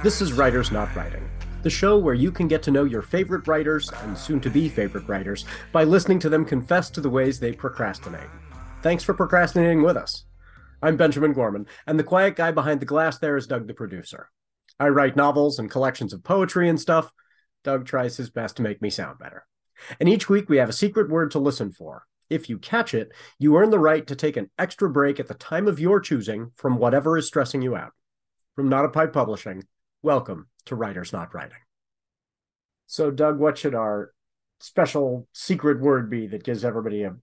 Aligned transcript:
This 0.00 0.22
is 0.22 0.32
Writers 0.32 0.70
Not 0.70 0.94
Writing, 0.94 1.28
the 1.64 1.70
show 1.70 1.98
where 1.98 2.14
you 2.14 2.30
can 2.30 2.46
get 2.46 2.62
to 2.62 2.70
know 2.70 2.84
your 2.84 3.02
favorite 3.02 3.48
writers 3.48 3.90
and 4.04 4.16
soon 4.16 4.40
to 4.42 4.48
be 4.48 4.68
favorite 4.68 5.08
writers 5.08 5.44
by 5.72 5.82
listening 5.82 6.20
to 6.20 6.28
them 6.28 6.44
confess 6.44 6.88
to 6.90 7.00
the 7.00 7.10
ways 7.10 7.40
they 7.40 7.50
procrastinate. 7.52 8.30
Thanks 8.80 9.02
for 9.02 9.12
procrastinating 9.12 9.82
with 9.82 9.96
us. 9.96 10.24
I'm 10.80 10.96
Benjamin 10.96 11.32
Gorman, 11.32 11.66
and 11.88 11.98
the 11.98 12.04
quiet 12.04 12.36
guy 12.36 12.52
behind 12.52 12.78
the 12.78 12.86
glass 12.86 13.18
there 13.18 13.36
is 13.36 13.48
Doug 13.48 13.66
the 13.66 13.74
producer. 13.74 14.30
I 14.78 14.90
write 14.90 15.16
novels 15.16 15.58
and 15.58 15.68
collections 15.68 16.12
of 16.12 16.22
poetry 16.22 16.68
and 16.68 16.80
stuff. 16.80 17.10
Doug 17.64 17.84
tries 17.84 18.16
his 18.16 18.30
best 18.30 18.54
to 18.58 18.62
make 18.62 18.80
me 18.80 18.90
sound 18.90 19.18
better. 19.18 19.46
And 19.98 20.08
each 20.08 20.28
week 20.28 20.48
we 20.48 20.58
have 20.58 20.68
a 20.68 20.72
secret 20.72 21.10
word 21.10 21.32
to 21.32 21.40
listen 21.40 21.72
for. 21.72 22.04
If 22.30 22.48
you 22.48 22.58
catch 22.58 22.94
it, 22.94 23.10
you 23.40 23.56
earn 23.56 23.70
the 23.70 23.80
right 23.80 24.06
to 24.06 24.14
take 24.14 24.36
an 24.36 24.48
extra 24.60 24.88
break 24.88 25.18
at 25.18 25.26
the 25.26 25.34
time 25.34 25.66
of 25.66 25.80
your 25.80 25.98
choosing 25.98 26.52
from 26.54 26.78
whatever 26.78 27.18
is 27.18 27.26
stressing 27.26 27.62
you 27.62 27.74
out. 27.74 27.90
From 28.54 28.68
Not 28.68 28.84
a 28.84 28.90
Pipe 28.90 29.12
Publishing, 29.12 29.64
welcome 30.02 30.48
to 30.66 30.76
Writers 30.76 31.12
Not 31.12 31.34
Writing. 31.34 31.58
So, 32.86 33.10
Doug, 33.10 33.38
what 33.38 33.58
should 33.58 33.74
our 33.74 34.12
special 34.60 35.26
secret 35.32 35.80
word 35.80 36.08
be 36.08 36.26
that 36.28 36.44
gives 36.44 36.64
everybody 36.64 37.02
a 37.02 37.16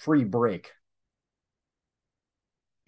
free 0.00 0.24
break? 0.24 0.70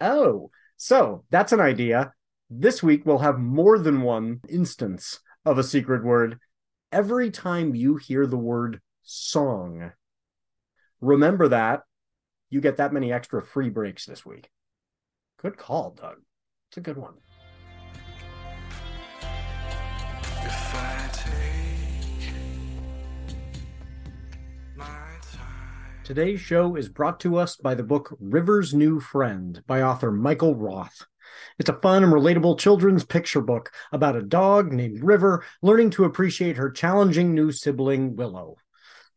Oh, 0.01 0.49
so 0.77 1.23
that's 1.29 1.51
an 1.51 1.59
idea. 1.59 2.13
This 2.49 2.83
week 2.83 3.05
we'll 3.05 3.19
have 3.19 3.39
more 3.39 3.79
than 3.79 4.01
one 4.01 4.41
instance 4.49 5.19
of 5.45 5.57
a 5.57 5.63
secret 5.63 6.03
word 6.03 6.39
every 6.91 7.31
time 7.31 7.75
you 7.75 7.97
hear 7.97 8.25
the 8.25 8.37
word 8.37 8.81
song. 9.03 9.91
Remember 11.01 11.47
that. 11.49 11.83
You 12.49 12.61
get 12.61 12.77
that 12.77 12.93
many 12.93 13.11
extra 13.11 13.41
free 13.41 13.69
breaks 13.69 14.05
this 14.05 14.25
week. 14.25 14.49
Good 15.41 15.57
call, 15.57 15.91
Doug. 15.91 16.17
It's 16.69 16.77
a 16.77 16.81
good 16.81 16.97
one. 16.97 17.15
Today's 26.05 26.39
show 26.39 26.75
is 26.75 26.87
brought 26.87 27.19
to 27.21 27.37
us 27.37 27.55
by 27.55 27.73
the 27.73 27.81
book 27.81 28.15
River's 28.19 28.75
New 28.75 28.99
Friend 28.99 29.63
by 29.65 29.81
author 29.81 30.11
Michael 30.11 30.53
Roth. 30.53 31.07
It's 31.57 31.69
a 31.69 31.79
fun 31.81 32.03
and 32.03 32.13
relatable 32.13 32.59
children's 32.59 33.03
picture 33.03 33.41
book 33.41 33.71
about 33.91 34.15
a 34.15 34.21
dog 34.21 34.71
named 34.71 35.03
River 35.03 35.43
learning 35.63 35.89
to 35.89 36.03
appreciate 36.03 36.57
her 36.57 36.69
challenging 36.69 37.33
new 37.33 37.51
sibling, 37.51 38.15
Willow. 38.15 38.57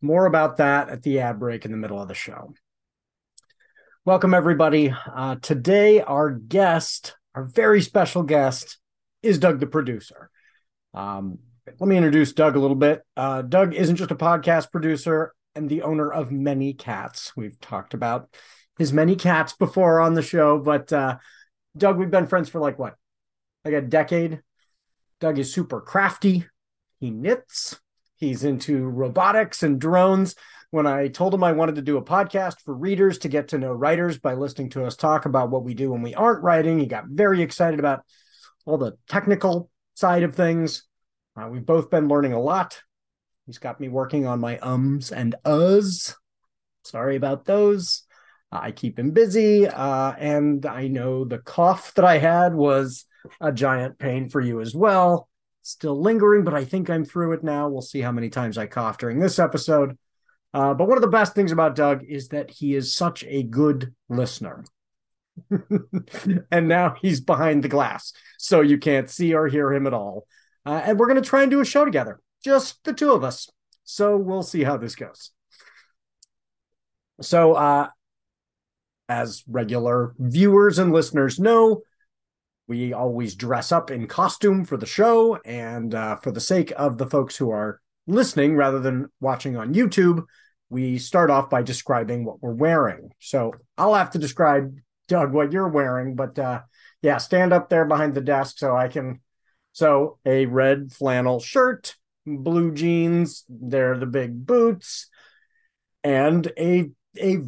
More 0.00 0.24
about 0.24 0.56
that 0.56 0.88
at 0.88 1.02
the 1.02 1.20
ad 1.20 1.38
break 1.38 1.66
in 1.66 1.72
the 1.72 1.76
middle 1.76 2.00
of 2.00 2.08
the 2.08 2.14
show. 2.14 2.54
Welcome, 4.06 4.32
everybody. 4.32 4.94
Uh, 5.14 5.36
today, 5.42 6.00
our 6.00 6.30
guest, 6.30 7.16
our 7.34 7.44
very 7.44 7.82
special 7.82 8.22
guest, 8.22 8.78
is 9.22 9.38
Doug 9.38 9.60
the 9.60 9.66
producer. 9.66 10.30
Um, 10.94 11.38
let 11.78 11.88
me 11.88 11.96
introduce 11.96 12.32
Doug 12.32 12.56
a 12.56 12.60
little 12.60 12.76
bit. 12.76 13.02
Uh, 13.16 13.42
Doug 13.42 13.74
isn't 13.74 13.96
just 13.96 14.10
a 14.10 14.16
podcast 14.16 14.70
producer 14.72 15.34
and 15.54 15.68
the 15.68 15.82
owner 15.82 16.10
of 16.10 16.30
many 16.30 16.72
cats. 16.72 17.32
We've 17.36 17.58
talked 17.60 17.94
about 17.94 18.28
his 18.78 18.92
many 18.92 19.16
cats 19.16 19.52
before 19.52 20.00
on 20.00 20.14
the 20.14 20.22
show, 20.22 20.58
but 20.58 20.92
uh, 20.92 21.18
Doug, 21.76 21.98
we've 21.98 22.10
been 22.10 22.26
friends 22.26 22.48
for 22.48 22.60
like 22.60 22.78
what, 22.78 22.94
like 23.64 23.74
a 23.74 23.80
decade. 23.80 24.40
Doug 25.20 25.38
is 25.38 25.52
super 25.52 25.80
crafty. 25.80 26.46
He 27.00 27.10
knits. 27.10 27.78
He's 28.16 28.44
into 28.44 28.84
robotics 28.84 29.62
and 29.62 29.80
drones. 29.80 30.34
When 30.70 30.86
I 30.86 31.08
told 31.08 31.32
him 31.32 31.42
I 31.42 31.52
wanted 31.52 31.76
to 31.76 31.82
do 31.82 31.96
a 31.96 32.04
podcast 32.04 32.60
for 32.60 32.74
readers 32.74 33.18
to 33.18 33.28
get 33.28 33.48
to 33.48 33.58
know 33.58 33.72
writers 33.72 34.18
by 34.18 34.34
listening 34.34 34.70
to 34.70 34.84
us 34.84 34.96
talk 34.96 35.24
about 35.24 35.50
what 35.50 35.64
we 35.64 35.74
do 35.74 35.90
when 35.90 36.02
we 36.02 36.14
aren't 36.14 36.42
writing, 36.42 36.78
he 36.78 36.86
got 36.86 37.06
very 37.06 37.42
excited 37.42 37.80
about 37.80 38.04
all 38.66 38.76
the 38.76 38.96
technical 39.08 39.70
side 39.98 40.22
of 40.22 40.34
things. 40.34 40.84
Uh, 41.36 41.48
we've 41.48 41.66
both 41.66 41.90
been 41.90 42.08
learning 42.08 42.32
a 42.32 42.40
lot. 42.40 42.80
He's 43.46 43.58
got 43.58 43.80
me 43.80 43.88
working 43.88 44.26
on 44.26 44.40
my 44.40 44.58
ums 44.60 45.10
and 45.10 45.34
uhs. 45.44 46.14
Sorry 46.84 47.16
about 47.16 47.44
those. 47.44 48.04
I 48.52 48.70
keep 48.70 48.98
him 48.98 49.10
busy. 49.10 49.66
Uh, 49.66 50.12
and 50.12 50.64
I 50.66 50.86
know 50.86 51.24
the 51.24 51.38
cough 51.38 51.94
that 51.94 52.04
I 52.04 52.18
had 52.18 52.54
was 52.54 53.06
a 53.40 53.52
giant 53.52 53.98
pain 53.98 54.28
for 54.28 54.40
you 54.40 54.60
as 54.60 54.74
well. 54.74 55.28
Still 55.62 56.00
lingering, 56.00 56.44
but 56.44 56.54
I 56.54 56.64
think 56.64 56.88
I'm 56.88 57.04
through 57.04 57.32
it 57.32 57.42
now. 57.42 57.68
We'll 57.68 57.82
see 57.82 58.00
how 58.00 58.12
many 58.12 58.30
times 58.30 58.56
I 58.56 58.66
cough 58.66 58.98
during 58.98 59.18
this 59.18 59.38
episode. 59.38 59.98
Uh, 60.54 60.74
but 60.74 60.88
one 60.88 60.96
of 60.96 61.02
the 61.02 61.08
best 61.08 61.34
things 61.34 61.52
about 61.52 61.74
Doug 61.74 62.04
is 62.04 62.28
that 62.28 62.50
he 62.50 62.74
is 62.74 62.94
such 62.94 63.24
a 63.24 63.42
good 63.42 63.94
listener. 64.08 64.64
and 66.50 66.68
now 66.68 66.96
he's 67.00 67.20
behind 67.20 67.62
the 67.62 67.68
glass, 67.68 68.12
so 68.38 68.60
you 68.60 68.78
can't 68.78 69.10
see 69.10 69.34
or 69.34 69.48
hear 69.48 69.72
him 69.72 69.86
at 69.86 69.94
all. 69.94 70.26
Uh, 70.66 70.82
and 70.84 70.98
we're 70.98 71.08
going 71.08 71.22
to 71.22 71.28
try 71.28 71.42
and 71.42 71.50
do 71.50 71.60
a 71.60 71.64
show 71.64 71.84
together, 71.84 72.20
just 72.44 72.82
the 72.84 72.92
two 72.92 73.12
of 73.12 73.24
us. 73.24 73.48
So 73.84 74.16
we'll 74.16 74.42
see 74.42 74.64
how 74.64 74.76
this 74.76 74.94
goes. 74.94 75.30
So, 77.20 77.54
uh, 77.54 77.88
as 79.08 79.42
regular 79.48 80.14
viewers 80.18 80.78
and 80.78 80.92
listeners 80.92 81.38
know, 81.38 81.82
we 82.66 82.92
always 82.92 83.34
dress 83.34 83.72
up 83.72 83.90
in 83.90 84.06
costume 84.06 84.64
for 84.64 84.76
the 84.76 84.86
show. 84.86 85.36
And 85.44 85.94
uh, 85.94 86.16
for 86.16 86.30
the 86.30 86.40
sake 86.40 86.72
of 86.76 86.98
the 86.98 87.06
folks 87.06 87.36
who 87.36 87.50
are 87.50 87.80
listening 88.06 88.56
rather 88.56 88.78
than 88.78 89.08
watching 89.20 89.56
on 89.56 89.74
YouTube, 89.74 90.24
we 90.70 90.98
start 90.98 91.30
off 91.30 91.48
by 91.48 91.62
describing 91.62 92.24
what 92.24 92.42
we're 92.42 92.52
wearing. 92.52 93.10
So 93.20 93.54
I'll 93.78 93.94
have 93.94 94.10
to 94.10 94.18
describe, 94.18 94.76
Doug, 95.08 95.32
what 95.32 95.52
you're 95.52 95.68
wearing. 95.68 96.14
But 96.14 96.38
uh, 96.38 96.60
yeah, 97.02 97.18
stand 97.18 97.52
up 97.52 97.68
there 97.68 97.84
behind 97.84 98.14
the 98.14 98.20
desk 98.20 98.58
so 98.58 98.76
I 98.76 98.88
can. 98.88 99.20
So 99.72 100.18
a 100.24 100.46
red 100.46 100.92
flannel 100.92 101.40
shirt, 101.40 101.96
blue 102.26 102.72
jeans, 102.72 103.44
they're 103.48 103.96
the 103.96 104.06
big 104.06 104.46
boots, 104.46 105.08
and 106.02 106.50
a 106.58 106.90
a 107.20 107.38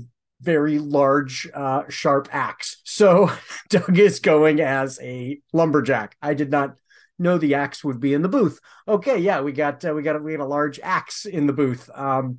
very 0.40 0.78
large, 0.78 1.48
uh, 1.52 1.82
sharp 1.88 2.28
axe. 2.32 2.80
So 2.84 3.30
Doug 3.68 3.98
is 3.98 4.20
going 4.20 4.60
as 4.60 4.98
a 5.02 5.40
lumberjack. 5.52 6.16
I 6.22 6.34
did 6.34 6.50
not 6.50 6.76
know 7.18 7.36
the 7.36 7.54
axe 7.54 7.84
would 7.84 8.00
be 8.00 8.14
in 8.14 8.22
the 8.22 8.28
booth. 8.28 8.60
Okay, 8.88 9.18
yeah, 9.18 9.42
we 9.42 9.52
got 9.52 9.84
uh, 9.84 9.92
we 9.92 10.02
got 10.02 10.22
we 10.22 10.36
got 10.36 10.44
a 10.44 10.48
large 10.48 10.80
axe 10.80 11.26
in 11.26 11.46
the 11.46 11.52
booth. 11.52 11.90
Um, 11.94 12.38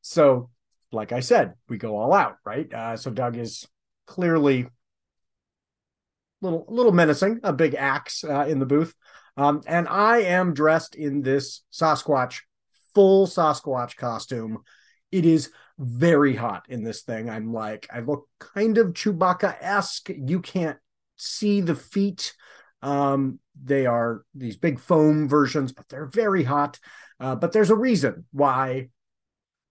so 0.00 0.50
like 0.92 1.12
I 1.12 1.20
said, 1.20 1.54
we 1.68 1.78
go 1.78 1.96
all 1.96 2.12
out, 2.12 2.36
right? 2.44 2.72
Uh, 2.72 2.96
so 2.96 3.10
Doug 3.10 3.36
is 3.36 3.66
clearly 4.06 4.66
little 6.40 6.66
little 6.68 6.92
menacing, 6.92 7.40
a 7.42 7.52
big 7.52 7.74
axe 7.74 8.24
uh, 8.24 8.46
in 8.48 8.58
the 8.58 8.66
booth. 8.66 8.94
Um, 9.36 9.62
and 9.66 9.88
I 9.88 10.18
am 10.18 10.52
dressed 10.52 10.94
in 10.94 11.22
this 11.22 11.62
Sasquatch, 11.72 12.40
full 12.94 13.26
Sasquatch 13.26 13.96
costume. 13.96 14.58
It 15.10 15.24
is 15.24 15.50
very 15.78 16.34
hot 16.34 16.66
in 16.68 16.84
this 16.84 17.02
thing. 17.02 17.30
I'm 17.30 17.52
like, 17.52 17.88
I 17.92 18.00
look 18.00 18.28
kind 18.38 18.78
of 18.78 18.88
Chewbacca 18.88 19.56
esque. 19.60 20.10
You 20.10 20.40
can't 20.40 20.78
see 21.16 21.60
the 21.60 21.74
feet. 21.74 22.34
Um, 22.82 23.38
they 23.62 23.86
are 23.86 24.24
these 24.34 24.56
big 24.56 24.80
foam 24.80 25.28
versions, 25.28 25.72
but 25.72 25.88
they're 25.88 26.06
very 26.06 26.44
hot. 26.44 26.78
Uh, 27.20 27.36
but 27.36 27.52
there's 27.52 27.70
a 27.70 27.76
reason 27.76 28.26
why 28.32 28.88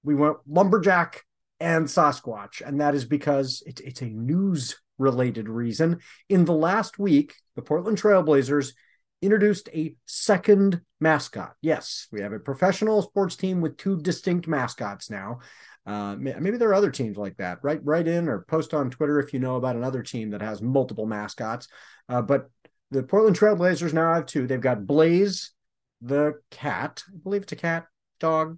we 0.04 0.16
went 0.16 0.38
lumberjack 0.48 1.24
and 1.62 1.86
Sasquatch, 1.86 2.62
and 2.66 2.82
that 2.82 2.96
is 2.96 3.06
because 3.06 3.62
it, 3.66 3.80
it's 3.82 4.02
a 4.02 4.06
news 4.08 4.76
related 4.98 5.48
reason. 5.48 6.00
In 6.28 6.44
the 6.44 6.54
last 6.54 7.00
week, 7.00 7.36
the 7.56 7.62
Portland 7.62 8.02
Trailblazers 8.02 8.74
introduced 9.22 9.70
a 9.70 9.96
second 10.08 10.82
mascot. 11.00 11.54
Yes, 11.62 12.08
we 12.12 12.22
have 12.22 12.34
a 12.34 12.40
professional 12.40 13.04
sports 13.04 13.36
team 13.36 13.62
with 13.62 13.78
two 13.78 14.02
distinct 14.02 14.48
mascots 14.48 15.10
now. 15.12 15.40
Uh, 15.86 16.16
maybe 16.18 16.58
there 16.58 16.70
are 16.70 16.76
other 16.76 16.92
teams 16.92 17.18
like 17.18 17.38
that. 17.38 17.60
Write 17.64 17.82
write 17.84 18.08
in 18.08 18.28
or 18.28 18.46
post 18.48 18.74
on 18.74 18.90
Twitter 18.90 19.20
if 19.20 19.32
you 19.32 19.40
know 19.40 19.56
about 19.56 19.76
another 19.76 20.02
team 20.02 20.32
that 20.32 20.42
has 20.42 20.62
multiple 20.62 21.06
mascots. 21.06 21.68
Uh, 22.10 22.22
but 22.22 22.50
the 22.90 23.04
Portland 23.04 23.38
Trailblazers 23.38 23.94
now 23.94 24.14
have 24.16 24.26
two. 24.26 24.48
They've 24.48 24.60
got 24.60 24.86
Blaze, 24.86 25.52
the 26.02 26.40
cat. 26.50 27.04
I 27.08 27.18
believe 27.24 27.44
it's 27.44 27.52
a 27.52 27.56
cat, 27.56 27.86
dog. 28.20 28.58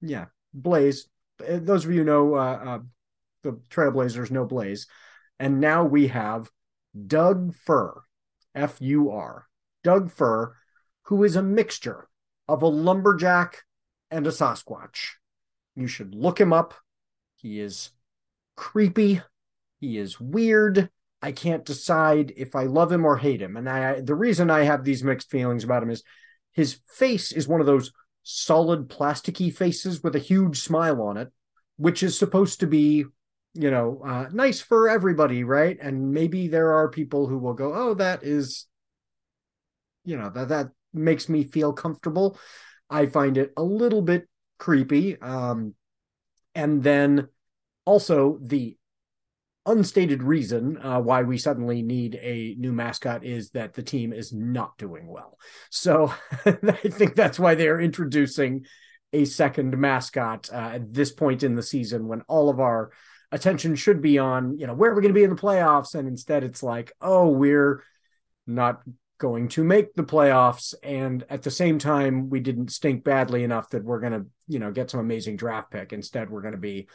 Yeah, 0.00 0.26
Blaze. 0.52 1.08
Uh, 1.40 1.58
those 1.60 1.84
of 1.84 1.92
you 1.92 2.04
know 2.04 2.34
uh, 2.34 2.60
uh, 2.64 2.78
the 3.42 3.52
Trailblazers 3.70 4.30
know 4.30 4.44
Blaze, 4.44 4.86
and 5.38 5.60
now 5.60 5.84
we 5.84 6.08
have 6.08 6.50
Doug 7.06 7.54
Fur, 7.54 8.02
F 8.54 8.76
U 8.80 9.10
R, 9.10 9.46
Doug 9.82 10.10
Fur, 10.10 10.54
who 11.04 11.24
is 11.24 11.36
a 11.36 11.42
mixture 11.42 12.08
of 12.48 12.62
a 12.62 12.66
lumberjack 12.68 13.62
and 14.10 14.26
a 14.26 14.30
Sasquatch. 14.30 15.12
You 15.74 15.86
should 15.86 16.14
look 16.14 16.40
him 16.40 16.52
up. 16.52 16.74
He 17.36 17.60
is 17.60 17.90
creepy. 18.56 19.20
He 19.80 19.98
is 19.98 20.20
weird. 20.20 20.88
I 21.20 21.32
can't 21.32 21.64
decide 21.64 22.32
if 22.36 22.54
I 22.54 22.64
love 22.64 22.92
him 22.92 23.04
or 23.04 23.16
hate 23.16 23.40
him. 23.42 23.56
And 23.56 23.68
I 23.68 24.00
the 24.00 24.14
reason 24.14 24.50
I 24.50 24.64
have 24.64 24.84
these 24.84 25.02
mixed 25.02 25.30
feelings 25.30 25.64
about 25.64 25.82
him 25.82 25.90
is 25.90 26.02
his 26.52 26.78
face 26.86 27.32
is 27.32 27.48
one 27.48 27.60
of 27.60 27.66
those 27.66 27.92
solid 28.24 28.88
plasticky 28.88 29.54
faces 29.54 30.02
with 30.02 30.16
a 30.16 30.20
huge 30.20 30.60
smile 30.60 31.00
on 31.02 31.16
it, 31.16 31.32
which 31.76 32.02
is 32.02 32.18
supposed 32.18 32.60
to 32.60 32.66
be, 32.66 33.04
you 33.54 33.70
know, 33.70 34.02
uh, 34.04 34.28
nice 34.32 34.60
for 34.60 34.88
everybody, 34.88 35.44
right? 35.44 35.78
And 35.80 36.12
maybe 36.12 36.48
there 36.48 36.72
are 36.72 36.88
people 36.88 37.28
who 37.28 37.38
will 37.38 37.54
go, 37.54 37.72
"Oh, 37.72 37.94
that 37.94 38.24
is 38.24 38.66
you 40.04 40.16
know 40.16 40.30
that 40.30 40.48
that 40.48 40.70
makes 40.92 41.28
me 41.28 41.44
feel 41.44 41.72
comfortable. 41.72 42.38
I 42.88 43.06
find 43.06 43.36
it 43.36 43.52
a 43.56 43.62
little 43.62 44.02
bit 44.02 44.28
creepy. 44.58 45.20
Um, 45.20 45.74
and 46.54 46.82
then 46.82 47.28
also 47.84 48.38
the 48.40 48.76
unstated 49.66 50.22
reason 50.22 50.78
uh, 50.82 51.00
why 51.00 51.22
we 51.22 51.38
suddenly 51.38 51.82
need 51.82 52.18
a 52.20 52.54
new 52.58 52.72
mascot 52.72 53.24
is 53.24 53.50
that 53.50 53.74
the 53.74 53.82
team 53.82 54.12
is 54.12 54.32
not 54.32 54.76
doing 54.78 55.06
well. 55.06 55.38
So 55.70 56.12
I 56.46 56.52
think 56.52 57.14
that's 57.14 57.38
why 57.38 57.54
they're 57.54 57.80
introducing 57.80 58.66
a 59.12 59.24
second 59.24 59.78
mascot 59.78 60.50
uh, 60.52 60.70
at 60.74 60.92
this 60.92 61.12
point 61.12 61.42
in 61.42 61.54
the 61.54 61.62
season 61.62 62.08
when 62.08 62.22
all 62.22 62.50
of 62.50 62.60
our 62.60 62.90
attention 63.32 63.74
should 63.74 64.02
be 64.02 64.18
on, 64.18 64.58
you 64.58 64.66
know, 64.66 64.74
where 64.74 64.90
are 64.90 64.94
we 64.94 65.02
going 65.02 65.14
to 65.14 65.18
be 65.18 65.24
in 65.24 65.30
the 65.30 65.36
playoffs? 65.36 65.94
And 65.94 66.06
instead 66.08 66.44
it's 66.44 66.62
like, 66.62 66.92
oh, 67.00 67.28
we're 67.28 67.82
not 68.46 68.82
going 69.18 69.48
to 69.48 69.64
make 69.64 69.94
the 69.94 70.02
playoffs. 70.02 70.74
And 70.82 71.24
at 71.30 71.42
the 71.42 71.50
same 71.50 71.78
time, 71.78 72.28
we 72.28 72.40
didn't 72.40 72.72
stink 72.72 73.04
badly 73.04 73.44
enough 73.44 73.70
that 73.70 73.84
we're 73.84 74.00
going 74.00 74.12
to, 74.12 74.26
you 74.48 74.58
know, 74.58 74.72
get 74.72 74.90
some 74.90 75.00
amazing 75.00 75.36
draft 75.36 75.70
pick. 75.70 75.92
Instead, 75.92 76.28
we're 76.28 76.42
going 76.42 76.52
to 76.52 76.58
be 76.58 76.88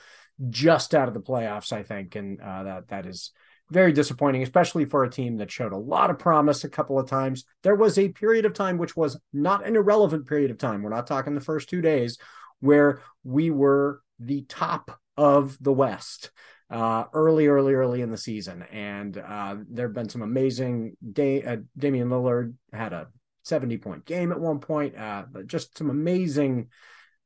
just 0.50 0.95
out 0.95 1.07
of 1.07 1.13
the 1.13 1.21
playoffs, 1.21 1.74
I 1.74 1.83
think. 1.83 2.15
And 2.15 2.39
uh, 2.39 2.63
that 2.63 2.88
that 2.89 3.06
is 3.06 3.31
very 3.71 3.91
disappointing, 3.91 4.41
especially 4.41 4.86
for 4.86 5.03
a 5.03 5.09
team 5.09 5.38
that 5.38 5.51
showed 5.51 5.74
a 5.74 5.77
lot 5.77 6.09
of 6.09 6.18
promise 6.18 6.63
a 6.63 6.69
couple 6.69 6.97
of 6.97 7.09
times. 7.09 7.45
There 7.63 7.75
was 7.75 7.97
a 7.97 8.09
period 8.09 8.45
of 8.45 8.53
time, 8.53 8.77
which 8.77 8.95
was 8.95 9.19
not 9.31 9.65
an 9.65 9.75
irrelevant 9.75 10.27
period 10.27 10.51
of 10.51 10.57
time. 10.57 10.81
We're 10.81 10.89
not 10.89 11.07
talking 11.07 11.36
the 11.36 11.41
first 11.41 11.69
two 11.69 11.81
days, 11.81 12.18
where 12.59 13.01
we 13.24 13.51
were 13.51 14.01
the 14.19 14.44
top 14.44 15.00
of 15.18 15.57
the 15.62 15.74
West 15.74 16.31
uh, 16.69 17.06
early, 17.13 17.47
early, 17.47 17.74
early 17.74 18.01
in 18.01 18.12
the 18.12 18.18
season. 18.18 18.63
And 18.71 19.18
uh, 19.18 19.57
there 19.69 19.88
have 19.88 19.95
been 19.95 20.09
some 20.09 20.21
amazing. 20.21 20.97
Day, 21.12 21.44
uh, 21.44 21.57
Damian 21.77 22.09
Lillard 22.09 22.53
had 22.74 22.94
a 22.94 23.07
70 23.44 23.77
point 23.77 24.06
game 24.06 24.31
at 24.31 24.39
one 24.39 24.59
point, 24.59 24.97
uh, 24.97 25.25
just 25.45 25.77
some 25.77 25.89
amazing 25.89 26.69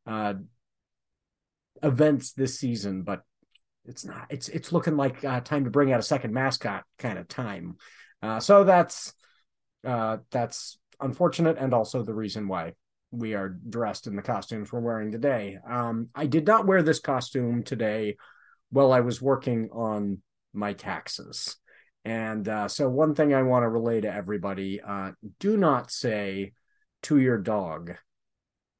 uh, 0.05 0.35
events 1.83 2.33
this 2.33 2.59
season. 2.59 3.03
But 3.03 3.21
it's 3.85 4.05
not. 4.05 4.27
It's 4.29 4.49
it's 4.49 4.71
looking 4.71 4.97
like 4.97 5.23
uh, 5.23 5.41
time 5.41 5.65
to 5.65 5.69
bring 5.69 5.91
out 5.91 5.99
a 5.99 6.03
second 6.03 6.33
mascot 6.33 6.83
kind 6.97 7.19
of 7.19 7.27
time. 7.27 7.77
Uh, 8.21 8.39
so 8.39 8.63
that's 8.63 9.13
uh, 9.85 10.17
that's 10.31 10.79
unfortunate, 10.99 11.57
and 11.59 11.73
also 11.73 12.03
the 12.03 12.13
reason 12.13 12.47
why 12.47 12.73
we 13.11 13.35
are 13.35 13.49
dressed 13.49 14.07
in 14.07 14.15
the 14.15 14.21
costumes 14.21 14.71
we're 14.71 14.79
wearing 14.79 15.11
today. 15.11 15.59
Um, 15.69 16.09
I 16.15 16.25
did 16.25 16.47
not 16.47 16.65
wear 16.65 16.81
this 16.81 16.99
costume 16.99 17.63
today 17.63 18.17
while 18.71 18.91
I 18.91 19.01
was 19.01 19.21
working 19.21 19.69
on 19.71 20.21
my 20.51 20.73
taxes. 20.73 21.55
And 22.05 22.49
uh, 22.49 22.67
so, 22.67 22.89
one 22.89 23.15
thing 23.15 23.33
I 23.33 23.43
want 23.43 23.63
to 23.63 23.69
relay 23.69 24.01
to 24.01 24.13
everybody 24.13 24.81
uh, 24.81 25.11
do 25.39 25.55
not 25.57 25.91
say 25.91 26.53
to 27.03 27.17
your 27.17 27.37
dog, 27.37 27.93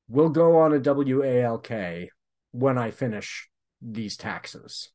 we'll 0.10 0.30
go 0.30 0.60
on 0.60 0.74
a 0.74 0.80
WALK 0.80 2.10
when 2.54 2.78
I 2.78 2.92
finish 2.92 3.50
these 3.82 4.16
taxes 4.16 4.90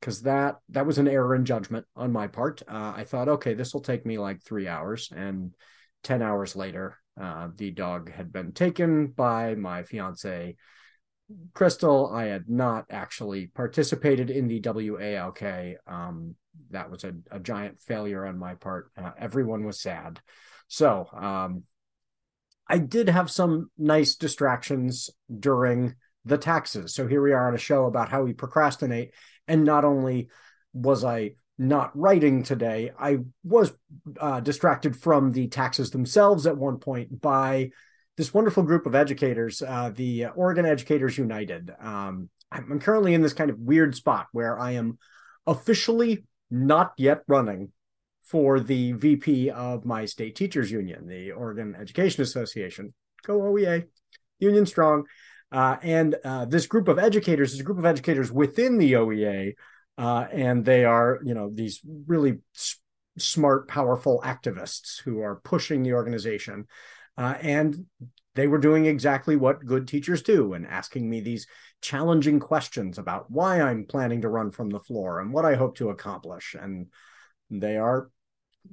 because 0.00 0.22
that 0.22 0.56
that 0.70 0.86
was 0.86 0.98
an 0.98 1.08
error 1.08 1.34
in 1.34 1.44
judgment 1.44 1.86
on 1.96 2.12
my 2.12 2.26
part. 2.26 2.62
Uh, 2.68 2.92
I 2.96 3.04
thought, 3.04 3.28
okay, 3.28 3.54
this 3.54 3.74
will 3.74 3.80
take 3.80 4.06
me 4.06 4.18
like 4.18 4.42
three 4.42 4.68
hours, 4.68 5.10
and 5.14 5.54
ten 6.02 6.22
hours 6.22 6.56
later, 6.56 6.98
uh, 7.20 7.48
the 7.56 7.70
dog 7.70 8.10
had 8.10 8.32
been 8.32 8.52
taken 8.52 9.08
by 9.08 9.54
my 9.54 9.82
fiance, 9.82 10.56
Crystal. 11.54 12.10
I 12.12 12.24
had 12.26 12.48
not 12.48 12.86
actually 12.90 13.48
participated 13.48 14.30
in 14.30 14.48
the 14.48 14.60
WALK. 14.60 15.76
Um, 15.86 16.36
that 16.70 16.90
was 16.90 17.04
a, 17.04 17.14
a, 17.30 17.38
giant 17.38 17.80
failure 17.80 18.26
on 18.26 18.38
my 18.38 18.54
part. 18.54 18.90
Uh, 18.96 19.12
everyone 19.18 19.64
was 19.64 19.80
sad. 19.80 20.20
So 20.66 21.06
um, 21.12 21.62
I 22.66 22.78
did 22.78 23.08
have 23.08 23.30
some 23.30 23.70
nice 23.78 24.16
distractions 24.16 25.10
during 25.38 25.94
the 26.28 26.38
taxes. 26.38 26.94
So 26.94 27.06
here 27.06 27.22
we 27.22 27.32
are 27.32 27.48
on 27.48 27.54
a 27.54 27.58
show 27.58 27.86
about 27.86 28.08
how 28.08 28.22
we 28.22 28.32
procrastinate. 28.32 29.14
And 29.46 29.64
not 29.64 29.84
only 29.84 30.28
was 30.72 31.04
I 31.04 31.32
not 31.58 31.96
writing 31.98 32.42
today, 32.42 32.92
I 32.98 33.18
was 33.42 33.72
uh, 34.20 34.40
distracted 34.40 34.94
from 34.94 35.32
the 35.32 35.48
taxes 35.48 35.90
themselves 35.90 36.46
at 36.46 36.56
one 36.56 36.78
point 36.78 37.20
by 37.20 37.70
this 38.16 38.34
wonderful 38.34 38.62
group 38.62 38.86
of 38.86 38.94
educators, 38.94 39.62
uh, 39.62 39.90
the 39.94 40.26
Oregon 40.26 40.66
Educators 40.66 41.16
United. 41.16 41.72
Um, 41.80 42.28
I'm 42.50 42.80
currently 42.80 43.14
in 43.14 43.22
this 43.22 43.32
kind 43.32 43.50
of 43.50 43.58
weird 43.58 43.94
spot 43.94 44.26
where 44.32 44.58
I 44.58 44.72
am 44.72 44.98
officially 45.46 46.24
not 46.50 46.92
yet 46.96 47.22
running 47.26 47.72
for 48.22 48.60
the 48.60 48.92
VP 48.92 49.50
of 49.50 49.84
my 49.84 50.04
state 50.04 50.36
teachers 50.36 50.70
union, 50.70 51.06
the 51.06 51.32
Oregon 51.32 51.74
Education 51.78 52.22
Association. 52.22 52.92
Go 53.24 53.40
OEA, 53.40 53.86
union 54.38 54.66
strong. 54.66 55.04
Uh, 55.50 55.76
and 55.82 56.16
uh, 56.24 56.44
this 56.44 56.66
group 56.66 56.88
of 56.88 56.98
educators 56.98 57.54
is 57.54 57.60
a 57.60 57.64
group 57.64 57.78
of 57.78 57.86
educators 57.86 58.30
within 58.30 58.78
the 58.78 58.92
OEA, 58.92 59.54
uh, 59.96 60.26
and 60.30 60.64
they 60.64 60.84
are, 60.84 61.20
you 61.24 61.34
know, 61.34 61.50
these 61.52 61.80
really 62.06 62.38
s- 62.54 62.78
smart, 63.18 63.66
powerful 63.66 64.22
activists 64.24 65.00
who 65.02 65.20
are 65.20 65.40
pushing 65.42 65.82
the 65.82 65.94
organization. 65.94 66.66
Uh, 67.16 67.34
and 67.40 67.86
they 68.34 68.46
were 68.46 68.58
doing 68.58 68.86
exactly 68.86 69.34
what 69.34 69.64
good 69.64 69.88
teachers 69.88 70.22
do 70.22 70.52
and 70.52 70.66
asking 70.66 71.08
me 71.08 71.20
these 71.20 71.46
challenging 71.80 72.38
questions 72.38 72.98
about 72.98 73.30
why 73.30 73.60
I'm 73.60 73.84
planning 73.84 74.20
to 74.22 74.28
run 74.28 74.50
from 74.50 74.70
the 74.70 74.78
floor 74.78 75.20
and 75.20 75.32
what 75.32 75.44
I 75.44 75.54
hope 75.54 75.76
to 75.78 75.90
accomplish. 75.90 76.54
And 76.60 76.86
they 77.50 77.76
are 77.76 78.10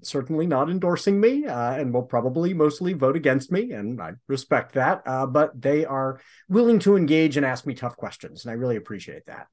certainly 0.02 0.46
not 0.46 0.70
endorsing 0.70 1.20
me 1.20 1.46
uh, 1.46 1.74
and 1.74 1.94
will 1.94 2.04
probably 2.04 2.54
mostly 2.54 2.94
vote 2.94 3.16
against 3.16 3.52
me. 3.52 3.72
And 3.72 4.02
I 4.02 4.14
respect 4.28 4.74
that. 4.74 5.02
Uh, 5.06 5.26
but 5.26 5.60
they 5.60 5.86
are 5.86 6.20
willing 6.50 6.80
to 6.80 6.96
engage 6.96 7.38
and 7.38 7.46
ask 7.46 7.66
me 7.66 7.74
tough 7.74 7.96
questions. 7.96 8.46
And 8.46 8.52
I 8.52 8.56
really 8.56 8.76
appreciate 8.76 9.26
that. 9.28 9.48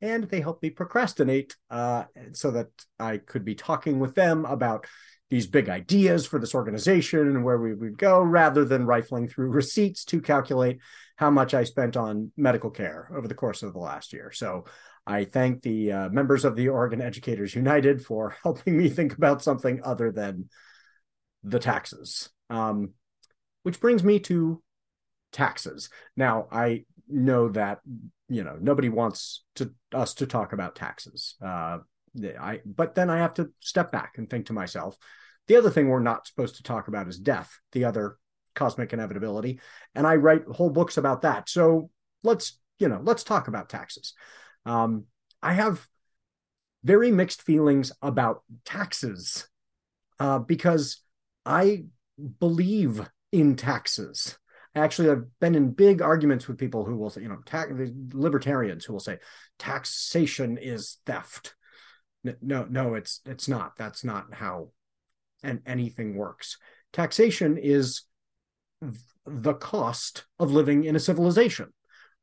And 0.00 0.24
they 0.24 0.40
help 0.40 0.62
me 0.62 0.70
procrastinate 0.70 1.56
uh, 1.70 2.04
so 2.32 2.50
that 2.50 2.68
I 2.98 3.18
could 3.18 3.44
be 3.44 3.54
talking 3.54 4.00
with 4.00 4.14
them 4.14 4.44
about 4.44 4.86
these 5.30 5.46
big 5.46 5.68
ideas 5.68 6.26
for 6.26 6.38
this 6.38 6.54
organization 6.54 7.20
and 7.20 7.44
where 7.44 7.58
we 7.58 7.74
would 7.74 7.96
go 7.96 8.20
rather 8.20 8.64
than 8.64 8.86
rifling 8.86 9.26
through 9.26 9.48
receipts 9.48 10.04
to 10.04 10.20
calculate 10.20 10.78
how 11.16 11.30
much 11.30 11.54
I 11.54 11.64
spent 11.64 11.96
on 11.96 12.32
medical 12.36 12.70
care 12.70 13.08
over 13.14 13.26
the 13.26 13.34
course 13.34 13.62
of 13.62 13.72
the 13.72 13.78
last 13.78 14.12
year. 14.12 14.30
So 14.32 14.64
I 15.06 15.24
thank 15.24 15.62
the 15.62 15.92
uh, 15.92 16.08
members 16.08 16.44
of 16.44 16.56
the 16.56 16.68
Oregon 16.68 17.02
Educators 17.02 17.54
United 17.54 18.04
for 18.04 18.36
helping 18.42 18.76
me 18.76 18.88
think 18.88 19.16
about 19.16 19.42
something 19.42 19.80
other 19.84 20.10
than 20.10 20.48
the 21.42 21.58
taxes. 21.58 22.30
Um, 22.50 22.92
which 23.62 23.80
brings 23.80 24.04
me 24.04 24.20
to 24.20 24.62
taxes. 25.32 25.90
Now, 26.16 26.46
I 26.50 26.84
know 27.08 27.48
that 27.50 27.80
you 28.28 28.44
know 28.44 28.56
nobody 28.60 28.88
wants 28.88 29.44
to 29.56 29.72
us 29.92 30.14
to 30.14 30.26
talk 30.26 30.52
about 30.52 30.76
taxes. 30.76 31.34
Uh, 31.44 31.78
I 32.40 32.60
but 32.64 32.94
then 32.94 33.10
I 33.10 33.18
have 33.18 33.34
to 33.34 33.50
step 33.60 33.90
back 33.90 34.14
and 34.16 34.30
think 34.30 34.46
to 34.46 34.52
myself, 34.52 34.96
the 35.48 35.56
other 35.56 35.70
thing 35.70 35.88
we're 35.88 36.00
not 36.00 36.26
supposed 36.26 36.56
to 36.56 36.62
talk 36.62 36.88
about 36.88 37.08
is 37.08 37.18
death, 37.18 37.58
the 37.72 37.84
other 37.84 38.18
cosmic 38.54 38.92
inevitability, 38.92 39.60
and 39.94 40.06
I 40.06 40.16
write 40.16 40.44
whole 40.44 40.70
books 40.70 40.96
about 40.96 41.22
that. 41.22 41.48
So 41.48 41.90
let's 42.22 42.58
you 42.78 42.88
know 42.88 43.00
let's 43.02 43.24
talk 43.24 43.48
about 43.48 43.68
taxes. 43.68 44.14
Um, 44.66 45.04
I 45.42 45.52
have 45.54 45.86
very 46.82 47.10
mixed 47.10 47.42
feelings 47.42 47.92
about 48.02 48.42
taxes 48.64 49.48
uh, 50.20 50.38
because 50.38 51.02
I 51.44 51.84
believe 52.38 53.08
in 53.32 53.56
taxes. 53.56 54.38
Actually, 54.76 55.10
I've 55.10 55.38
been 55.40 55.54
in 55.54 55.70
big 55.70 56.02
arguments 56.02 56.48
with 56.48 56.58
people 56.58 56.84
who 56.84 56.96
will 56.96 57.10
say, 57.10 57.22
you 57.22 57.28
know, 57.28 57.38
ta- 57.46 57.66
libertarians 58.12 58.84
who 58.84 58.92
will 58.92 59.00
say 59.00 59.18
taxation 59.58 60.58
is 60.58 60.98
theft. 61.06 61.54
No, 62.40 62.66
no, 62.68 62.94
it's 62.94 63.20
it's 63.26 63.48
not. 63.48 63.76
That's 63.76 64.02
not 64.02 64.32
how 64.32 64.70
and 65.42 65.60
anything 65.66 66.16
works. 66.16 66.56
Taxation 66.92 67.58
is 67.58 68.02
the 69.26 69.54
cost 69.54 70.24
of 70.38 70.50
living 70.52 70.84
in 70.84 70.96
a 70.96 71.00
civilization 71.00 71.72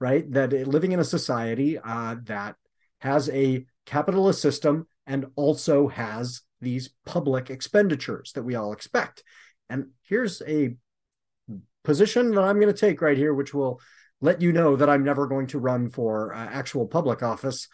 right? 0.02 0.30
That 0.32 0.52
living 0.68 0.92
in 0.92 1.00
a 1.00 1.06
society 1.06 1.78
uh, 1.78 2.16
that 2.24 2.56
has 3.00 3.30
a 3.30 3.66
capitalist 3.86 4.42
system 4.42 4.88
and 5.06 5.28
also 5.36 5.88
has 5.88 6.42
these 6.60 6.90
public 7.06 7.52
expenditures 7.52 8.32
that 8.34 8.44
we 8.44 8.56
all 8.56 8.74
expect. 8.74 9.24
And 9.70 9.90
here's 10.02 10.42
a 10.42 10.76
position 11.84 12.32
that 12.32 12.44
I'm 12.44 12.60
going 12.60 12.74
to 12.74 12.80
take 12.80 13.02
right 13.02 13.18
here, 13.18 13.34
which 13.34 13.54
will 13.54 13.80
let 14.22 14.42
you 14.42 14.52
know 14.52 14.76
that 14.76 14.90
I'm 14.90 15.04
never 15.04 15.28
going 15.28 15.48
to 15.48 15.60
run 15.60 15.90
for 15.90 16.34
uh, 16.34 16.38
actual 16.38 16.88
public 16.88 17.22
office. 17.22 17.68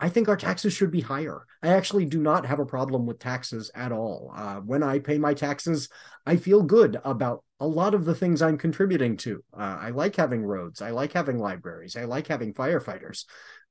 I 0.00 0.08
think 0.08 0.28
our 0.28 0.36
taxes 0.36 0.72
should 0.72 0.92
be 0.92 1.00
higher. 1.00 1.44
I 1.62 1.68
actually 1.68 2.04
do 2.04 2.20
not 2.20 2.46
have 2.46 2.60
a 2.60 2.66
problem 2.66 3.04
with 3.04 3.18
taxes 3.18 3.70
at 3.74 3.90
all. 3.90 4.32
Uh, 4.34 4.56
when 4.56 4.82
I 4.82 5.00
pay 5.00 5.18
my 5.18 5.34
taxes, 5.34 5.88
I 6.24 6.36
feel 6.36 6.62
good 6.62 7.00
about 7.04 7.42
a 7.58 7.66
lot 7.66 7.94
of 7.94 8.04
the 8.04 8.14
things 8.14 8.40
I'm 8.40 8.58
contributing 8.58 9.16
to. 9.18 9.42
Uh, 9.52 9.78
I 9.80 9.90
like 9.90 10.14
having 10.14 10.44
roads. 10.44 10.80
I 10.80 10.90
like 10.90 11.12
having 11.12 11.38
libraries. 11.38 11.96
I 11.96 12.04
like 12.04 12.28
having 12.28 12.54
firefighters. 12.54 13.24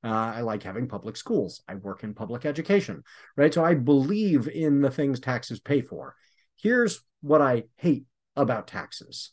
Uh, 0.04 0.08
I 0.08 0.42
like 0.42 0.62
having 0.62 0.86
public 0.86 1.16
schools. 1.16 1.62
I 1.66 1.76
work 1.76 2.04
in 2.04 2.12
public 2.12 2.44
education, 2.44 3.02
right? 3.36 3.52
So 3.52 3.64
I 3.64 3.74
believe 3.74 4.48
in 4.48 4.82
the 4.82 4.90
things 4.90 5.20
taxes 5.20 5.60
pay 5.60 5.80
for. 5.80 6.14
Here's 6.56 7.02
what 7.22 7.40
I 7.40 7.64
hate 7.76 8.04
about 8.36 8.66
taxes, 8.66 9.30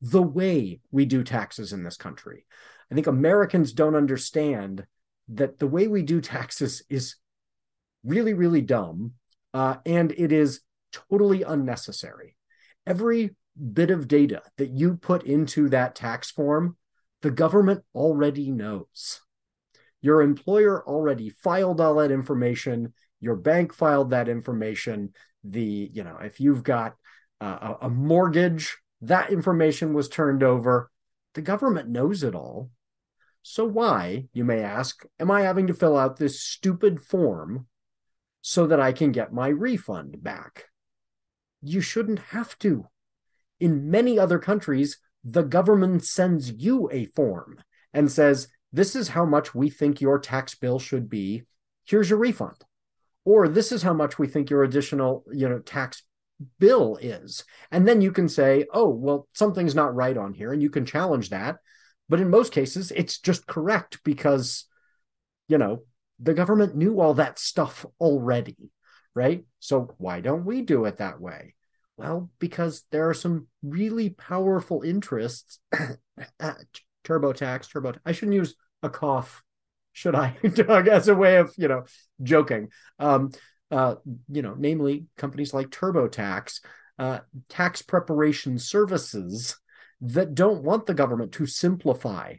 the 0.00 0.22
way 0.22 0.80
we 0.90 1.04
do 1.04 1.22
taxes 1.22 1.72
in 1.72 1.84
this 1.84 1.96
country. 1.96 2.44
I 2.90 2.94
think 2.94 3.06
Americans 3.06 3.72
don't 3.72 3.94
understand 3.94 4.84
that 5.28 5.58
the 5.58 5.66
way 5.66 5.88
we 5.88 6.02
do 6.02 6.20
taxes 6.20 6.82
is 6.88 7.16
really, 8.04 8.34
really 8.34 8.60
dumb, 8.60 9.12
uh, 9.54 9.76
and 9.86 10.12
it 10.12 10.32
is 10.32 10.60
totally 10.92 11.42
unnecessary. 11.42 12.36
Every 12.86 13.36
bit 13.72 13.90
of 13.90 14.08
data 14.08 14.42
that 14.56 14.70
you 14.70 14.94
put 14.96 15.24
into 15.24 15.68
that 15.68 15.94
tax 15.94 16.30
form, 16.30 16.76
the 17.22 17.30
government 17.30 17.84
already 17.94 18.50
knows. 18.50 19.20
Your 20.00 20.22
employer 20.22 20.86
already 20.86 21.30
filed 21.30 21.80
all 21.80 21.94
that 21.96 22.10
information. 22.10 22.92
Your 23.20 23.36
bank 23.36 23.72
filed 23.72 24.10
that 24.10 24.28
information. 24.28 25.12
The, 25.44 25.90
you 25.92 26.02
know, 26.02 26.18
if 26.20 26.40
you've 26.40 26.64
got 26.64 26.96
uh, 27.40 27.74
a 27.82 27.88
mortgage, 27.88 28.76
that 29.02 29.30
information 29.30 29.94
was 29.94 30.08
turned 30.08 30.42
over. 30.42 30.90
The 31.34 31.42
government 31.42 31.88
knows 31.88 32.22
it 32.22 32.34
all. 32.34 32.70
So 33.42 33.64
why, 33.64 34.28
you 34.32 34.44
may 34.44 34.60
ask, 34.60 35.04
am 35.18 35.30
I 35.30 35.42
having 35.42 35.66
to 35.66 35.74
fill 35.74 35.96
out 35.96 36.16
this 36.16 36.40
stupid 36.40 37.00
form 37.00 37.66
so 38.40 38.66
that 38.66 38.80
I 38.80 38.92
can 38.92 39.12
get 39.12 39.32
my 39.32 39.48
refund 39.48 40.22
back? 40.22 40.66
You 41.60 41.80
shouldn't 41.80 42.20
have 42.30 42.58
to. 42.60 42.86
In 43.60 43.90
many 43.90 44.18
other 44.18 44.38
countries, 44.38 44.98
the 45.24 45.42
government 45.42 46.04
sends 46.04 46.50
you 46.50 46.88
a 46.92 47.06
form 47.06 47.60
and 47.92 48.10
says, 48.10 48.48
This 48.72 48.96
is 48.96 49.08
how 49.08 49.24
much 49.24 49.54
we 49.54 49.70
think 49.70 50.00
your 50.00 50.18
tax 50.18 50.54
bill 50.54 50.78
should 50.78 51.08
be. 51.08 51.42
Here's 51.84 52.10
your 52.10 52.18
refund. 52.18 52.56
Or 53.24 53.46
this 53.46 53.70
is 53.70 53.82
how 53.82 53.92
much 53.92 54.18
we 54.18 54.26
think 54.26 54.50
your 54.50 54.64
additional, 54.64 55.24
you 55.32 55.48
know, 55.48 55.60
tax 55.60 56.02
bill 56.58 56.98
is. 57.00 57.44
And 57.70 57.86
then 57.86 58.00
you 58.00 58.12
can 58.12 58.28
say, 58.28 58.66
oh, 58.72 58.88
well, 58.88 59.28
something's 59.32 59.74
not 59.74 59.94
right 59.94 60.16
on 60.16 60.32
here. 60.34 60.52
And 60.52 60.62
you 60.62 60.70
can 60.70 60.86
challenge 60.86 61.30
that. 61.30 61.58
But 62.12 62.20
in 62.20 62.28
most 62.28 62.52
cases, 62.52 62.92
it's 62.94 63.18
just 63.18 63.46
correct 63.46 64.00
because, 64.04 64.66
you 65.48 65.56
know, 65.56 65.84
the 66.20 66.34
government 66.34 66.76
knew 66.76 67.00
all 67.00 67.14
that 67.14 67.38
stuff 67.38 67.86
already, 67.98 68.70
right? 69.14 69.46
So 69.60 69.94
why 69.96 70.20
don't 70.20 70.44
we 70.44 70.60
do 70.60 70.84
it 70.84 70.98
that 70.98 71.22
way? 71.22 71.54
Well, 71.96 72.28
because 72.38 72.84
there 72.90 73.08
are 73.08 73.14
some 73.14 73.46
really 73.62 74.10
powerful 74.10 74.82
interests. 74.82 75.58
TurboTax, 77.04 77.70
Turbo. 77.70 77.94
I 78.04 78.12
shouldn't 78.12 78.34
use 78.34 78.56
a 78.82 78.90
cough, 78.90 79.42
should 79.94 80.14
I, 80.14 80.36
Doug, 80.54 80.88
as 80.88 81.08
a 81.08 81.14
way 81.14 81.36
of 81.36 81.54
you 81.56 81.68
know 81.68 81.84
joking. 82.22 82.68
Um, 82.98 83.30
uh, 83.70 83.94
you 84.30 84.42
know, 84.42 84.54
namely 84.58 85.06
companies 85.16 85.54
like 85.54 85.70
TurboTax, 85.70 86.60
uh, 86.98 87.20
tax 87.48 87.80
preparation 87.80 88.58
services 88.58 89.56
that 90.02 90.34
don't 90.34 90.62
want 90.62 90.86
the 90.86 90.94
government 90.94 91.32
to 91.32 91.46
simplify 91.46 92.34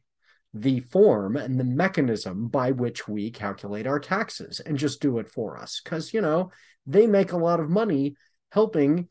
the 0.54 0.82
form 0.82 1.36
and 1.36 1.60
the 1.60 1.64
mechanism 1.64 2.48
by 2.48 2.72
which 2.72 3.08
we 3.08 3.32
calculate 3.32 3.88
our 3.88 4.00
taxes 4.00 4.60
and 4.60 4.78
just 4.78 5.02
do 5.02 5.18
it 5.18 5.28
for 5.28 5.58
us 5.58 5.82
because 5.84 6.14
you 6.14 6.22
know 6.22 6.52
they 6.86 7.08
make 7.08 7.32
a 7.32 7.38
lot 7.38 7.60
of 7.60 7.70
money 7.70 8.16
helping 8.52 9.08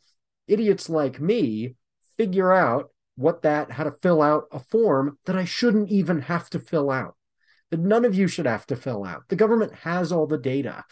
idiots 0.46 0.88
like 0.88 1.20
me 1.20 1.74
figure 2.16 2.52
out 2.52 2.90
what 3.16 3.42
that, 3.42 3.70
how 3.70 3.84
to 3.84 3.94
fill 4.02 4.22
out 4.22 4.44
a 4.52 4.58
form 4.58 5.18
that 5.26 5.36
I 5.36 5.44
shouldn't 5.44 5.90
even 5.90 6.22
have 6.22 6.48
to 6.50 6.58
fill 6.58 6.90
out, 6.90 7.16
that 7.70 7.80
none 7.80 8.04
of 8.04 8.14
you 8.14 8.26
should 8.26 8.46
have 8.46 8.66
to 8.68 8.76
fill 8.76 9.04
out. 9.04 9.24
The 9.28 9.36
government 9.36 9.74
has 9.74 10.12
all 10.12 10.26
the 10.26 10.38
data. 10.38 10.84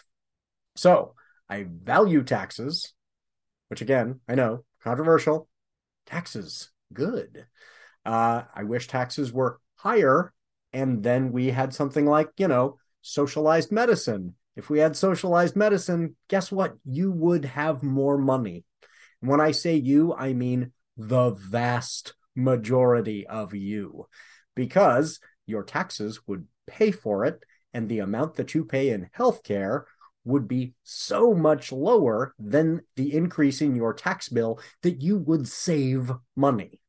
So 0.77 1.15
I 1.49 1.67
value 1.69 2.23
taxes, 2.23 2.93
which 3.69 3.81
again, 3.81 4.21
I 4.29 4.35
know, 4.35 4.65
controversial. 4.83 5.49
Taxes, 6.07 6.71
good. 6.93 7.47
Uh, 8.05 8.43
I 8.55 8.65
wish 8.65 8.87
taxes 8.89 9.33
were 9.33 9.61
higher. 9.77 10.33
And 10.73 11.03
then 11.03 11.33
we 11.33 11.49
had 11.49 11.75
something 11.75 12.07
like, 12.07 12.29
you 12.37 12.49
know, 12.49 12.79
socialized 13.03 13.73
medicine. 13.73 14.35
If 14.57 14.71
we 14.71 14.79
had 14.79 14.97
socialized 14.97 15.57
medicine, 15.57 16.17
guess 16.29 16.53
what? 16.53 16.75
You 16.85 17.11
would 17.11 17.45
have 17.45 17.83
more 17.83 18.19
money. 18.19 18.65
When 19.21 19.41
I 19.41 19.51
say 19.51 19.75
you, 19.77 20.15
I 20.15 20.33
mean 20.33 20.73
the 20.97 21.31
vast 21.31 22.15
majority 22.37 23.27
of 23.27 23.55
you, 23.55 24.07
because 24.55 25.21
your 25.47 25.63
taxes 25.63 26.21
would 26.27 26.47
pay 26.67 26.91
for 26.91 27.25
it, 27.25 27.43
and 27.73 27.89
the 27.89 28.01
amount 28.01 28.37
that 28.37 28.55
you 28.55 28.65
pay 28.65 28.91
in 28.91 29.11
healthcare 29.17 29.85
would 30.25 30.47
be 30.47 30.75
so 30.83 31.35
much 31.35 31.73
lower 31.73 32.35
than 32.39 32.83
the 32.97 33.15
increase 33.15 33.61
in 33.61 33.75
your 33.75 33.95
tax 33.95 34.29
bill 34.29 34.61
that 34.83 35.01
you 35.01 35.17
would 35.19 35.49
save 35.49 36.13
money. 36.37 36.80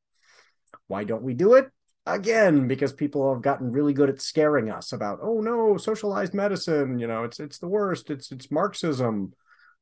Why 0.91 1.05
don't 1.05 1.23
we 1.23 1.33
do 1.33 1.53
it? 1.53 1.69
Again, 2.05 2.67
because 2.67 2.91
people 2.91 3.33
have 3.33 3.41
gotten 3.41 3.71
really 3.71 3.93
good 3.93 4.09
at 4.09 4.21
scaring 4.21 4.69
us 4.69 4.91
about, 4.91 5.19
oh 5.21 5.39
no, 5.39 5.77
socialized 5.77 6.33
medicine, 6.33 6.99
you 6.99 7.07
know, 7.07 7.23
it's 7.23 7.39
it's 7.39 7.59
the 7.59 7.69
worst, 7.69 8.09
it's 8.09 8.29
it's 8.31 8.51
Marxism. 8.51 9.31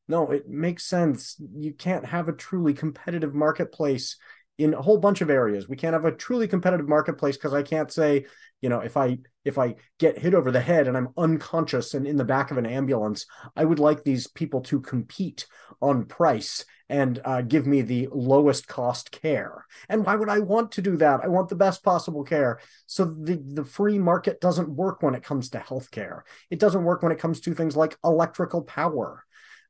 No, 0.08 0.30
it 0.30 0.48
makes 0.48 0.86
sense. 0.86 1.36
You 1.56 1.74
can't 1.74 2.06
have 2.06 2.28
a 2.28 2.34
truly 2.34 2.75
competitive 2.75 3.34
marketplace 3.34 4.18
in 4.60 4.75
a 4.75 4.82
whole 4.82 4.98
bunch 5.00 5.22
of 5.22 5.32
areas. 5.32 5.68
We 5.68 5.78
can't 5.78 5.94
have 5.94 6.06
a 6.06 6.12
truly 6.12 6.48
competitive 6.48 6.88
marketplace 6.88 7.38
because 7.38 7.54
I 7.54 7.63
can't 7.63 7.92
say, 7.92 8.25
you 8.62 8.70
know, 8.70 8.82
if 8.82 8.96
I 8.96 9.18
if 9.46 9.58
I 9.58 9.75
get 9.98 10.20
hit 10.20 10.36
over 10.36 10.51
the 10.51 10.62
head 10.62 10.88
and 10.88 10.96
I'm 10.96 11.10
unconscious 11.18 11.96
and 11.96 12.06
in 12.06 12.18
the 12.18 12.25
back 12.25 12.51
of 12.51 12.58
an 12.58 12.68
ambulance, 12.68 13.25
I 13.56 13.66
would 13.66 13.80
like 13.80 14.04
these 14.04 14.28
people 14.28 14.62
to 14.63 14.80
compete 14.80 15.48
on 15.82 16.06
price 16.06 16.66
and 16.89 17.22
uh, 17.24 17.41
give 17.41 17.67
me 17.67 17.81
the 17.81 18.10
lowest 18.12 18.67
cost 18.67 19.12
care. 19.12 19.65
And 19.88 20.05
why 20.05 20.15
would 20.15 20.29
I 20.29 20.39
want 20.39 20.72
to 20.74 20.81
do 20.81 20.98
that? 20.98 21.22
I 21.24 21.27
want 21.27 21.50
the 21.50 21.55
best 21.55 21.84
possible 21.84 22.24
care. 22.24 22.60
So 22.88 23.05
the 23.05 23.36
the 23.36 23.63
free 23.63 24.00
market 24.00 24.41
doesn't 24.41 24.69
work 24.69 25.03
when 25.03 25.15
it 25.15 25.24
comes 25.24 25.50
to 25.51 25.60
healthcare. 25.60 26.22
It 26.50 26.60
doesn't 26.60 26.84
work 26.84 27.03
when 27.03 27.12
it 27.12 27.19
comes 27.19 27.39
to 27.41 27.53
things 27.53 27.77
like 27.77 27.98
electrical 28.03 28.63
power. 28.63 29.24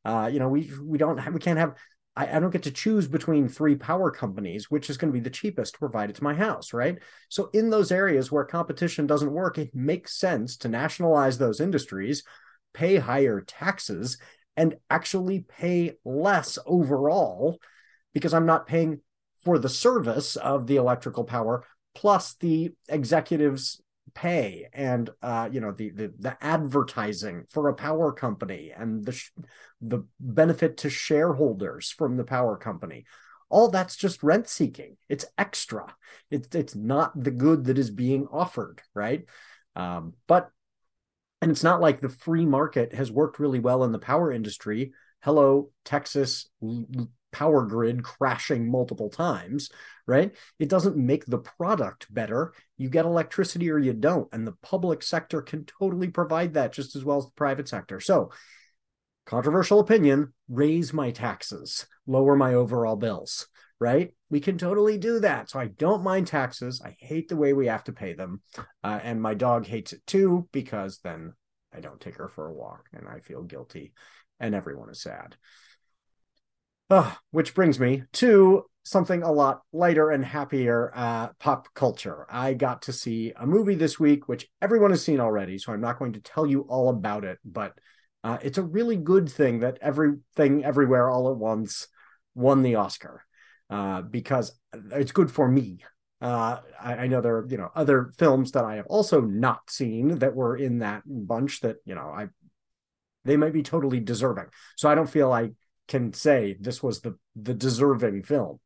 Uh, 0.06 0.30
you 0.32 0.40
know, 0.40 0.48
we 0.48 0.72
we 0.82 0.98
don't 0.98 1.18
have, 1.18 1.34
we 1.34 1.40
can't 1.40 1.60
have 1.60 1.76
I, 2.16 2.36
I, 2.36 2.40
don't 2.40 2.52
get 2.52 2.64
to 2.64 2.72
choose 2.72 3.08
between 3.08 3.48
three 3.48 3.76
power 3.76 4.12
companies, 4.12 4.70
which 4.70 4.90
is 4.90 4.98
going 4.98 5.12
to 5.12 5.18
be 5.18 5.24
the 5.24 5.30
cheapest 5.30 5.74
to 5.74 5.80
provide 5.80 6.10
it 6.10 6.18
to 6.18 6.24
my 6.24 6.34
house, 6.34 6.74
right? 6.74 6.98
So 7.30 7.50
in 7.54 7.70
those 7.70 7.92
areas 7.92 8.32
where 8.32 8.44
competition 8.44 9.08
doesn't 9.08 9.32
work, 9.32 9.58
it 9.58 9.74
makes 9.74 10.20
sense 10.20 10.58
to 10.58 10.68
nationalize 10.68 11.38
those 11.38 11.62
industries, 11.62 12.24
pay 12.74 12.98
higher 12.98 13.42
taxes, 13.42 14.18
and 14.60 14.76
actually 14.90 15.40
pay 15.40 15.94
less 16.04 16.60
overall 16.66 17.58
because 18.14 18.34
I'm 18.34 18.46
not 18.46 18.68
paying 18.68 19.00
for 19.46 19.58
the 19.58 19.70
service 19.70 20.36
of 20.36 20.68
the 20.68 20.76
electrical 20.76 21.24
power 21.24 21.64
plus 21.96 22.34
the 22.42 22.74
executives 22.90 23.82
pay 24.14 24.68
and 24.74 25.10
uh, 25.22 25.48
you 25.50 25.62
know 25.62 25.72
the, 25.72 25.92
the 25.92 26.14
the 26.20 26.38
advertising 26.44 27.46
for 27.50 27.70
a 27.70 27.74
power 27.74 28.12
company 28.12 28.74
and 28.76 29.06
the 29.06 29.14
sh- 29.14 29.32
the 29.80 30.06
benefit 30.20 30.76
to 30.78 30.90
shareholders 30.90 31.90
from 31.90 32.18
the 32.18 32.26
power 32.26 32.58
company. 32.58 33.06
All 33.48 33.70
that's 33.70 33.96
just 33.96 34.24
rent 34.24 34.50
seeking. 34.50 34.98
It's 35.08 35.26
extra. 35.38 35.96
It's 36.30 36.54
it's 36.54 36.76
not 36.76 37.18
the 37.18 37.32
good 37.32 37.64
that 37.66 37.78
is 37.78 37.92
being 37.92 38.28
offered 38.30 38.82
right? 38.94 39.24
Um, 39.78 40.16
but 40.28 40.50
and 41.42 41.52
it's 41.52 41.64
not 41.64 41.82
like 41.82 42.02
the 42.02 42.10
free 42.10 42.46
market 42.46 42.94
has 42.94 43.12
worked 43.12 43.40
really 43.40 43.60
well 43.60 43.84
in 43.84 43.92
the 43.92 44.00
power 44.00 44.32
industry 44.32 44.92
hello 45.22 45.70
texas 45.84 46.50
power 47.32 47.66
grid 47.66 48.04
crashing 48.04 48.70
multiple 48.70 49.10
times, 49.10 49.70
right? 50.06 50.36
It 50.58 50.70
doesn't 50.70 50.98
make 50.98 51.26
the 51.26 51.38
product 51.38 52.14
better. 52.14 52.54
You 52.78 52.90
get 52.90 53.06
electricity 53.06 53.70
or 53.70 53.78
you 53.78 53.94
don't. 53.94 54.28
And 54.32 54.46
the 54.46 54.56
public 54.62 55.04
sector 55.04 55.42
can 55.42 55.66
totally 55.66 56.08
provide 56.08 56.54
that 56.54 56.74
just 56.74 56.96
as 56.96 57.04
well 57.04 57.18
as 57.18 57.26
the 57.26 57.32
private 57.32 57.68
sector. 57.68 58.00
So, 58.00 58.32
controversial 59.26 59.80
opinion 59.80 60.34
raise 60.48 60.94
my 60.94 61.12
taxes, 61.12 61.86
lower 62.08 62.36
my 62.36 62.56
overall 62.56 62.96
bills, 62.96 63.48
right? 63.80 64.14
We 64.30 64.40
can 64.40 64.58
totally 64.58 64.98
do 64.98 65.20
that. 65.20 65.50
So, 65.50 65.60
I 65.60 65.68
don't 65.68 66.04
mind 66.04 66.28
taxes. 66.28 66.82
I 66.84 66.96
hate 67.00 67.30
the 67.30 67.38
way 67.38 67.54
we 67.54 67.68
have 67.68 67.84
to 67.86 67.94
pay 67.94 68.14
them. 68.14 68.42
Uh, 68.84 69.00
and 69.02 69.22
my 69.22 69.34
dog 69.34 69.66
hates 69.66 69.94
it 69.94 70.06
too 70.06 70.48
because 70.52 71.00
then 71.04 71.34
I 71.74 71.80
don't 71.80 72.00
take 72.00 72.16
her 72.16 72.28
for 72.28 72.48
a 72.48 72.54
walk 72.54 72.86
and 72.94 73.08
I 73.08 73.20
feel 73.20 73.44
guilty 73.44 73.94
and 74.40 74.56
everyone 74.56 74.90
is 74.90 75.02
sad. 75.02 75.36
Oh, 76.90 77.16
which 77.32 77.54
brings 77.54 77.80
me 77.80 78.04
to 78.14 78.66
something 78.84 79.22
a 79.22 79.32
lot 79.32 79.62
lighter 79.72 80.10
and 80.10 80.26
happier 80.26 80.92
uh, 80.96 81.28
pop 81.40 81.68
culture. 81.76 82.26
I 82.30 82.56
got 82.56 82.84
to 82.84 82.94
see 82.94 83.34
a 83.36 83.46
movie 83.46 83.76
this 83.76 84.00
week, 84.00 84.28
which 84.28 84.48
everyone 84.62 84.90
has 84.92 85.04
seen 85.04 85.20
already, 85.20 85.60
so 85.60 85.72
I'm 85.72 85.82
not 85.82 86.00
going 86.00 86.14
to 86.14 86.22
tell 86.22 86.48
you 86.48 86.62
all 86.62 86.90
about 86.90 87.24
it, 87.26 87.38
but 87.46 87.74
uh, 88.24 88.40
it's 88.42 88.58
a 88.58 88.64
really 88.64 88.98
good 88.98 89.30
thing 89.30 89.60
that 89.60 89.78
everything, 89.82 90.66
everywhere, 90.66 91.10
all 91.10 91.30
at 91.30 91.38
once 91.38 91.88
won 92.34 92.64
the 92.64 92.76
Oscar 92.76 93.24
uh, 93.70 94.02
because 94.02 94.60
it's 94.92 95.12
good 95.12 95.32
for 95.32 95.48
me. 95.48 95.80
Uh, 96.22 96.60
I, 96.82 96.96
I, 96.96 97.08
know 97.08 97.22
there 97.22 97.38
are 97.38 97.48
you 97.48 97.58
know 97.58 97.70
other 97.76 98.12
films 98.18 98.52
that 98.52 98.66
I 98.66 98.76
have 98.76 98.88
also 98.88 99.22
not 99.22 99.70
seen 99.70 100.20
that 100.20 100.36
were 100.36 100.58
in 100.58 100.80
that 100.80 101.04
bunch 101.06 101.62
that 101.62 101.78
you 101.86 101.96
know 101.96 102.02
I 102.02 102.28
they 103.24 103.38
might 103.38 103.54
be 103.54 103.64
totally 103.64 104.02
deserving. 104.02 104.48
So 104.76 104.90
I 104.90 104.96
don't 104.96 105.10
feel 105.10 105.30
like 105.30 105.54
can 105.88 106.14
say 106.14 106.58
this 106.60 106.84
was 106.84 107.02
the 107.02 107.18
the 107.36 107.54
deserving 107.54 108.24
film 108.24 108.60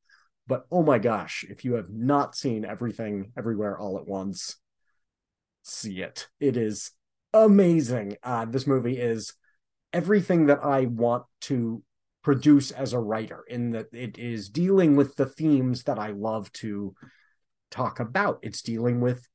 But 0.48 0.65
oh 0.72 0.83
my 0.83 1.00
gosh, 1.00 1.45
if 1.50 1.63
you 1.63 1.74
have 1.75 1.89
not 1.89 2.36
seen 2.36 2.65
everything 2.65 3.31
everywhere 3.38 3.77
all 3.77 3.98
at 3.98 4.07
once, 4.07 4.57
see 5.63 6.01
it. 6.01 6.27
It 6.39 6.57
is 6.57 6.91
amazing. 7.33 8.17
Uh, 8.24 8.45
this 8.45 8.67
movie 8.67 8.98
is 8.98 9.33
everything 9.93 10.48
that 10.48 10.63
I 10.63 10.86
want 10.86 11.24
to 11.41 11.83
produce 12.24 12.72
as 12.72 12.94
a 12.94 13.00
writer, 13.00 13.44
in 13.48 13.72
that 13.72 13.88
it 13.94 14.18
is 14.18 14.50
dealing 14.50 14.96
with 14.96 15.15
the 15.15 15.25
themes 15.25 15.84
that 15.84 16.00
I 16.00 16.12
love 16.12 16.51
to 16.53 16.96
talk 17.70 18.00
about. 18.00 18.39
It's 18.42 18.62
dealing 18.62 19.01
with 19.01 19.27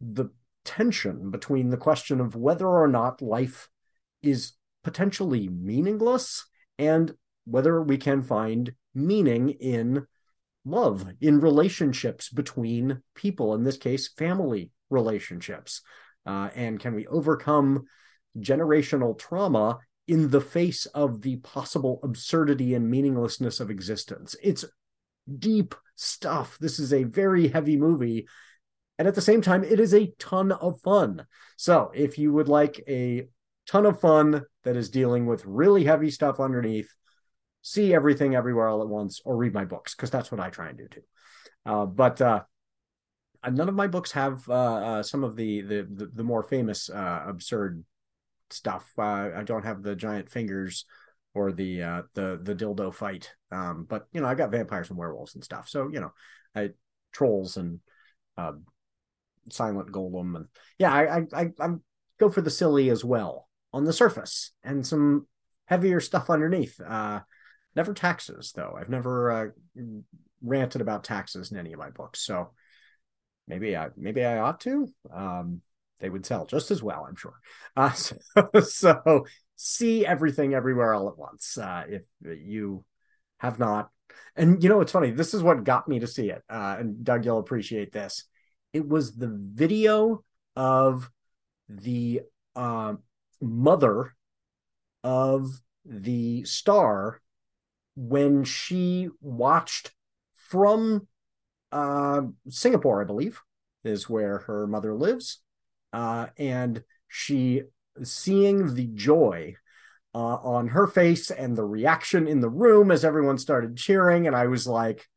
the 0.00 0.30
tension 0.64 1.30
between 1.30 1.70
the 1.70 1.76
question 1.76 2.20
of 2.20 2.34
whether 2.34 2.66
or 2.66 2.88
not 2.88 3.22
life 3.22 3.68
is 4.22 4.52
potentially 4.82 5.48
meaningless 5.48 6.46
and 6.78 7.14
whether 7.44 7.80
we 7.80 7.96
can 7.96 8.22
find 8.22 8.72
meaning 8.94 9.50
in 9.50 10.06
love, 10.64 11.08
in 11.20 11.40
relationships 11.40 12.28
between 12.28 13.02
people, 13.14 13.54
in 13.54 13.62
this 13.62 13.76
case, 13.76 14.08
family 14.08 14.72
relationships. 14.90 15.82
Uh, 16.26 16.50
and 16.56 16.80
can 16.80 16.94
we 16.94 17.06
overcome 17.06 17.84
generational 18.36 19.16
trauma 19.16 19.78
in 20.08 20.30
the 20.30 20.40
face 20.40 20.86
of 20.86 21.22
the 21.22 21.36
possible 21.36 22.00
absurdity 22.02 22.74
and 22.74 22.90
meaninglessness 22.90 23.60
of 23.60 23.70
existence? 23.70 24.36
It's 24.42 24.64
deep 25.38 25.74
stuff. 25.96 26.58
This 26.60 26.78
is 26.78 26.92
a 26.92 27.04
very 27.04 27.48
heavy 27.48 27.76
movie. 27.76 28.26
And 28.98 29.06
at 29.06 29.14
the 29.14 29.20
same 29.20 29.42
time, 29.42 29.64
it 29.64 29.80
is 29.80 29.94
a 29.94 30.12
ton 30.18 30.52
of 30.52 30.80
fun. 30.80 31.26
So 31.56 31.90
if 31.94 32.18
you 32.18 32.32
would 32.32 32.48
like 32.48 32.82
a 32.88 33.28
ton 33.66 33.84
of 33.84 34.00
fun 34.00 34.42
that 34.64 34.76
is 34.76 34.90
dealing 34.90 35.26
with 35.26 35.44
really 35.44 35.84
heavy 35.84 36.10
stuff 36.10 36.40
underneath, 36.40 36.88
see 37.62 37.92
everything 37.92 38.34
everywhere 38.34 38.68
all 38.68 38.82
at 38.82 38.88
once 38.88 39.20
or 39.24 39.36
read 39.36 39.52
my 39.52 39.64
books 39.64 39.94
because 39.94 40.10
that's 40.10 40.30
what 40.30 40.40
I 40.40 40.50
try 40.50 40.68
and 40.68 40.78
do 40.78 40.88
too. 40.88 41.02
Uh, 41.66 41.84
but 41.84 42.20
uh, 42.22 42.42
none 43.50 43.68
of 43.68 43.74
my 43.74 43.88
books 43.88 44.12
have 44.12 44.48
uh, 44.48 44.52
uh 44.52 45.02
some 45.02 45.24
of 45.24 45.34
the, 45.34 45.62
the 45.62 45.88
the, 45.90 46.06
the 46.14 46.22
more 46.22 46.44
famous 46.44 46.88
uh, 46.88 47.24
absurd 47.26 47.84
stuff. 48.50 48.90
Uh, 48.98 49.30
I 49.36 49.42
don't 49.44 49.64
have 49.64 49.82
the 49.82 49.96
giant 49.96 50.30
fingers 50.30 50.84
or 51.34 51.52
the 51.52 52.04
the 52.14 52.40
the 52.42 52.54
dildo 52.54 52.92
fight. 52.92 53.32
Um, 53.50 53.86
but 53.88 54.06
you 54.12 54.20
know, 54.20 54.26
I 54.26 54.34
got 54.34 54.50
vampires 54.50 54.90
and 54.90 54.98
werewolves 54.98 55.34
and 55.34 55.44
stuff. 55.44 55.68
So 55.68 55.88
you 55.92 56.00
know, 56.00 56.12
I 56.54 56.70
trolls 57.12 57.56
and 57.56 57.80
silent 59.50 59.92
golem 59.92 60.36
and 60.36 60.46
yeah, 60.78 60.92
I 60.92 61.18
I 61.18 61.26
I, 61.32 61.50
I 61.60 61.68
go 62.18 62.30
for 62.30 62.40
the 62.40 62.50
silly 62.50 62.90
as 62.90 63.04
well 63.04 63.48
on 63.72 63.84
the 63.84 63.92
surface 63.92 64.52
and 64.62 64.86
some 64.86 65.26
heavier 65.66 66.00
stuff 66.00 66.30
underneath. 66.30 66.80
Uh, 66.80 67.20
never 67.74 67.92
taxes 67.94 68.52
though. 68.54 68.76
I've 68.78 68.88
never 68.88 69.30
uh, 69.30 69.46
ranted 70.42 70.80
about 70.80 71.04
taxes 71.04 71.52
in 71.52 71.58
any 71.58 71.72
of 71.72 71.78
my 71.78 71.90
books, 71.90 72.20
so 72.20 72.50
maybe 73.46 73.76
I 73.76 73.88
maybe 73.96 74.24
I 74.24 74.38
ought 74.38 74.60
to. 74.60 74.88
Um, 75.12 75.60
they 76.00 76.10
would 76.10 76.26
sell 76.26 76.46
just 76.46 76.70
as 76.70 76.82
well, 76.82 77.06
I'm 77.08 77.16
sure. 77.16 77.38
Uh, 77.76 77.90
so, 77.92 78.18
so 78.60 79.26
see 79.56 80.04
everything 80.06 80.54
everywhere 80.54 80.94
all 80.94 81.08
at 81.08 81.18
once 81.18 81.58
uh, 81.58 81.84
if 81.88 82.02
you 82.22 82.84
have 83.38 83.58
not. 83.58 83.90
And 84.34 84.62
you 84.62 84.68
know 84.68 84.80
it's 84.80 84.92
funny. 84.92 85.10
This 85.10 85.34
is 85.34 85.42
what 85.42 85.64
got 85.64 85.88
me 85.88 86.00
to 86.00 86.06
see 86.06 86.30
it. 86.30 86.42
Uh, 86.48 86.76
and 86.78 87.04
Doug, 87.04 87.24
you'll 87.24 87.38
appreciate 87.38 87.92
this. 87.92 88.24
It 88.72 88.86
was 88.86 89.14
the 89.14 89.34
video 89.34 90.22
of 90.54 91.10
the 91.68 92.22
uh, 92.54 92.94
mother 93.40 94.14
of 95.02 95.48
the 95.84 96.44
star 96.44 97.20
when 97.96 98.44
she 98.44 99.08
watched 99.20 99.92
from 100.48 101.06
uh, 101.72 102.22
Singapore, 102.48 103.02
I 103.02 103.04
believe, 103.04 103.40
is 103.84 104.08
where 104.08 104.38
her 104.38 104.66
mother 104.66 104.94
lives, 104.94 105.42
uh, 105.96 106.26
and 106.36 106.84
she 107.08 107.62
seeing 108.02 108.74
the 108.74 108.86
joy 108.86 109.54
uh, 110.14 110.18
on 110.18 110.68
her 110.68 110.86
face 110.86 111.30
and 111.30 111.56
the 111.56 111.64
reaction 111.64 112.28
in 112.28 112.40
the 112.40 112.50
room 112.50 112.90
as 112.90 113.02
everyone 113.02 113.38
started 113.38 113.78
cheering, 113.78 114.26
and 114.26 114.36
I 114.36 114.46
was 114.46 114.66
like, 114.66 115.08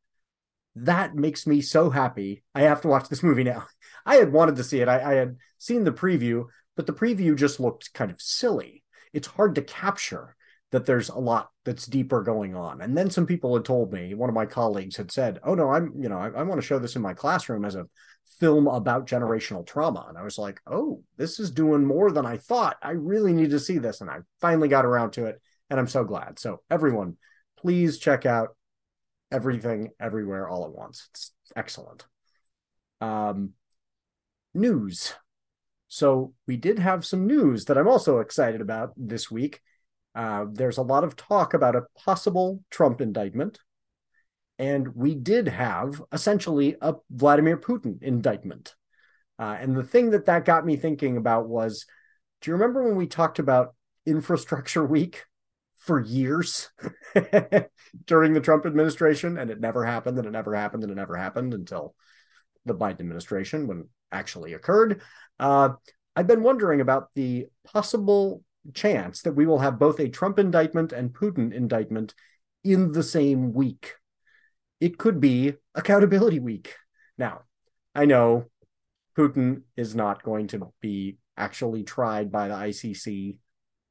that 0.77 1.15
makes 1.15 1.45
me 1.45 1.59
so 1.59 1.89
happy. 1.89 2.43
I 2.55 2.61
have 2.61 2.79
to 2.83 2.87
watch 2.87 3.09
this 3.09 3.23
movie 3.23 3.43
now. 3.43 3.67
I 4.05 4.15
had 4.15 4.31
wanted 4.31 4.55
to 4.55 4.63
see 4.63 4.79
it. 4.79 4.87
I, 4.87 5.11
I 5.11 5.13
had 5.15 5.35
seen 5.57 5.83
the 5.83 5.91
preview, 5.91 6.45
but 6.77 6.87
the 6.87 6.93
preview 6.93 7.35
just 7.35 7.59
looked 7.59 7.93
kind 7.93 8.09
of 8.09 8.21
silly. 8.21 8.81
It's 9.11 9.27
hard 9.27 9.55
to 9.55 9.61
capture 9.61 10.37
that 10.71 10.85
there's 10.85 11.09
a 11.09 11.17
lot 11.17 11.49
that's 11.65 11.85
deeper 11.85 12.21
going 12.21 12.55
on. 12.55 12.81
And 12.81 12.95
then 12.97 13.09
some 13.09 13.25
people 13.25 13.55
had 13.55 13.65
told 13.65 13.91
me, 13.91 14.13
one 14.13 14.29
of 14.29 14.35
my 14.35 14.45
colleagues 14.45 14.95
had 14.95 15.11
said, 15.11 15.39
Oh 15.43 15.55
no, 15.55 15.71
I'm, 15.71 15.93
you 15.99 16.09
know, 16.09 16.17
I, 16.17 16.29
I 16.29 16.43
want 16.43 16.61
to 16.61 16.65
show 16.65 16.79
this 16.79 16.95
in 16.95 17.01
my 17.01 17.13
classroom 17.13 17.65
as 17.65 17.75
a 17.75 17.87
film 18.39 18.67
about 18.67 19.07
generational 19.07 19.65
trauma. 19.65 20.05
And 20.07 20.17
I 20.17 20.23
was 20.23 20.37
like, 20.37 20.59
Oh, 20.67 21.01
this 21.17 21.39
is 21.39 21.49
doing 21.49 21.85
more 21.85 22.11
than 22.11 22.25
I 22.25 22.37
thought. 22.37 22.77
I 22.81 22.91
really 22.91 23.33
need 23.33 23.49
to 23.51 23.59
see 23.59 23.79
this. 23.79 24.01
And 24.01 24.09
I 24.09 24.19
finally 24.41 24.67
got 24.67 24.85
around 24.85 25.11
to 25.11 25.25
it. 25.25 25.41
And 25.69 25.79
I'm 25.79 25.87
so 25.87 26.03
glad. 26.03 26.37
So 26.39 26.61
everyone, 26.69 27.17
please 27.57 27.97
check 27.97 28.25
out 28.25 28.49
everything 29.31 29.89
everywhere 29.99 30.47
all 30.47 30.65
at 30.65 30.71
once. 30.71 31.07
It's 31.11 31.31
excellent. 31.55 32.05
Um, 33.01 33.53
news. 34.53 35.13
So 35.87 36.33
we 36.47 36.57
did 36.57 36.77
have 36.77 37.05
some 37.05 37.25
news 37.25 37.65
that 37.65 37.77
I'm 37.77 37.87
also 37.87 38.19
excited 38.19 38.61
about 38.61 38.93
this 38.95 39.31
week. 39.31 39.61
Uh, 40.15 40.45
there's 40.51 40.77
a 40.77 40.83
lot 40.83 41.03
of 41.03 41.15
talk 41.15 41.53
about 41.53 41.75
a 41.75 41.85
possible 41.97 42.63
Trump 42.69 43.01
indictment. 43.01 43.59
And 44.57 44.95
we 44.95 45.15
did 45.15 45.47
have 45.47 46.01
essentially 46.11 46.75
a 46.81 46.95
Vladimir 47.09 47.57
Putin 47.57 48.01
indictment. 48.03 48.75
Uh, 49.37 49.55
and 49.59 49.75
the 49.75 49.83
thing 49.83 50.09
that 50.09 50.25
that 50.25 50.43
got 50.43 50.65
me 50.65 50.75
thinking 50.75 51.15
about 51.15 51.47
was 51.47 51.85
do 52.41 52.51
you 52.51 52.55
remember 52.55 52.83
when 52.83 52.95
we 52.95 53.07
talked 53.07 53.39
about 53.39 53.75
Infrastructure 54.05 54.85
Week 54.85 55.25
for 55.77 55.99
years 55.99 56.69
during 58.05 58.33
the 58.33 58.41
Trump 58.41 58.65
administration? 58.65 59.37
And 59.37 59.49
it 59.49 59.59
never 59.59 59.85
happened, 59.85 60.17
and 60.17 60.27
it 60.27 60.31
never 60.31 60.55
happened, 60.55 60.83
and 60.83 60.91
it 60.91 60.95
never 60.95 61.15
happened 61.15 61.53
until 61.53 61.95
the 62.65 62.75
Biden 62.75 63.01
administration 63.01 63.67
when 63.67 63.89
actually 64.11 64.53
occurred. 64.53 65.01
Uh, 65.39 65.69
I've 66.15 66.27
been 66.27 66.43
wondering 66.43 66.81
about 66.81 67.09
the 67.15 67.47
possible 67.65 68.43
chance 68.73 69.21
that 69.21 69.33
we 69.33 69.45
will 69.45 69.59
have 69.59 69.79
both 69.79 69.99
a 69.99 70.09
Trump 70.09 70.39
indictment 70.39 70.91
and 70.91 71.13
Putin 71.13 71.53
indictment 71.53 72.13
in 72.63 72.91
the 72.91 73.03
same 73.03 73.53
week. 73.53 73.95
It 74.79 74.97
could 74.97 75.19
be 75.19 75.53
accountability 75.75 76.39
week. 76.39 76.75
Now, 77.17 77.41
I 77.95 78.05
know 78.05 78.45
Putin 79.17 79.63
is 79.75 79.95
not 79.95 80.23
going 80.23 80.47
to 80.47 80.71
be 80.81 81.17
actually 81.35 81.83
tried 81.83 82.31
by 82.31 82.47
the 82.47 82.53
ICC, 82.53 83.37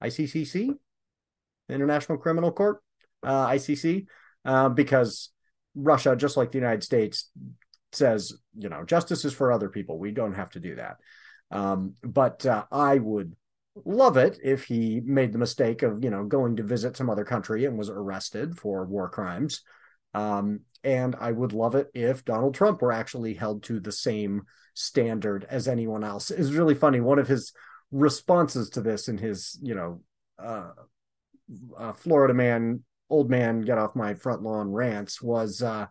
ICCC, 0.02 0.70
International 1.68 2.18
Criminal 2.18 2.52
Court, 2.52 2.82
uh, 3.22 3.48
ICC, 3.48 4.06
uh, 4.44 4.68
because 4.68 5.30
Russia, 5.74 6.16
just 6.16 6.36
like 6.36 6.52
the 6.52 6.58
United 6.58 6.82
States, 6.82 7.30
says, 7.92 8.32
you 8.56 8.68
know, 8.68 8.84
justice 8.84 9.24
is 9.24 9.32
for 9.32 9.52
other 9.52 9.68
people. 9.68 9.98
We 9.98 10.12
don't 10.12 10.34
have 10.34 10.50
to 10.50 10.60
do 10.60 10.76
that. 10.76 10.96
Um, 11.50 11.94
but 12.02 12.44
uh, 12.46 12.64
I 12.70 12.98
would 12.98 13.34
love 13.84 14.16
it 14.16 14.38
if 14.42 14.64
he 14.64 15.00
made 15.04 15.32
the 15.32 15.38
mistake 15.38 15.82
of 15.82 16.02
you 16.02 16.10
know 16.10 16.24
going 16.24 16.56
to 16.56 16.62
visit 16.62 16.96
some 16.96 17.10
other 17.10 17.24
country 17.24 17.64
and 17.64 17.78
was 17.78 17.90
arrested 17.90 18.58
for 18.58 18.84
war 18.84 19.08
crimes. 19.08 19.62
Um, 20.14 20.60
and 20.84 21.16
i 21.20 21.32
would 21.32 21.52
love 21.52 21.74
it 21.74 21.88
if 21.92 22.24
donald 22.24 22.54
trump 22.54 22.80
were 22.80 22.92
actually 22.92 23.34
held 23.34 23.64
to 23.64 23.80
the 23.80 23.90
same 23.90 24.42
standard 24.78 25.44
as 25.50 25.66
anyone 25.66 26.04
else. 26.04 26.30
It's 26.30 26.50
really 26.50 26.76
funny. 26.76 27.00
One 27.00 27.18
of 27.18 27.26
his 27.26 27.52
responses 27.90 28.70
to 28.70 28.80
this 28.80 29.08
in 29.08 29.18
his 29.18 29.58
you 29.62 29.74
know 29.74 30.00
uh, 30.38 30.70
uh, 31.76 31.92
florida 31.94 32.34
man 32.34 32.84
old 33.08 33.30
man 33.30 33.62
get 33.62 33.78
off 33.78 33.96
my 33.96 34.12
front 34.14 34.42
lawn 34.42 34.70
rants 34.70 35.22
was 35.22 35.62
uh, 35.62 35.86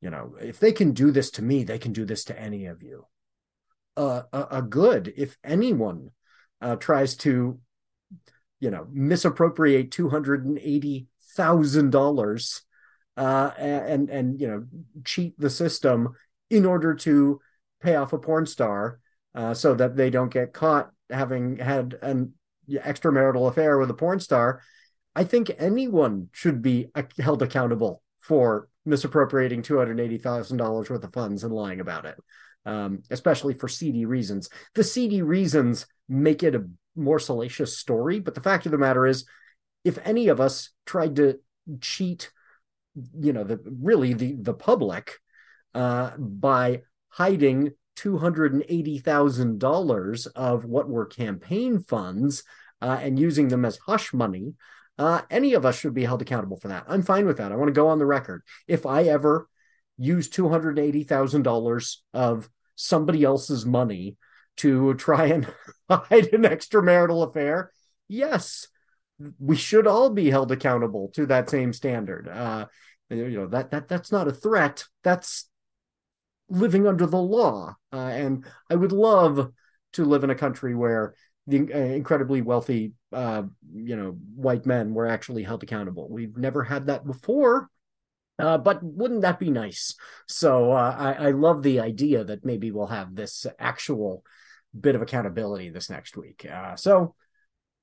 you 0.00 0.10
know 0.10 0.36
if 0.40 0.60
they 0.60 0.72
can 0.72 0.92
do 0.92 1.10
this 1.10 1.30
to 1.32 1.42
me 1.42 1.64
they 1.64 1.78
can 1.78 1.92
do 1.92 2.04
this 2.04 2.24
to 2.24 2.38
any 2.38 2.66
of 2.66 2.82
you. 2.82 3.06
Uh, 3.94 4.22
a, 4.32 4.46
a 4.58 4.62
good 4.62 5.12
if 5.16 5.36
anyone 5.44 6.10
uh, 6.62 6.76
tries 6.76 7.16
to, 7.16 7.58
you 8.60 8.70
know, 8.70 8.86
misappropriate 8.90 9.90
two 9.90 10.08
hundred 10.08 10.46
and 10.46 10.58
eighty 10.58 11.08
thousand 11.36 11.90
dollars, 11.90 12.62
uh, 13.16 13.50
and 13.58 14.08
and 14.08 14.40
you 14.40 14.48
know, 14.48 14.64
cheat 15.04 15.38
the 15.38 15.50
system 15.50 16.14
in 16.48 16.64
order 16.64 16.94
to 16.94 17.40
pay 17.80 17.96
off 17.96 18.12
a 18.12 18.18
porn 18.18 18.46
star, 18.46 19.00
uh, 19.34 19.52
so 19.52 19.74
that 19.74 19.96
they 19.96 20.08
don't 20.08 20.32
get 20.32 20.52
caught 20.52 20.90
having 21.10 21.56
had 21.56 21.98
an 22.00 22.32
extramarital 22.70 23.48
affair 23.48 23.78
with 23.78 23.90
a 23.90 23.94
porn 23.94 24.20
star. 24.20 24.62
I 25.14 25.24
think 25.24 25.50
anyone 25.58 26.28
should 26.32 26.62
be 26.62 26.86
held 27.18 27.42
accountable 27.42 28.02
for 28.20 28.68
misappropriating 28.86 29.62
two 29.62 29.78
hundred 29.78 30.00
eighty 30.00 30.18
thousand 30.18 30.58
dollars 30.58 30.88
worth 30.88 31.04
of 31.04 31.12
funds 31.12 31.44
and 31.44 31.52
lying 31.52 31.80
about 31.80 32.06
it 32.06 32.16
um, 32.66 33.02
especially 33.10 33.54
for 33.54 33.68
seedy 33.68 34.04
reasons. 34.04 34.48
The 34.74 34.84
seedy 34.84 35.22
reasons 35.22 35.86
make 36.08 36.42
it 36.42 36.54
a 36.54 36.68
more 36.94 37.18
salacious 37.18 37.78
story, 37.78 38.20
but 38.20 38.34
the 38.34 38.42
fact 38.42 38.66
of 38.66 38.72
the 38.72 38.78
matter 38.78 39.06
is, 39.06 39.24
if 39.84 39.98
any 40.04 40.28
of 40.28 40.40
us 40.40 40.70
tried 40.86 41.16
to 41.16 41.38
cheat 41.80 42.30
you 43.18 43.32
know, 43.32 43.44
the 43.44 43.60
really 43.80 44.12
the 44.12 44.34
the 44.34 44.54
public 44.54 45.18
uh, 45.74 46.10
by 46.18 46.82
hiding 47.08 47.72
two 47.96 48.18
hundred 48.18 48.52
and 48.52 48.64
eighty 48.68 48.98
thousand 48.98 49.58
dollars 49.58 50.26
of 50.26 50.64
what 50.64 50.88
were 50.88 51.06
campaign 51.06 51.78
funds 51.78 52.44
uh, 52.80 52.98
and 53.00 53.18
using 53.18 53.48
them 53.48 53.64
as 53.64 53.78
hush 53.86 54.12
money. 54.12 54.54
Uh, 54.98 55.22
any 55.30 55.54
of 55.54 55.64
us 55.64 55.78
should 55.78 55.94
be 55.94 56.04
held 56.04 56.20
accountable 56.20 56.58
for 56.58 56.68
that. 56.68 56.84
I'm 56.86 57.02
fine 57.02 57.26
with 57.26 57.38
that. 57.38 57.50
I 57.50 57.56
want 57.56 57.68
to 57.68 57.72
go 57.72 57.88
on 57.88 57.98
the 57.98 58.06
record. 58.06 58.42
If 58.68 58.84
I 58.84 59.04
ever 59.04 59.48
use 60.02 60.28
two 60.28 60.48
hundred 60.48 60.78
eighty 60.78 61.04
thousand 61.04 61.42
dollars 61.42 62.02
of 62.12 62.50
somebody 62.74 63.22
else's 63.22 63.64
money 63.64 64.16
to 64.56 64.94
try 64.94 65.26
and 65.26 65.46
hide 65.90 66.32
an 66.32 66.42
extramarital 66.42 67.28
affair, 67.28 67.70
yes, 68.08 68.66
we 69.38 69.56
should 69.56 69.86
all 69.86 70.10
be 70.10 70.30
held 70.30 70.50
accountable 70.50 71.08
to 71.14 71.26
that 71.26 71.48
same 71.48 71.72
standard. 71.72 72.28
Uh, 72.28 72.66
you 73.10 73.30
know 73.30 73.46
that 73.46 73.70
that 73.70 73.88
that's 73.88 74.10
not 74.10 74.28
a 74.28 74.32
threat. 74.32 74.84
That's 75.04 75.48
living 76.48 76.86
under 76.86 77.06
the 77.06 77.18
law. 77.18 77.76
Uh, 77.92 77.96
and 77.96 78.44
I 78.68 78.74
would 78.74 78.92
love 78.92 79.52
to 79.92 80.04
live 80.04 80.24
in 80.24 80.30
a 80.30 80.34
country 80.34 80.74
where 80.74 81.14
the 81.46 81.72
uh, 81.72 81.78
incredibly 81.78 82.42
wealthy, 82.42 82.92
uh, 83.12 83.42
you 83.72 83.96
know, 83.96 84.16
white 84.34 84.66
men 84.66 84.94
were 84.94 85.06
actually 85.06 85.42
held 85.42 85.62
accountable. 85.62 86.08
We've 86.10 86.36
never 86.36 86.62
had 86.62 86.86
that 86.86 87.06
before, 87.06 87.68
uh, 88.38 88.58
but 88.58 88.82
wouldn't 88.82 89.22
that 89.22 89.38
be 89.38 89.50
nice? 89.50 89.94
So 90.26 90.72
uh, 90.72 90.96
I, 90.98 91.28
I, 91.28 91.30
love 91.30 91.62
the 91.62 91.80
idea 91.80 92.24
that 92.24 92.44
maybe 92.44 92.70
we'll 92.70 92.86
have 92.86 93.14
this 93.14 93.46
actual 93.58 94.24
bit 94.78 94.94
of 94.94 95.02
accountability 95.02 95.70
this 95.70 95.90
next 95.90 96.16
week. 96.16 96.46
Uh, 96.50 96.76
so 96.76 97.14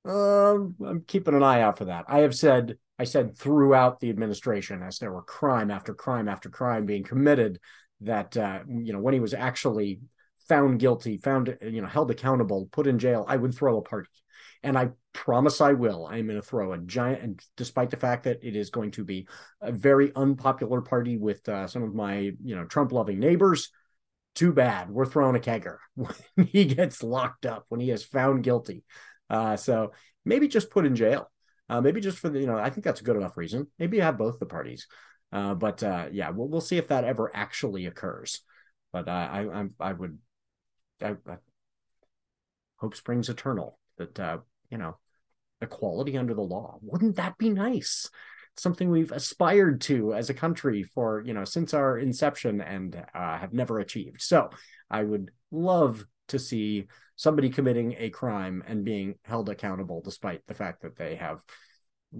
um, 0.04 0.74
I'm 0.84 1.04
keeping 1.06 1.34
an 1.34 1.42
eye 1.42 1.62
out 1.62 1.78
for 1.78 1.86
that. 1.86 2.06
I 2.08 2.20
have 2.20 2.34
said, 2.34 2.78
I 2.98 3.04
said 3.04 3.36
throughout 3.36 4.00
the 4.00 4.10
administration, 4.10 4.82
as 4.82 4.98
there 4.98 5.12
were 5.12 5.22
crime 5.22 5.70
after 5.70 5.94
crime 5.94 6.28
after 6.28 6.48
crime 6.48 6.86
being 6.86 7.04
committed, 7.04 7.60
that 8.02 8.36
uh, 8.36 8.60
you 8.66 8.92
know 8.92 9.00
when 9.00 9.14
he 9.14 9.20
was 9.20 9.34
actually 9.34 10.00
found 10.48 10.80
guilty, 10.80 11.18
found 11.18 11.56
you 11.62 11.82
know 11.82 11.88
held 11.88 12.10
accountable, 12.10 12.68
put 12.72 12.86
in 12.86 12.98
jail, 12.98 13.24
I 13.28 13.36
would 13.36 13.54
throw 13.54 13.78
a 13.78 13.82
party, 13.82 14.08
and 14.62 14.76
I 14.76 14.90
promise 15.12 15.60
I 15.60 15.72
will. 15.72 16.06
I'm 16.06 16.26
going 16.26 16.40
to 16.40 16.46
throw 16.46 16.72
a 16.72 16.78
giant, 16.78 17.22
and 17.22 17.42
despite 17.56 17.90
the 17.90 17.96
fact 17.96 18.24
that 18.24 18.42
it 18.42 18.56
is 18.56 18.70
going 18.70 18.92
to 18.92 19.04
be 19.04 19.26
a 19.60 19.72
very 19.72 20.12
unpopular 20.14 20.80
party 20.82 21.16
with 21.16 21.48
uh, 21.48 21.66
some 21.66 21.82
of 21.82 21.94
my 21.94 22.18
you 22.18 22.56
know 22.56 22.64
Trump 22.64 22.92
loving 22.92 23.18
neighbors. 23.18 23.70
Too 24.36 24.52
bad 24.52 24.90
we're 24.90 25.06
throwing 25.06 25.34
a 25.34 25.40
kegger 25.40 25.78
when 25.96 26.14
he 26.46 26.64
gets 26.64 27.02
locked 27.02 27.46
up 27.46 27.64
when 27.68 27.80
he 27.80 27.90
is 27.90 28.04
found 28.04 28.44
guilty. 28.44 28.84
Uh, 29.28 29.56
so 29.56 29.92
maybe 30.24 30.46
just 30.46 30.70
put 30.70 30.86
in 30.86 30.94
jail. 30.94 31.30
Uh, 31.68 31.80
maybe 31.80 32.00
just 32.00 32.18
for 32.18 32.28
the 32.28 32.38
you 32.38 32.46
know 32.46 32.56
I 32.56 32.70
think 32.70 32.84
that's 32.84 33.00
a 33.00 33.04
good 33.04 33.16
enough 33.16 33.36
reason. 33.36 33.66
Maybe 33.78 33.98
have 33.98 34.18
both 34.18 34.38
the 34.38 34.46
parties. 34.46 34.86
Uh, 35.32 35.54
but 35.54 35.82
uh, 35.82 36.06
yeah, 36.12 36.30
we'll 36.30 36.48
we'll 36.48 36.60
see 36.60 36.78
if 36.78 36.88
that 36.88 37.04
ever 37.04 37.30
actually 37.34 37.86
occurs. 37.86 38.40
But 38.92 39.08
uh, 39.08 39.10
I 39.10 39.62
I 39.62 39.66
I 39.80 39.92
would 39.92 40.18
I, 41.02 41.16
I 41.26 41.36
hope 42.76 42.94
springs 42.94 43.28
eternal 43.28 43.79
that 44.00 44.18
uh, 44.18 44.38
you 44.70 44.78
know 44.78 44.96
equality 45.60 46.16
under 46.16 46.34
the 46.34 46.40
law. 46.40 46.78
Wouldn't 46.82 47.16
that 47.16 47.38
be 47.38 47.50
nice? 47.50 48.08
Something 48.56 48.90
we've 48.90 49.12
aspired 49.12 49.80
to 49.82 50.14
as 50.14 50.28
a 50.28 50.34
country 50.34 50.82
for 50.82 51.22
you 51.24 51.34
know 51.34 51.44
since 51.44 51.72
our 51.74 51.98
inception 51.98 52.60
and 52.60 52.96
uh, 53.14 53.38
have 53.38 53.52
never 53.52 53.78
achieved. 53.78 54.22
So 54.22 54.50
I 54.90 55.04
would 55.04 55.30
love 55.50 56.04
to 56.28 56.38
see 56.38 56.86
somebody 57.16 57.50
committing 57.50 57.94
a 57.98 58.10
crime 58.10 58.64
and 58.66 58.84
being 58.84 59.16
held 59.24 59.48
accountable 59.48 60.00
despite 60.00 60.46
the 60.46 60.54
fact 60.54 60.82
that 60.82 60.96
they 60.96 61.16
have 61.16 61.42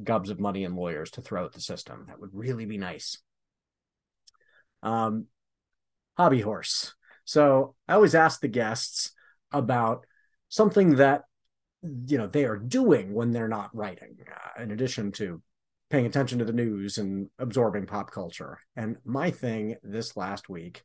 gobs 0.04 0.30
of 0.30 0.38
money 0.38 0.64
and 0.64 0.76
lawyers 0.76 1.10
to 1.12 1.22
throw 1.22 1.44
at 1.44 1.52
the 1.52 1.60
system. 1.60 2.04
That 2.08 2.20
would 2.20 2.30
really 2.32 2.66
be 2.66 2.78
nice. 2.78 3.18
Um, 4.82 5.26
hobby 6.16 6.40
horse. 6.40 6.94
So 7.24 7.74
I 7.88 7.94
always 7.94 8.14
ask 8.14 8.40
the 8.40 8.48
guests 8.48 9.12
about 9.52 10.04
something 10.48 10.96
that 10.96 11.22
you 11.82 12.18
know 12.18 12.26
they 12.26 12.44
are 12.44 12.56
doing 12.56 13.14
when 13.14 13.30
they're 13.30 13.48
not 13.48 13.74
writing, 13.74 14.16
uh, 14.30 14.62
in 14.62 14.70
addition 14.70 15.12
to 15.12 15.42
paying 15.88 16.06
attention 16.06 16.38
to 16.38 16.44
the 16.44 16.52
news 16.52 16.98
and 16.98 17.28
absorbing 17.38 17.86
pop 17.86 18.10
culture. 18.10 18.58
And 18.76 18.96
my 19.04 19.30
thing 19.30 19.76
this 19.82 20.16
last 20.16 20.48
week 20.48 20.82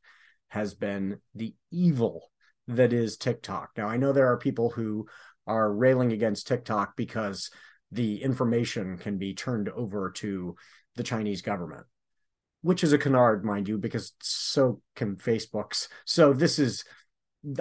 has 0.49 0.73
been 0.73 1.19
the 1.35 1.53
evil 1.71 2.31
that 2.67 2.91
is 2.91 3.17
TikTok. 3.17 3.71
Now 3.77 3.87
I 3.87 3.97
know 3.97 4.11
there 4.11 4.31
are 4.31 4.37
people 4.37 4.71
who 4.71 5.07
are 5.45 5.71
railing 5.71 6.11
against 6.11 6.47
TikTok 6.47 6.95
because 6.95 7.51
the 7.91 8.23
information 8.23 8.97
can 8.97 9.17
be 9.17 9.35
turned 9.35 9.69
over 9.69 10.11
to 10.11 10.55
the 10.95 11.03
Chinese 11.03 11.41
government, 11.41 11.85
which 12.61 12.83
is 12.83 12.93
a 12.93 12.97
canard, 12.97 13.45
mind 13.45 13.67
you, 13.67 13.77
because 13.77 14.13
so 14.21 14.81
can 14.95 15.17
Facebook's. 15.17 15.87
So 16.05 16.33
this 16.33 16.57
is 16.57 16.83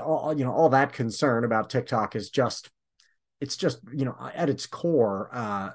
all 0.02 0.34
you 0.36 0.44
know. 0.44 0.52
All 0.52 0.70
that 0.70 0.94
concern 0.94 1.44
about 1.44 1.68
TikTok 1.68 2.16
is 2.16 2.30
just 2.30 2.70
it's 3.40 3.56
just 3.56 3.80
you 3.92 4.04
know 4.04 4.16
at 4.34 4.48
its 4.48 4.66
core, 4.66 5.30
uh, 5.32 5.70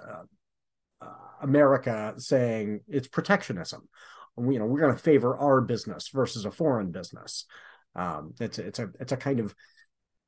uh, 1.01 1.05
America 1.41 2.13
saying 2.17 2.81
it's 2.87 3.07
protectionism. 3.07 3.87
You 4.37 4.59
know, 4.59 4.65
we're 4.65 4.79
going 4.79 4.95
to 4.95 5.01
favor 5.01 5.37
our 5.37 5.59
business 5.59 6.09
versus 6.09 6.45
a 6.45 6.51
foreign 6.51 6.91
business. 6.91 7.45
Um, 7.95 8.33
it's 8.39 8.59
it's 8.59 8.79
a 8.79 8.89
it's 8.99 9.11
a 9.11 9.17
kind 9.17 9.39
of 9.39 9.53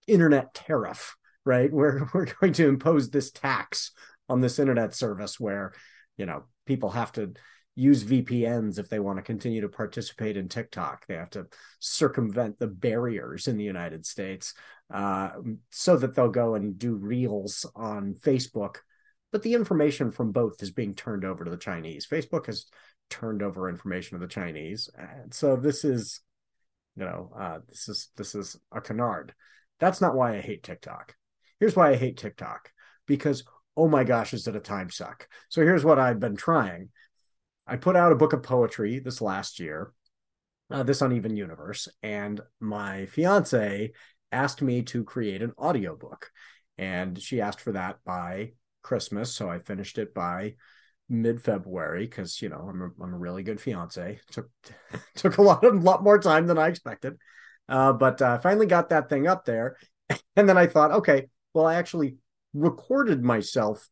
internet 0.08 0.54
tariff 0.54 1.16
right? 1.46 1.72
We're 1.74 2.08
we're 2.14 2.28
going 2.40 2.54
to 2.54 2.68
impose 2.68 3.10
this 3.10 3.32
tax 3.32 3.92
on 4.30 4.42
this 4.42 4.60
internet 4.60 4.96
service 4.96 5.40
where, 5.40 5.74
you 6.18 6.26
know, 6.26 6.44
people 6.66 6.92
have 6.92 7.12
to 7.14 7.34
use 7.76 8.04
VPNs 8.04 8.78
if 8.80 8.90
they 8.90 9.00
want 9.00 9.18
to 9.18 9.24
continue 9.24 9.62
to 9.62 9.70
participate 9.70 10.38
in 10.38 10.50
TikTok. 10.50 11.06
They 11.08 11.16
have 11.16 11.30
to 11.32 11.48
circumvent 11.80 12.60
the 12.60 12.68
barriers 12.68 13.48
in 13.48 13.58
the 13.58 13.64
United 13.64 14.06
States 14.06 14.54
uh, 14.94 15.30
so 15.70 15.96
that 15.98 16.16
they'll 16.16 16.30
go 16.30 16.56
and 16.56 16.78
do 16.78 16.96
reels 16.96 17.66
on 17.76 18.16
Facebook. 18.16 18.78
But 19.32 19.44
the 19.44 19.54
information 19.54 20.12
from 20.12 20.32
both 20.32 20.62
is 20.62 20.72
being 20.72 20.94
turned 20.94 21.24
over 21.24 21.46
to 21.46 21.52
the 21.52 21.58
Chinese. 21.58 22.06
Facebook 22.06 22.48
has 22.48 22.66
turned 23.10 23.42
over 23.42 23.70
information 23.70 24.20
to 24.20 24.26
the 24.26 24.32
Chinese, 24.32 24.90
and 24.98 25.34
so 25.34 25.56
this 25.56 25.86
is, 25.86 26.20
you 26.98 27.06
know, 27.06 27.32
uh, 27.38 27.60
this 27.70 27.88
is 27.88 28.10
this 28.18 28.36
is 28.36 28.58
a 28.74 28.82
canard. 28.82 29.34
That's 29.80 30.02
not 30.02 30.16
why 30.16 30.36
I 30.36 30.42
hate 30.42 30.64
TikTok. 30.64 31.16
Here's 31.60 31.76
why 31.76 31.92
I 31.92 31.96
hate 31.96 32.18
TikTok 32.18 32.72
because 33.08 33.44
oh 33.78 33.88
my 33.88 34.04
gosh, 34.04 34.34
is 34.34 34.48
it 34.48 34.56
a 34.56 34.60
time 34.60 34.90
suck? 34.90 35.28
So 35.50 35.62
here's 35.62 35.86
what 35.86 36.00
I've 36.00 36.20
been 36.20 36.36
trying. 36.36 36.90
I 37.68 37.78
put 37.78 37.96
out 37.96 38.12
a 38.12 38.16
book 38.16 38.34
of 38.34 38.44
poetry 38.44 39.00
this 39.00 39.22
last 39.22 39.60
year, 39.60 39.94
uh, 40.70 40.84
this 40.84 41.02
uneven 41.02 41.36
universe, 41.36 41.88
and 42.02 42.42
my 42.60 43.06
fiance 43.06 43.92
asked 44.32 44.62
me 44.62 44.82
to 44.84 45.04
create 45.04 45.42
an 45.42 45.54
audiobook. 45.58 46.32
And 46.78 47.22
she 47.22 47.42
asked 47.42 47.62
for 47.62 47.74
that 47.74 48.00
by 48.06 48.54
Christmas. 48.82 49.34
So 49.34 49.50
I 49.50 49.60
finished 49.60 49.98
it 49.98 50.14
by 50.14 50.56
mid 51.10 51.42
February 51.42 52.06
because 52.06 52.42
you 52.42 52.50
know 52.50 52.68
I'm 52.70 52.82
a, 52.82 53.04
I'm 53.04 53.14
a 53.14 53.18
really 53.18 53.44
good 53.44 53.62
fiance. 53.62 54.20
took 54.32 54.50
took 55.16 55.38
a 55.38 55.42
lot 55.42 55.64
of 55.64 55.84
lot 55.84 56.04
more 56.04 56.20
time 56.20 56.48
than 56.48 56.58
I 56.58 56.68
expected, 56.68 57.18
uh, 57.70 57.94
but 57.94 58.22
uh, 58.22 58.40
finally 58.40 58.66
got 58.66 58.90
that 58.90 59.10
thing 59.10 59.28
up 59.28 59.46
there. 59.46 59.78
And 60.36 60.50
then 60.50 60.58
I 60.58 60.68
thought, 60.68 60.92
okay, 60.92 61.30
well, 61.54 61.66
I 61.66 61.76
actually 61.76 62.18
recorded 62.54 63.24
myself 63.24 63.90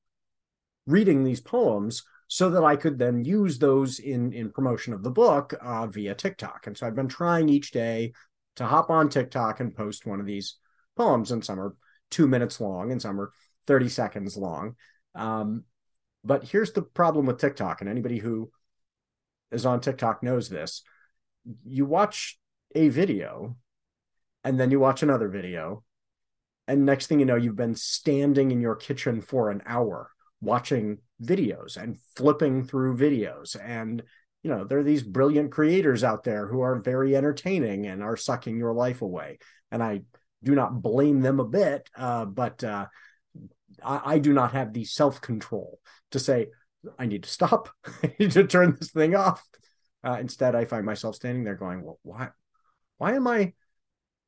reading 0.86 1.24
these 1.24 1.40
poems 1.40 2.04
so 2.32 2.52
that 2.52 2.64
I 2.64 2.76
could 2.76 3.00
then 3.00 3.26
use 3.26 3.58
those 3.58 3.98
in 3.98 4.34
in 4.34 4.52
promotion 4.52 4.94
of 4.94 5.02
the 5.02 5.10
book 5.10 5.56
uh, 5.60 5.88
via 5.88 6.14
TikTok. 6.14 6.68
And 6.68 6.78
so 6.78 6.86
I've 6.86 6.96
been 6.96 7.08
trying 7.08 7.50
each 7.50 7.72
day 7.72 8.14
to 8.58 8.66
hop 8.66 8.92
on 8.92 9.10
TikTok 9.10 9.60
and 9.60 9.76
post 9.76 10.06
one 10.06 10.20
of 10.20 10.28
these 10.28 10.58
poems, 10.96 11.32
and 11.32 11.44
some 11.44 11.60
are 11.60 11.76
two 12.12 12.28
minutes 12.28 12.62
long, 12.62 12.92
and 12.92 13.02
some 13.02 13.20
are 13.20 13.32
thirty 13.66 13.90
seconds 13.90 14.38
long. 14.38 14.76
Um, 15.16 15.64
but 16.24 16.44
here's 16.44 16.72
the 16.72 16.84
problem 16.84 17.26
with 17.26 17.40
TikTok, 17.40 17.82
and 17.82 17.90
anybody 17.90 18.20
who 18.20 18.52
is 19.52 19.66
on 19.66 19.82
TikTok 19.82 20.22
knows 20.22 20.50
this: 20.50 20.84
you 21.66 21.86
watch 21.86 22.38
a 22.76 22.90
video, 22.90 23.58
and 24.44 24.60
then 24.60 24.70
you 24.70 24.80
watch 24.80 25.02
another 25.02 25.30
video, 25.30 25.84
and 26.68 26.86
next 26.86 27.08
thing 27.08 27.20
you 27.20 27.26
know 27.26 27.38
you've 27.38 27.56
been 27.56 27.76
standing 27.76 28.52
in 28.52 28.62
your 28.62 28.76
kitchen 28.76 29.20
for 29.20 29.50
an 29.50 29.64
hour 29.66 30.12
watching 30.42 31.00
videos 31.22 31.78
and 31.78 31.98
flipping 32.16 32.66
through 32.66 32.98
videos. 32.98 33.56
And 33.62 34.04
you 34.44 34.50
know 34.50 34.64
there 34.64 34.80
are 34.80 34.84
these 34.84 35.04
brilliant 35.04 35.52
creators 35.52 36.04
out 36.04 36.24
there 36.24 36.48
who 36.48 36.62
are 36.62 36.80
very 36.80 37.16
entertaining 37.16 37.88
and 37.88 38.02
are 38.02 38.18
sucking 38.18 38.58
your 38.58 38.74
life 38.74 39.02
away. 39.02 39.40
And 39.72 39.84
i 39.84 40.02
do 40.44 40.56
not 40.56 40.82
blame 40.82 41.22
them 41.22 41.40
a 41.40 41.46
bit 41.46 41.90
uh, 41.98 42.26
but 42.26 42.64
uh, 42.64 42.86
I, 43.84 44.14
I, 44.14 44.20
do 44.20 44.34
not 44.34 44.54
have 44.54 44.74
the 44.74 44.86
self-control 44.86 45.80
to 46.12 46.20
say 46.20 46.48
i 46.98 47.06
need 47.06 47.24
to 47.24 47.30
stop 47.30 47.70
i 48.04 48.14
need 48.20 48.32
to 48.32 48.48
turn 48.48 48.76
this 48.80 48.92
thing 48.92 49.16
off. 49.16 49.46
Uh, 50.04 50.18
instead 50.20 50.56
i 50.56 50.66
find 50.66 50.86
myself 50.86 51.16
standing 51.16 51.44
there 51.44 51.56
going 51.56 51.84
well 51.84 52.00
why 52.04 52.30
why 52.98 53.16
am 53.16 53.28
i 53.28 53.54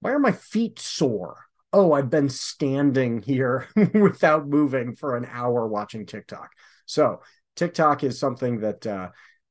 why 0.02 0.12
are 0.12 0.20
my 0.20 0.34
feet 0.34 0.80
sore 0.80 1.46
oh, 1.74 1.94
I've 1.94 2.10
been 2.10 2.30
standing 2.30 3.22
here 3.22 3.68
without 3.94 4.48
moving 4.48 4.96
for 4.96 5.16
an 5.16 5.28
hour 5.30 5.68
watching 5.68 6.06
TikTok. 6.06 6.52
So 6.86 7.22
TikTok 7.56 8.04
is 8.04 8.20
something 8.20 8.60
that 8.60 8.86
uh, 8.86 9.10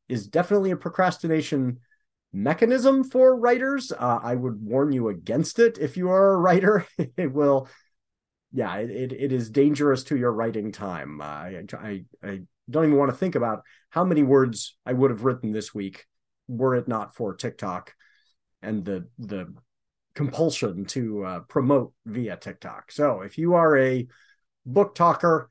is 0.09 0.27
definitely 0.27 0.71
a 0.71 0.77
procrastination 0.77 1.79
mechanism 2.33 3.05
for 3.05 3.37
writers. 3.37 3.93
Uh, 3.93 4.21
I 4.23 4.35
would 4.35 4.63
warn 4.63 4.93
you 4.93 5.09
against 5.09 5.59
it 5.59 5.79
if 5.79 5.97
you 5.97 6.11
are 6.11 6.35
a 6.35 6.39
writer. 6.39 6.87
it 6.99 7.33
will, 7.33 7.69
yeah, 8.53 8.77
it, 8.77 9.13
it, 9.13 9.33
is 9.33 9.51
dangerous 9.51 10.05
to 10.05 10.17
your 10.17 10.33
writing 10.33 10.73
time. 10.73 11.21
Uh, 11.21 11.25
I, 11.25 11.65
I, 11.73 12.05
I 12.23 12.41
don't 12.69 12.85
even 12.85 12.99
want 12.99 13.11
to 13.11 13.17
think 13.17 13.35
about 13.35 13.63
how 13.91 14.05
many 14.05 14.23
words 14.23 14.77
I 14.85 14.93
would 14.93 15.11
have 15.11 15.25
written 15.25 15.53
this 15.53 15.75
week 15.75 16.07
were 16.49 16.75
it 16.75 16.89
not 16.89 17.15
for 17.15 17.35
TikTok 17.35 17.95
and 18.63 18.85
the 18.85 19.07
the 19.19 19.53
compulsion 20.21 20.85
to 20.85 21.25
uh, 21.25 21.41
promote 21.49 21.95
via 22.05 22.37
TikTok. 22.37 22.93
So 22.93 23.23
if 23.23 23.39
you 23.39 23.55
are 23.55 23.79
a 23.79 24.07
BookToker, 24.69 25.47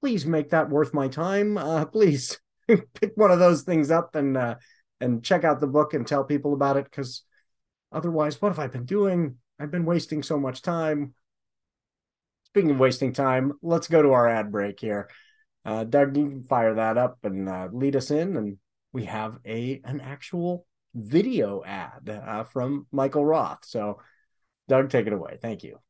please 0.00 0.24
make 0.24 0.50
that 0.50 0.70
worth 0.70 0.94
my 0.94 1.08
time. 1.08 1.58
Uh, 1.62 1.84
please 1.86 2.38
pick 2.68 3.12
one 3.16 3.32
of 3.32 3.40
those 3.40 3.62
things 3.62 3.90
up 3.90 4.14
and 4.14 4.36
uh, 4.36 4.54
and 5.00 5.24
check 5.24 5.42
out 5.42 5.58
the 5.58 5.66
book 5.66 5.92
and 5.92 6.06
tell 6.06 6.22
people 6.22 6.54
about 6.54 6.76
it 6.76 6.84
because 6.84 7.24
otherwise, 7.90 8.40
what 8.40 8.50
have 8.50 8.60
I 8.60 8.68
been 8.68 8.84
doing? 8.84 9.38
I've 9.58 9.72
been 9.72 9.84
wasting 9.84 10.22
so 10.22 10.38
much 10.38 10.62
time. 10.62 11.14
Speaking 12.44 12.70
of 12.70 12.78
wasting 12.78 13.12
time, 13.12 13.54
let's 13.60 13.88
go 13.88 14.02
to 14.02 14.12
our 14.12 14.28
ad 14.28 14.52
break 14.52 14.78
here. 14.78 15.08
Uh, 15.64 15.82
Doug, 15.82 16.16
you 16.16 16.28
can 16.28 16.42
fire 16.44 16.74
that 16.74 16.96
up 16.96 17.18
and 17.24 17.48
uh, 17.48 17.68
lead 17.72 17.96
us 17.96 18.12
in, 18.12 18.36
and 18.36 18.58
we 18.92 19.06
have 19.06 19.38
a 19.44 19.80
an 19.84 20.00
actual 20.00 20.64
video 20.94 21.64
ad 21.64 22.08
uh, 22.08 22.44
from 22.44 22.86
Michael 22.92 23.24
Roth. 23.24 23.64
So, 23.64 23.98
Doug, 24.72 24.88
take 24.88 25.06
it 25.06 25.12
away. 25.12 25.36
Thank 25.38 25.64
you. 25.64 25.80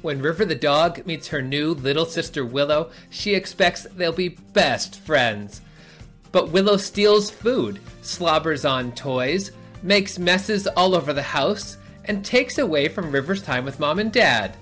When 0.00 0.22
River 0.22 0.46
the 0.46 0.54
dog 0.54 1.04
meets 1.04 1.28
her 1.28 1.42
new 1.42 1.74
little 1.74 2.06
sister 2.06 2.42
Willow, 2.42 2.90
she 3.10 3.34
expects 3.34 3.82
they'll 3.82 4.12
be 4.12 4.30
best 4.30 4.98
friends. 5.00 5.60
But 6.32 6.52
Willow 6.52 6.78
steals 6.78 7.30
food, 7.30 7.80
slobbers 8.00 8.64
on 8.64 8.92
toys, 8.92 9.50
makes 9.82 10.18
messes 10.18 10.66
all 10.68 10.94
over 10.94 11.12
the 11.12 11.22
house, 11.22 11.76
and 12.06 12.24
takes 12.24 12.56
away 12.56 12.88
from 12.88 13.12
River's 13.12 13.42
time 13.42 13.66
with 13.66 13.78
mom 13.78 13.98
and 13.98 14.10
dad. 14.10 14.56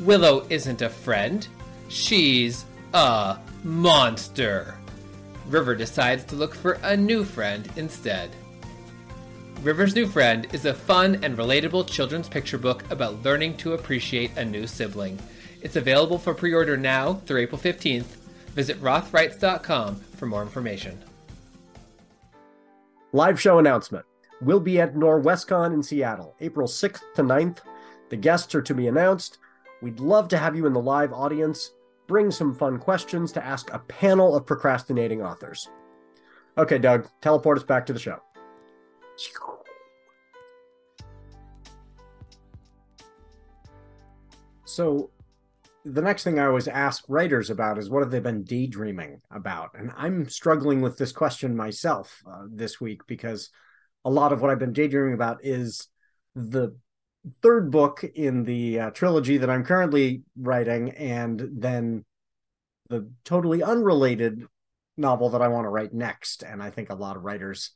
Willow 0.00 0.48
isn't 0.50 0.82
a 0.82 0.88
friend, 0.88 1.46
she's 1.86 2.64
a 2.92 3.38
monster. 3.62 4.74
River 5.46 5.76
decides 5.76 6.24
to 6.24 6.34
look 6.34 6.56
for 6.56 6.72
a 6.82 6.96
new 6.96 7.22
friend 7.22 7.70
instead. 7.76 8.30
River's 9.62 9.94
New 9.94 10.06
Friend 10.06 10.46
is 10.52 10.66
a 10.66 10.74
fun 10.74 11.24
and 11.24 11.36
relatable 11.36 11.90
children's 11.90 12.28
picture 12.28 12.58
book 12.58 12.88
about 12.90 13.22
learning 13.22 13.56
to 13.56 13.72
appreciate 13.72 14.36
a 14.36 14.44
new 14.44 14.66
sibling. 14.66 15.18
It's 15.62 15.76
available 15.76 16.18
for 16.18 16.34
pre 16.34 16.54
order 16.54 16.76
now 16.76 17.14
through 17.14 17.40
April 17.40 17.60
15th. 17.60 18.04
Visit 18.54 18.80
rothwrites.com 18.80 19.96
for 19.96 20.26
more 20.26 20.42
information. 20.42 21.02
Live 23.12 23.40
show 23.40 23.58
announcement. 23.58 24.04
We'll 24.42 24.60
be 24.60 24.78
at 24.78 24.94
Norwescon 24.94 25.72
in 25.72 25.82
Seattle, 25.82 26.36
April 26.40 26.68
6th 26.68 27.00
to 27.14 27.22
9th. 27.22 27.58
The 28.10 28.16
guests 28.16 28.54
are 28.54 28.62
to 28.62 28.74
be 28.74 28.86
announced. 28.86 29.38
We'd 29.80 30.00
love 30.00 30.28
to 30.28 30.38
have 30.38 30.54
you 30.54 30.66
in 30.66 30.74
the 30.74 30.80
live 30.80 31.12
audience. 31.12 31.72
Bring 32.06 32.30
some 32.30 32.54
fun 32.54 32.78
questions 32.78 33.32
to 33.32 33.44
ask 33.44 33.72
a 33.72 33.78
panel 33.80 34.36
of 34.36 34.46
procrastinating 34.46 35.22
authors. 35.22 35.68
Okay, 36.58 36.78
Doug, 36.78 37.08
teleport 37.20 37.58
us 37.58 37.64
back 37.64 37.86
to 37.86 37.92
the 37.92 37.98
show. 37.98 38.20
So, 44.64 45.10
the 45.86 46.02
next 46.02 46.24
thing 46.24 46.38
I 46.38 46.46
always 46.46 46.68
ask 46.68 47.04
writers 47.08 47.48
about 47.48 47.78
is 47.78 47.88
what 47.88 48.02
have 48.02 48.10
they 48.10 48.20
been 48.20 48.42
daydreaming 48.42 49.22
about? 49.30 49.70
And 49.78 49.92
I'm 49.96 50.28
struggling 50.28 50.82
with 50.82 50.98
this 50.98 51.12
question 51.12 51.56
myself 51.56 52.20
uh, 52.30 52.42
this 52.50 52.80
week 52.80 53.06
because 53.06 53.50
a 54.04 54.10
lot 54.10 54.32
of 54.32 54.42
what 54.42 54.50
I've 54.50 54.58
been 54.58 54.72
daydreaming 54.72 55.14
about 55.14 55.38
is 55.44 55.88
the 56.34 56.76
third 57.40 57.70
book 57.70 58.04
in 58.04 58.44
the 58.44 58.80
uh, 58.80 58.90
trilogy 58.90 59.38
that 59.38 59.48
I'm 59.48 59.64
currently 59.64 60.22
writing, 60.36 60.90
and 60.90 61.48
then 61.52 62.04
the 62.88 63.08
totally 63.24 63.62
unrelated 63.62 64.44
novel 64.96 65.30
that 65.30 65.42
I 65.42 65.48
want 65.48 65.64
to 65.64 65.70
write 65.70 65.94
next. 65.94 66.42
And 66.42 66.62
I 66.62 66.70
think 66.70 66.90
a 66.90 66.94
lot 66.94 67.16
of 67.16 67.22
writers 67.22 67.70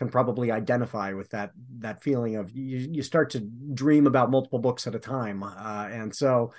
can 0.00 0.08
probably 0.08 0.50
identify 0.50 1.12
with 1.12 1.28
that 1.28 1.50
that 1.80 2.02
feeling 2.02 2.36
of 2.36 2.50
you, 2.56 2.78
you 2.90 3.02
start 3.02 3.28
to 3.28 3.40
dream 3.74 4.06
about 4.06 4.30
multiple 4.30 4.58
books 4.58 4.86
at 4.86 4.94
a 4.94 4.98
time. 4.98 5.42
Uh, 5.42 5.88
and 5.92 6.14
so 6.14 6.54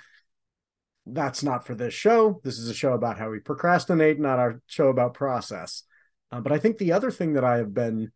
that's 1.06 1.42
not 1.42 1.66
for 1.66 1.74
this 1.74 1.92
show. 1.92 2.40
This 2.44 2.60
is 2.60 2.68
a 2.68 2.74
show 2.74 2.92
about 2.92 3.18
how 3.18 3.30
we 3.30 3.40
procrastinate 3.40 4.20
not 4.20 4.38
our 4.38 4.62
show 4.68 4.90
about 4.90 5.14
process. 5.14 5.82
Uh, 6.30 6.40
but 6.40 6.52
i 6.52 6.58
think 6.58 6.78
the 6.78 6.92
other 6.92 7.10
thing 7.10 7.32
that 7.32 7.42
i 7.42 7.56
have 7.56 7.74
been 7.74 8.12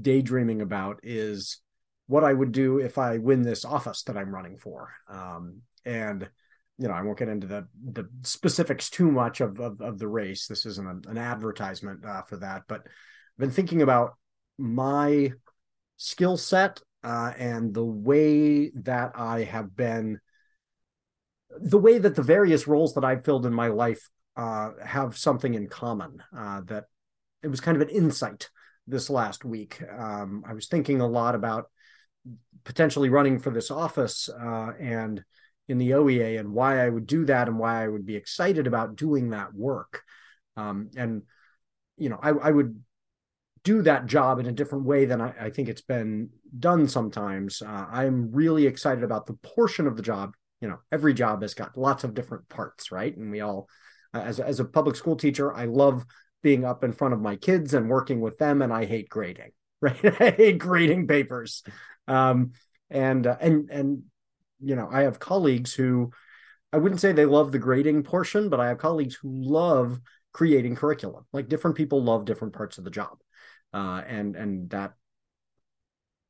daydreaming 0.00 0.62
about 0.62 1.00
is 1.02 1.60
what 2.06 2.24
i 2.24 2.32
would 2.32 2.50
do 2.50 2.78
if 2.78 2.96
i 2.96 3.18
win 3.18 3.42
this 3.42 3.66
office 3.66 4.04
that 4.04 4.16
i'm 4.16 4.34
running 4.34 4.56
for. 4.56 4.90
Um, 5.06 5.60
and 5.84 6.26
you 6.78 6.88
know 6.88 6.94
i 6.94 7.02
won't 7.02 7.18
get 7.18 7.28
into 7.28 7.46
the 7.46 7.68
the 7.92 8.08
specifics 8.22 8.88
too 8.88 9.10
much 9.10 9.42
of 9.42 9.60
of, 9.60 9.82
of 9.82 9.98
the 9.98 10.08
race. 10.08 10.46
This 10.46 10.64
isn't 10.64 11.04
an 11.04 11.18
advertisement 11.18 12.06
uh, 12.06 12.22
for 12.22 12.38
that 12.38 12.62
but 12.66 12.80
i've 12.86 13.38
been 13.38 13.50
thinking 13.50 13.82
about 13.82 14.14
my 14.58 15.32
skill 15.96 16.36
set 16.36 16.80
uh, 17.02 17.32
and 17.38 17.72
the 17.72 17.84
way 17.84 18.70
that 18.70 19.12
I 19.14 19.44
have 19.44 19.76
been, 19.76 20.20
the 21.58 21.78
way 21.78 21.98
that 21.98 22.14
the 22.14 22.22
various 22.22 22.66
roles 22.66 22.94
that 22.94 23.04
I've 23.04 23.24
filled 23.24 23.46
in 23.46 23.54
my 23.54 23.68
life 23.68 24.10
uh, 24.36 24.70
have 24.84 25.16
something 25.16 25.54
in 25.54 25.68
common. 25.68 26.22
Uh, 26.36 26.62
that 26.66 26.84
it 27.42 27.48
was 27.48 27.60
kind 27.60 27.80
of 27.80 27.88
an 27.88 27.94
insight 27.94 28.50
this 28.86 29.08
last 29.08 29.44
week. 29.44 29.82
Um, 29.82 30.44
I 30.46 30.52
was 30.52 30.66
thinking 30.66 31.00
a 31.00 31.06
lot 31.06 31.34
about 31.34 31.70
potentially 32.64 33.08
running 33.08 33.38
for 33.38 33.50
this 33.50 33.70
office 33.70 34.28
uh, 34.28 34.72
and 34.80 35.24
in 35.68 35.78
the 35.78 35.90
OEA 35.90 36.38
and 36.38 36.52
why 36.52 36.84
I 36.84 36.88
would 36.88 37.06
do 37.06 37.24
that 37.26 37.48
and 37.48 37.58
why 37.58 37.82
I 37.82 37.88
would 37.88 38.06
be 38.06 38.16
excited 38.16 38.66
about 38.66 38.96
doing 38.96 39.30
that 39.30 39.54
work. 39.54 40.02
Um, 40.56 40.90
and 40.96 41.22
you 41.96 42.08
know, 42.08 42.18
I, 42.22 42.30
I 42.30 42.50
would 42.50 42.82
do 43.66 43.82
that 43.82 44.06
job 44.06 44.38
in 44.38 44.46
a 44.46 44.52
different 44.52 44.84
way 44.84 45.06
than 45.06 45.20
I, 45.20 45.34
I 45.40 45.50
think 45.50 45.68
it's 45.68 45.82
been 45.82 46.30
done 46.56 46.86
sometimes. 46.86 47.62
Uh, 47.62 47.86
I'm 47.90 48.30
really 48.30 48.64
excited 48.64 49.02
about 49.02 49.26
the 49.26 49.34
portion 49.42 49.88
of 49.88 49.96
the 49.96 50.02
job. 50.02 50.34
You 50.60 50.68
know, 50.68 50.78
every 50.92 51.14
job 51.14 51.42
has 51.42 51.52
got 51.52 51.76
lots 51.76 52.04
of 52.04 52.14
different 52.14 52.48
parts, 52.48 52.92
right? 52.92 53.14
And 53.14 53.28
we 53.28 53.40
all, 53.40 53.68
uh, 54.14 54.20
as 54.20 54.38
as 54.38 54.60
a 54.60 54.64
public 54.64 54.94
school 54.94 55.16
teacher, 55.16 55.52
I 55.52 55.64
love 55.64 56.06
being 56.44 56.64
up 56.64 56.84
in 56.84 56.92
front 56.92 57.12
of 57.12 57.20
my 57.20 57.34
kids 57.34 57.74
and 57.74 57.90
working 57.90 58.20
with 58.20 58.38
them, 58.38 58.62
and 58.62 58.72
I 58.72 58.86
hate 58.86 59.08
grading. 59.08 59.50
Right, 59.82 60.20
I 60.22 60.30
hate 60.30 60.56
grading 60.56 61.06
papers, 61.06 61.62
um, 62.08 62.52
and 62.88 63.26
uh, 63.26 63.36
and 63.42 63.68
and 63.68 64.04
you 64.58 64.74
know, 64.74 64.88
I 64.90 65.02
have 65.02 65.18
colleagues 65.18 65.74
who 65.74 66.12
I 66.72 66.78
wouldn't 66.78 67.02
say 67.02 67.12
they 67.12 67.26
love 67.26 67.52
the 67.52 67.58
grading 67.58 68.04
portion, 68.04 68.48
but 68.48 68.58
I 68.58 68.68
have 68.68 68.78
colleagues 68.78 69.16
who 69.16 69.28
love 69.30 70.00
creating 70.32 70.76
curriculum. 70.76 71.26
Like 71.30 71.50
different 71.50 71.76
people 71.76 72.02
love 72.02 72.24
different 72.24 72.54
parts 72.54 72.78
of 72.78 72.84
the 72.84 72.90
job 72.90 73.18
uh, 73.76 74.02
and 74.06 74.36
and 74.36 74.70
that 74.70 74.94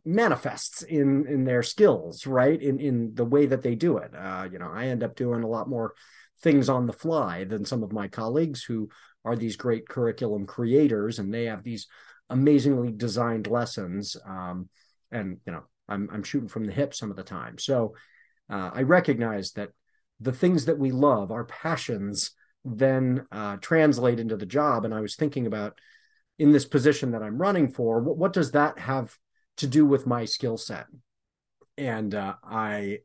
manifests 0.05 0.83
in 0.83 1.27
in 1.27 1.45
their 1.45 1.63
skills 1.63 2.27
right? 2.27 2.61
In 2.61 2.79
in 2.81 3.15
the 3.15 3.25
way 3.25 3.47
that 3.47 3.63
they 3.63 3.75
do 3.75 3.99
it. 3.99 4.13
Uh, 4.15 4.47
you 4.51 4.59
know 4.59 4.71
i 4.73 4.87
end 4.87 5.03
up 5.03 5.15
doing 5.17 5.43
a 5.43 5.49
lot 5.57 5.69
more 5.69 5.95
things 6.41 6.69
on 6.69 6.87
the 6.87 6.93
fly 7.05 7.45
than 7.45 7.65
some 7.65 7.83
of 7.83 7.93
my 7.93 8.09
colleagues 8.09 8.63
who 8.63 8.89
are 9.25 9.37
these 9.37 9.57
great 9.57 9.89
curriculum 9.89 10.47
creators 10.47 11.19
and 11.19 11.33
they 11.33 11.47
have 11.47 11.63
these 11.63 11.87
amazingly 12.31 12.93
designed 12.93 13.47
lessons 13.47 14.17
um, 14.27 14.69
and 15.11 15.39
you 15.47 15.53
know 15.53 15.65
I'm, 15.89 16.09
I'm 16.13 16.23
shooting 16.23 16.49
from 16.49 16.67
the 16.67 16.73
hip 16.73 16.95
some 16.95 17.11
of 17.11 17.17
the 17.17 17.23
time. 17.23 17.59
So 17.59 17.95
uh, 18.49 18.71
i 18.75 18.83
recognize 18.83 19.53
that 19.53 19.71
the 20.21 20.33
things 20.33 20.67
that 20.67 20.79
we 20.79 20.91
love 20.93 21.31
our 21.31 21.45
passions 21.45 22.31
then 22.65 23.27
uh, 23.31 23.57
translate 23.57 24.21
into 24.21 24.37
the 24.37 24.47
job. 24.47 24.85
And 24.85 24.95
i 24.95 25.01
was 25.01 25.17
thinking 25.17 25.47
about 25.47 25.79
in 26.39 26.53
this 26.53 26.65
position 26.65 27.13
that 27.13 27.23
I'm 27.23 27.39
running 27.39 27.69
for, 27.69 28.01
what, 28.01 28.19
what 28.19 28.33
does 28.33 28.53
that 28.53 28.79
have 28.79 29.17
to 29.59 29.67
do 29.67 29.87
with 29.87 30.07
my 30.07 30.25
skill 30.25 30.57
set? 30.57 30.87
And 31.79 32.15
uh, 32.15 32.35
I 32.45 32.99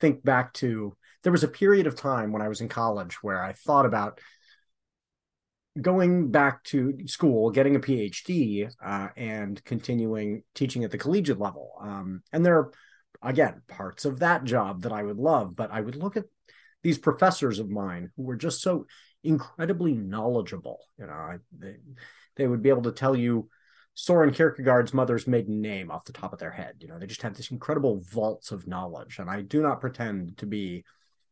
think 0.00 0.24
back 0.24 0.52
to 0.54 0.96
there 1.22 1.32
was 1.32 1.44
a 1.44 1.48
period 1.48 1.86
of 1.86 1.96
time 1.96 2.32
when 2.32 2.42
I 2.42 2.48
was 2.48 2.60
in 2.60 2.68
college 2.68 3.22
where 3.22 3.42
I 3.42 3.52
thought 3.52 3.86
about 3.86 4.20
going 5.80 6.30
back 6.30 6.64
to 6.64 7.06
school, 7.06 7.50
getting 7.50 7.76
a 7.76 7.80
PhD, 7.80 8.70
uh, 8.84 9.08
and 9.16 9.62
continuing 9.64 10.42
teaching 10.54 10.84
at 10.84 10.90
the 10.90 10.98
collegiate 10.98 11.38
level. 11.38 11.72
Um, 11.80 12.22
and 12.32 12.44
there 12.44 12.58
are, 12.58 12.72
again, 13.22 13.62
parts 13.68 14.04
of 14.04 14.20
that 14.20 14.44
job 14.44 14.82
that 14.82 14.92
I 14.92 15.02
would 15.02 15.18
love, 15.18 15.54
but 15.54 15.70
I 15.70 15.80
would 15.80 15.96
look 15.96 16.16
at 16.16 16.24
these 16.82 16.98
professors 16.98 17.58
of 17.58 17.70
mine 17.70 18.10
who 18.16 18.22
were 18.22 18.36
just 18.36 18.62
so 18.62 18.86
incredibly 19.22 19.92
knowledgeable. 19.94 20.80
You 20.98 21.06
know, 21.06 21.12
I, 21.12 21.36
they, 21.56 21.76
they 22.36 22.46
would 22.46 22.62
be 22.62 22.68
able 22.68 22.82
to 22.82 22.92
tell 22.92 23.16
you 23.16 23.48
Soren 23.94 24.32
Kierkegaard's 24.32 24.94
mother's 24.94 25.26
maiden 25.26 25.60
name 25.60 25.90
off 25.90 26.04
the 26.04 26.12
top 26.12 26.32
of 26.32 26.38
their 26.38 26.50
head. 26.50 26.76
You 26.80 26.88
know, 26.88 26.98
they 26.98 27.06
just 27.06 27.22
had 27.22 27.34
this 27.34 27.50
incredible 27.50 28.00
vaults 28.10 28.50
of 28.52 28.66
knowledge. 28.66 29.18
And 29.18 29.28
I 29.28 29.42
do 29.42 29.62
not 29.62 29.80
pretend 29.80 30.38
to 30.38 30.46
be 30.46 30.84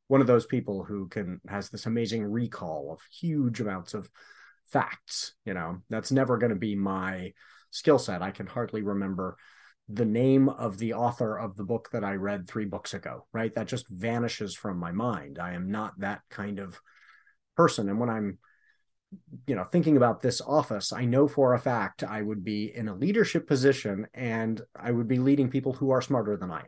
one 0.08 0.20
of 0.20 0.26
those 0.26 0.46
people 0.46 0.84
who 0.84 1.08
can 1.08 1.40
has 1.48 1.70
this 1.70 1.86
amazing 1.86 2.24
recall 2.24 2.92
of 2.92 3.00
huge 3.10 3.60
amounts 3.60 3.94
of 3.94 4.10
facts. 4.66 5.34
You 5.44 5.54
know, 5.54 5.78
that's 5.88 6.12
never 6.12 6.36
going 6.38 6.50
to 6.50 6.56
be 6.56 6.74
my 6.74 7.32
skill 7.70 7.98
set. 7.98 8.22
I 8.22 8.30
can 8.30 8.46
hardly 8.46 8.82
remember 8.82 9.36
the 9.88 10.04
name 10.04 10.48
of 10.50 10.78
the 10.78 10.94
author 10.94 11.38
of 11.38 11.56
the 11.56 11.64
book 11.64 11.88
that 11.92 12.04
I 12.04 12.14
read 12.14 12.46
three 12.46 12.66
books 12.66 12.92
ago, 12.92 13.26
right? 13.32 13.54
That 13.54 13.68
just 13.68 13.88
vanishes 13.88 14.54
from 14.54 14.78
my 14.78 14.92
mind. 14.92 15.38
I 15.38 15.54
am 15.54 15.70
not 15.70 15.98
that 16.00 16.20
kind 16.28 16.58
of 16.58 16.78
person. 17.56 17.88
And 17.88 17.98
when 17.98 18.10
I'm, 18.10 18.38
you 19.46 19.54
know, 19.54 19.64
thinking 19.64 19.96
about 19.96 20.20
this 20.20 20.40
office, 20.40 20.92
I 20.92 21.04
know 21.04 21.28
for 21.28 21.54
a 21.54 21.58
fact 21.58 22.04
I 22.04 22.20
would 22.20 22.44
be 22.44 22.72
in 22.74 22.88
a 22.88 22.94
leadership 22.94 23.46
position 23.46 24.06
and 24.12 24.60
I 24.76 24.90
would 24.90 25.08
be 25.08 25.18
leading 25.18 25.50
people 25.50 25.72
who 25.72 25.90
are 25.90 26.02
smarter 26.02 26.36
than 26.36 26.50
I 26.50 26.64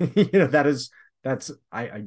am. 0.00 0.12
you 0.14 0.38
know, 0.38 0.46
that 0.46 0.66
is, 0.66 0.90
that's, 1.22 1.50
I, 1.70 1.82
I 1.82 2.04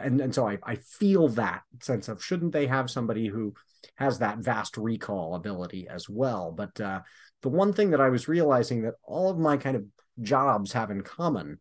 and, 0.00 0.20
and 0.20 0.34
so 0.34 0.46
I, 0.46 0.58
I 0.62 0.76
feel 0.76 1.28
that 1.28 1.62
sense 1.80 2.08
of 2.08 2.22
shouldn't 2.22 2.52
they 2.52 2.66
have 2.66 2.90
somebody 2.90 3.28
who 3.28 3.54
has 3.96 4.18
that 4.18 4.38
vast 4.38 4.76
recall 4.76 5.34
ability 5.34 5.88
as 5.88 6.08
well. 6.08 6.52
But 6.52 6.80
uh, 6.80 7.00
the 7.42 7.48
one 7.48 7.72
thing 7.72 7.90
that 7.90 8.00
I 8.00 8.08
was 8.08 8.28
realizing 8.28 8.82
that 8.82 8.94
all 9.02 9.30
of 9.30 9.38
my 9.38 9.56
kind 9.56 9.76
of 9.76 9.84
jobs 10.20 10.72
have 10.72 10.90
in 10.90 11.02
common 11.02 11.60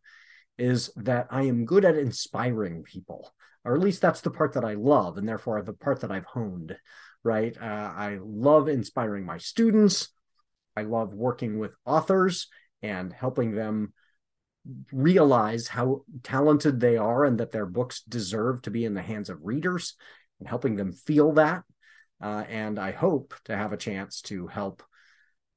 is 0.58 0.91
that 0.95 1.27
I 1.29 1.43
am 1.43 1.65
good 1.65 1.86
at 1.86 1.97
inspiring 1.97 2.84
people, 2.84 3.34
or 3.65 3.75
at 3.75 3.82
least 3.82 4.01
that's 4.01 4.21
the 4.21 4.32
part 4.32 4.54
that 4.54 4.63
I 4.63 4.75
love, 4.75 5.17
and 5.17 5.28
therefore 5.28 5.62
the 5.62 5.73
part 5.73 6.01
that 6.01 6.12
I've 6.12 6.25
honed. 6.25 6.78
Right, 7.23 7.58
uh, 7.60 7.91
I 7.95 8.19
love 8.21 8.67
inspiring 8.67 9.25
my 9.25 9.39
students. 9.39 10.10
I 10.78 10.84
love 10.84 11.15
working 11.15 11.58
with 11.58 11.71
authors 11.84 12.47
and 12.84 13.12
helping 13.12 13.56
them 13.56 13.93
realize 14.91 15.67
how 15.67 16.04
talented 16.23 16.80
they 16.80 16.97
are 16.97 17.25
and 17.25 17.39
that 17.39 17.51
their 17.51 17.65
books 17.65 18.01
deserve 18.04 18.62
to 18.63 18.71
be 18.71 18.86
in 18.86 18.93
the 18.93 19.01
hands 19.01 19.30
of 19.30 19.39
readers 19.43 19.95
and 20.39 20.47
helping 20.47 20.75
them 20.75 20.91
feel 20.91 21.34
that 21.34 21.63
uh, 22.21 22.43
and 22.49 22.80
I 22.80 22.91
hope 22.91 23.34
to 23.45 23.56
have 23.56 23.73
a 23.73 23.78
chance 23.78 24.21
to 24.21 24.47
help 24.47 24.84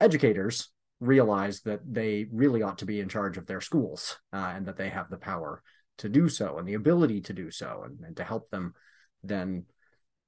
educators 0.00 0.68
realize 1.00 1.60
that 1.62 1.80
they 1.86 2.26
really 2.32 2.62
ought 2.62 2.78
to 2.78 2.86
be 2.86 3.00
in 3.00 3.08
charge 3.08 3.38
of 3.38 3.46
their 3.46 3.60
schools 3.60 4.18
uh, 4.32 4.52
and 4.54 4.66
that 4.66 4.76
they 4.76 4.88
have 4.88 5.08
the 5.08 5.16
power 5.16 5.62
to 5.98 6.08
do 6.08 6.28
so 6.28 6.58
and 6.58 6.66
the 6.66 6.74
ability 6.74 7.20
to 7.20 7.32
do 7.32 7.50
so 7.50 7.82
and, 7.84 8.00
and 8.04 8.16
to 8.16 8.24
help 8.24 8.50
them 8.50 8.74
then 9.22 9.64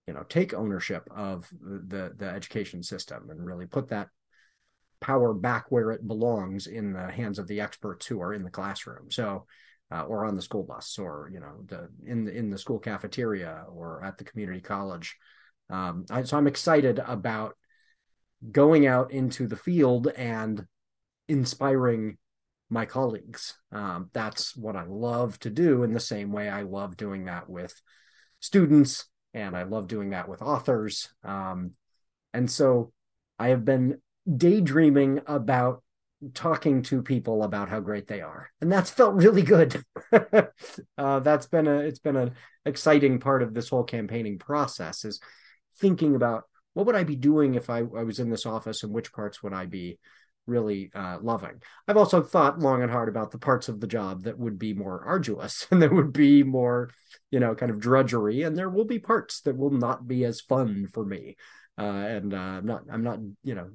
you 0.06 0.14
know 0.14 0.22
take 0.28 0.54
ownership 0.54 1.08
of 1.14 1.48
the 1.60 2.12
the 2.16 2.26
education 2.26 2.82
system 2.82 3.30
and 3.30 3.44
really 3.44 3.66
put 3.66 3.88
that 3.88 4.08
power 5.00 5.32
back 5.32 5.66
where 5.70 5.90
it 5.90 6.06
belongs 6.06 6.66
in 6.66 6.92
the 6.92 7.10
hands 7.10 7.38
of 7.38 7.48
the 7.48 7.60
experts 7.60 8.06
who 8.06 8.20
are 8.20 8.34
in 8.34 8.42
the 8.42 8.50
classroom. 8.50 9.10
So 9.10 9.46
uh, 9.92 10.02
or 10.02 10.24
on 10.24 10.36
the 10.36 10.42
school 10.42 10.62
bus 10.62 10.98
or 10.98 11.30
you 11.32 11.40
know 11.40 11.64
the 11.66 11.88
in 12.06 12.24
the 12.24 12.32
in 12.32 12.50
the 12.50 12.58
school 12.58 12.78
cafeteria 12.78 13.64
or 13.72 14.04
at 14.04 14.18
the 14.18 14.24
community 14.24 14.60
college. 14.60 15.16
Um, 15.68 16.04
I, 16.10 16.22
so 16.22 16.36
I'm 16.36 16.46
excited 16.46 17.00
about 17.04 17.56
going 18.50 18.86
out 18.86 19.10
into 19.10 19.46
the 19.46 19.56
field 19.56 20.08
and 20.08 20.64
inspiring 21.28 22.18
my 22.70 22.86
colleagues. 22.86 23.58
Um, 23.72 24.10
that's 24.12 24.56
what 24.56 24.76
I 24.76 24.84
love 24.84 25.38
to 25.40 25.50
do 25.50 25.82
in 25.82 25.92
the 25.92 26.00
same 26.00 26.32
way 26.32 26.48
I 26.48 26.62
love 26.62 26.96
doing 26.96 27.24
that 27.26 27.48
with 27.50 27.74
students 28.38 29.06
and 29.34 29.56
I 29.56 29.64
love 29.64 29.88
doing 29.88 30.10
that 30.10 30.28
with 30.28 30.40
authors. 30.40 31.08
Um, 31.24 31.72
and 32.32 32.50
so 32.50 32.92
I 33.38 33.48
have 33.48 33.64
been 33.64 34.00
daydreaming 34.36 35.20
about 35.26 35.82
talking 36.34 36.82
to 36.82 37.02
people 37.02 37.42
about 37.42 37.70
how 37.70 37.80
great 37.80 38.06
they 38.06 38.20
are 38.20 38.50
and 38.60 38.70
that's 38.70 38.90
felt 38.90 39.14
really 39.14 39.40
good 39.40 39.82
uh, 40.98 41.20
that's 41.20 41.46
been 41.46 41.66
a 41.66 41.78
it's 41.78 41.98
been 41.98 42.16
an 42.16 42.32
exciting 42.66 43.18
part 43.18 43.42
of 43.42 43.54
this 43.54 43.70
whole 43.70 43.84
campaigning 43.84 44.38
process 44.38 45.06
is 45.06 45.18
thinking 45.78 46.14
about 46.14 46.44
what 46.74 46.84
would 46.84 46.94
I 46.94 47.04
be 47.04 47.16
doing 47.16 47.54
if 47.54 47.70
I, 47.70 47.78
I 47.78 48.04
was 48.04 48.18
in 48.18 48.28
this 48.28 48.44
office 48.44 48.82
and 48.82 48.92
which 48.92 49.14
parts 49.14 49.42
would 49.42 49.54
I 49.54 49.64
be 49.64 49.98
really 50.46 50.90
uh, 50.94 51.18
loving. 51.20 51.62
I've 51.86 51.96
also 51.96 52.22
thought 52.22 52.58
long 52.58 52.82
and 52.82 52.90
hard 52.90 53.08
about 53.08 53.30
the 53.30 53.38
parts 53.38 53.68
of 53.68 53.80
the 53.80 53.86
job 53.86 54.24
that 54.24 54.38
would 54.38 54.58
be 54.58 54.74
more 54.74 55.02
arduous 55.04 55.66
and 55.70 55.82
that 55.82 55.92
would 55.92 56.12
be 56.12 56.42
more, 56.42 56.90
you 57.30 57.40
know, 57.40 57.54
kind 57.54 57.70
of 57.70 57.80
drudgery. 57.80 58.42
And 58.42 58.56
there 58.56 58.70
will 58.70 58.84
be 58.84 58.98
parts 58.98 59.40
that 59.42 59.56
will 59.56 59.70
not 59.70 60.06
be 60.06 60.24
as 60.24 60.40
fun 60.40 60.88
for 60.92 61.04
me. 61.04 61.36
Uh, 61.78 61.82
and 61.82 62.34
uh, 62.34 62.36
I'm 62.36 62.66
not, 62.66 62.82
I'm 62.90 63.02
not, 63.02 63.20
you 63.42 63.54
know, 63.54 63.70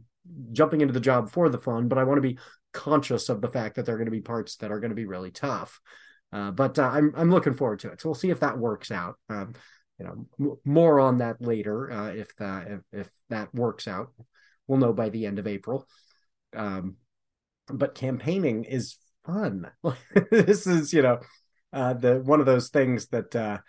jumping 0.51 0.81
into 0.81 0.93
the 0.93 0.99
job 0.99 1.31
for 1.31 1.49
the 1.49 1.57
fun, 1.57 1.87
but 1.87 1.97
I 1.97 2.03
want 2.03 2.17
to 2.17 2.27
be 2.27 2.39
conscious 2.73 3.29
of 3.29 3.41
the 3.41 3.49
fact 3.49 3.75
that 3.75 3.85
there 3.85 3.95
are 3.95 3.97
going 3.97 4.05
to 4.05 4.11
be 4.11 4.21
parts 4.21 4.57
that 4.57 4.71
are 4.71 4.79
going 4.79 4.89
to 4.89 4.95
be 4.95 5.05
really 5.05 5.31
tough. 5.31 5.79
Uh, 6.33 6.51
but 6.51 6.77
uh, 6.77 6.89
I'm, 6.91 7.13
I'm 7.15 7.31
looking 7.31 7.53
forward 7.53 7.79
to 7.79 7.91
it. 7.91 8.01
So 8.01 8.09
we'll 8.09 8.15
see 8.15 8.31
if 8.31 8.41
that 8.41 8.57
works 8.57 8.91
out. 8.91 9.15
Um, 9.29 9.53
you 9.99 10.05
know 10.05 10.27
m- 10.39 10.57
more 10.65 10.99
on 10.99 11.19
that 11.19 11.41
later 11.41 11.91
uh, 11.91 12.09
if 12.09 12.31
if, 12.39 12.81
if, 12.91 13.09
that 13.29 13.53
works 13.53 13.87
out 13.87 14.09
we'll 14.67 14.79
know 14.79 14.93
by 14.93 15.09
the 15.09 15.25
end 15.25 15.39
of 15.39 15.47
april 15.47 15.87
um, 16.55 16.95
but 17.67 17.95
campaigning 17.95 18.63
is 18.63 18.97
fun. 19.25 19.69
This 20.31 20.67
is 20.67 20.93
you 20.93 21.01
know 21.01 21.19
uh, 21.73 21.93
the 21.93 22.19
one 22.19 22.39
of 22.39 22.45
those 22.45 22.69
things 22.69 23.07
that 23.07 23.35
uh, 23.35 23.59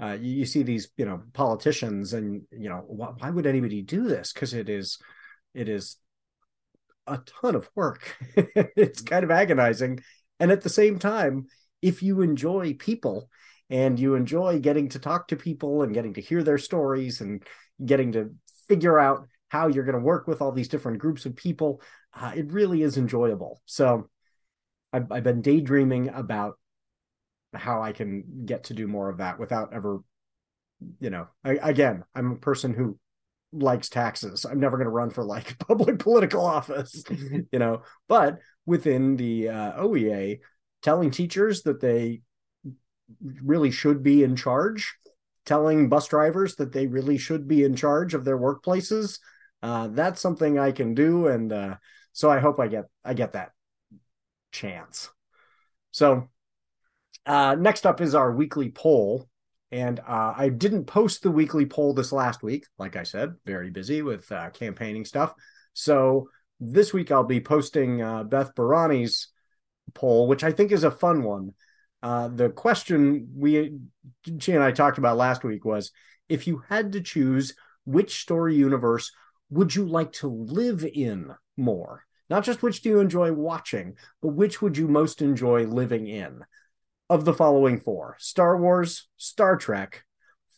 uh, 0.00 0.16
you, 0.20 0.36
you, 0.36 0.46
see 0.46 0.62
these 0.62 0.88
you 0.96 1.04
know 1.04 1.22
politicians 1.32 2.12
and 2.12 2.42
you 2.50 2.68
know 2.68 2.84
why, 2.86 3.12
why 3.18 3.30
would 3.30 3.46
anybody 3.46 3.82
do 3.82 4.06
this? 4.08 4.32
Because 4.32 4.54
it 4.54 4.68
is 4.68 4.98
it 5.54 5.68
is 5.68 5.96
a 7.06 7.18
ton 7.42 7.54
of 7.54 7.68
work. 7.74 8.16
It's 8.76 9.00
kind 9.00 9.24
of 9.24 9.30
agonizing. 9.30 10.00
And 10.40 10.52
at 10.52 10.62
the 10.62 10.68
same 10.68 10.98
time 10.98 11.46
if 11.82 12.02
you 12.02 12.22
enjoy 12.22 12.74
people 12.74 13.28
and 13.70 13.98
you 13.98 14.14
enjoy 14.14 14.58
getting 14.58 14.88
to 14.90 14.98
talk 14.98 15.28
to 15.28 15.36
people 15.36 15.82
and 15.82 15.94
getting 15.94 16.14
to 16.14 16.20
hear 16.20 16.42
their 16.42 16.58
stories 16.58 17.20
and 17.20 17.42
getting 17.84 18.12
to 18.12 18.34
figure 18.68 18.98
out 18.98 19.28
how 19.48 19.68
you're 19.68 19.84
going 19.84 19.98
to 19.98 20.04
work 20.04 20.26
with 20.26 20.40
all 20.40 20.52
these 20.52 20.68
different 20.68 20.98
groups 20.98 21.26
of 21.26 21.36
people, 21.36 21.80
uh, 22.14 22.32
it 22.34 22.52
really 22.52 22.82
is 22.82 22.96
enjoyable. 22.96 23.60
So 23.66 24.08
I've, 24.92 25.10
I've 25.10 25.24
been 25.24 25.42
daydreaming 25.42 26.08
about 26.08 26.58
how 27.54 27.82
I 27.82 27.92
can 27.92 28.44
get 28.44 28.64
to 28.64 28.74
do 28.74 28.86
more 28.86 29.08
of 29.08 29.18
that 29.18 29.38
without 29.38 29.72
ever, 29.72 30.00
you 31.00 31.10
know, 31.10 31.28
I, 31.44 31.58
again, 31.62 32.04
I'm 32.14 32.32
a 32.32 32.36
person 32.36 32.74
who 32.74 32.98
likes 33.52 33.88
taxes. 33.88 34.44
I'm 34.44 34.60
never 34.60 34.76
going 34.76 34.86
to 34.86 34.90
run 34.90 35.10
for 35.10 35.24
like 35.24 35.58
public 35.66 35.98
political 35.98 36.44
office, 36.44 37.02
you 37.10 37.58
know, 37.58 37.82
but 38.08 38.38
within 38.66 39.16
the 39.16 39.48
uh, 39.48 39.82
OEA, 39.82 40.40
telling 40.82 41.10
teachers 41.10 41.62
that 41.62 41.80
they 41.80 42.20
really 43.42 43.70
should 43.70 44.02
be 44.02 44.22
in 44.22 44.36
charge, 44.36 44.94
telling 45.44 45.88
bus 45.88 46.06
drivers 46.08 46.56
that 46.56 46.72
they 46.72 46.86
really 46.86 47.18
should 47.18 47.48
be 47.48 47.64
in 47.64 47.74
charge 47.74 48.14
of 48.14 48.24
their 48.24 48.38
workplaces. 48.38 49.18
Uh, 49.62 49.88
that's 49.88 50.20
something 50.20 50.58
I 50.58 50.72
can 50.72 50.94
do, 50.94 51.26
and 51.26 51.52
uh, 51.52 51.76
so 52.12 52.30
I 52.30 52.38
hope 52.38 52.60
I 52.60 52.68
get 52.68 52.84
I 53.04 53.14
get 53.14 53.32
that 53.32 53.52
chance. 54.52 55.10
So 55.90 56.28
uh, 57.26 57.56
next 57.58 57.84
up 57.84 58.00
is 58.00 58.14
our 58.14 58.32
weekly 58.32 58.70
poll, 58.70 59.28
and 59.72 59.98
uh, 60.00 60.34
I 60.36 60.48
didn't 60.48 60.84
post 60.84 61.22
the 61.22 61.30
weekly 61.30 61.66
poll 61.66 61.92
this 61.92 62.12
last 62.12 62.42
week. 62.42 62.66
Like 62.78 62.94
I 62.96 63.02
said, 63.02 63.34
very 63.44 63.70
busy 63.70 64.02
with 64.02 64.30
uh, 64.30 64.50
campaigning 64.50 65.04
stuff. 65.04 65.34
So 65.72 66.30
this 66.60 66.92
week 66.92 67.10
I'll 67.10 67.24
be 67.24 67.40
posting 67.40 68.00
uh, 68.00 68.24
Beth 68.24 68.54
Barani's 68.54 69.28
poll, 69.94 70.28
which 70.28 70.44
I 70.44 70.52
think 70.52 70.70
is 70.70 70.84
a 70.84 70.90
fun 70.90 71.24
one. 71.24 71.54
The 72.02 72.52
question 72.54 73.28
we 73.34 73.78
she 74.40 74.52
and 74.52 74.62
I 74.62 74.70
talked 74.70 74.98
about 74.98 75.16
last 75.16 75.42
week 75.42 75.64
was 75.64 75.90
if 76.28 76.46
you 76.46 76.62
had 76.68 76.92
to 76.92 77.00
choose 77.00 77.54
which 77.84 78.20
story 78.20 78.54
universe 78.54 79.10
would 79.50 79.74
you 79.74 79.86
like 79.86 80.12
to 80.12 80.28
live 80.28 80.84
in 80.84 81.34
more? 81.56 82.04
Not 82.30 82.44
just 82.44 82.62
which 82.62 82.82
do 82.82 82.90
you 82.90 83.00
enjoy 83.00 83.32
watching, 83.32 83.96
but 84.20 84.28
which 84.28 84.60
would 84.60 84.76
you 84.76 84.86
most 84.86 85.22
enjoy 85.22 85.64
living 85.64 86.06
in? 86.06 86.44
Of 87.10 87.24
the 87.24 87.32
following 87.32 87.80
four 87.80 88.16
Star 88.18 88.58
Wars, 88.58 89.08
Star 89.16 89.56
Trek, 89.56 90.04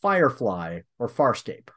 Firefly, 0.02 0.80
or 0.98 1.08
Farscape? 1.08 1.70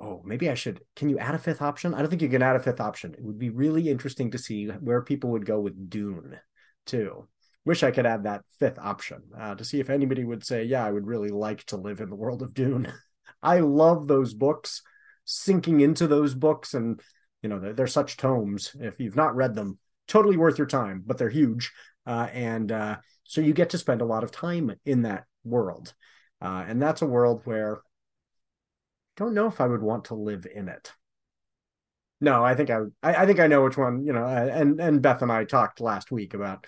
Oh, 0.00 0.22
maybe 0.24 0.48
I 0.48 0.54
should. 0.54 0.80
Can 0.96 1.10
you 1.10 1.18
add 1.18 1.34
a 1.34 1.38
fifth 1.38 1.60
option? 1.60 1.92
I 1.92 1.98
don't 1.98 2.08
think 2.08 2.22
you 2.22 2.28
can 2.28 2.42
add 2.42 2.56
a 2.56 2.60
fifth 2.60 2.80
option. 2.80 3.12
It 3.12 3.22
would 3.22 3.38
be 3.38 3.50
really 3.50 3.90
interesting 3.90 4.30
to 4.30 4.38
see 4.38 4.66
where 4.68 5.02
people 5.02 5.30
would 5.30 5.44
go 5.44 5.60
with 5.60 5.90
Dune, 5.90 6.40
too 6.86 7.28
wish 7.64 7.82
I 7.82 7.90
could 7.90 8.06
add 8.06 8.24
that 8.24 8.44
fifth 8.58 8.78
option 8.78 9.22
uh, 9.38 9.54
to 9.54 9.64
see 9.64 9.80
if 9.80 9.90
anybody 9.90 10.24
would 10.24 10.44
say, 10.44 10.64
yeah, 10.64 10.84
I 10.84 10.90
would 10.90 11.06
really 11.06 11.28
like 11.28 11.64
to 11.66 11.76
live 11.76 12.00
in 12.00 12.10
the 12.10 12.16
world 12.16 12.42
of 12.42 12.54
Dune. 12.54 12.92
I 13.42 13.60
love 13.60 14.06
those 14.06 14.34
books, 14.34 14.82
sinking 15.24 15.80
into 15.80 16.06
those 16.06 16.34
books, 16.34 16.74
and 16.74 17.00
you 17.42 17.48
know 17.48 17.58
they're, 17.58 17.72
they're, 17.72 17.86
such 17.86 18.16
tomes. 18.16 18.74
If 18.78 19.00
you've 19.00 19.16
not 19.16 19.36
read 19.36 19.54
them, 19.54 19.78
totally 20.08 20.36
worth 20.36 20.58
your 20.58 20.66
time, 20.66 21.02
but 21.06 21.18
they're 21.18 21.28
huge, 21.28 21.72
uh, 22.06 22.28
and 22.32 22.70
uh, 22.70 22.96
so 23.24 23.40
you 23.40 23.52
get 23.52 23.70
to 23.70 23.78
spend 23.78 24.00
a 24.00 24.06
lot 24.06 24.24
of 24.24 24.30
time 24.30 24.74
in 24.84 25.02
that 25.02 25.24
world, 25.44 25.94
uh, 26.40 26.64
and 26.66 26.80
that's 26.80 27.02
a 27.02 27.06
world 27.06 27.42
where 27.44 27.76
I 27.76 27.80
don't 29.16 29.34
know 29.34 29.46
if 29.46 29.60
I 29.60 29.66
would 29.66 29.82
want 29.82 30.06
to 30.06 30.14
live 30.14 30.46
in 30.46 30.68
it. 30.68 30.92
No, 32.20 32.44
I 32.44 32.54
think 32.54 32.70
I, 32.70 32.82
I, 33.02 33.26
think 33.26 33.40
I 33.40 33.48
know 33.48 33.64
which 33.64 33.76
one. 33.76 34.06
You 34.06 34.12
know, 34.12 34.24
and 34.24 34.80
and 34.80 35.02
Beth 35.02 35.22
and 35.22 35.32
I 35.32 35.44
talked 35.44 35.80
last 35.80 36.12
week 36.12 36.34
about 36.34 36.66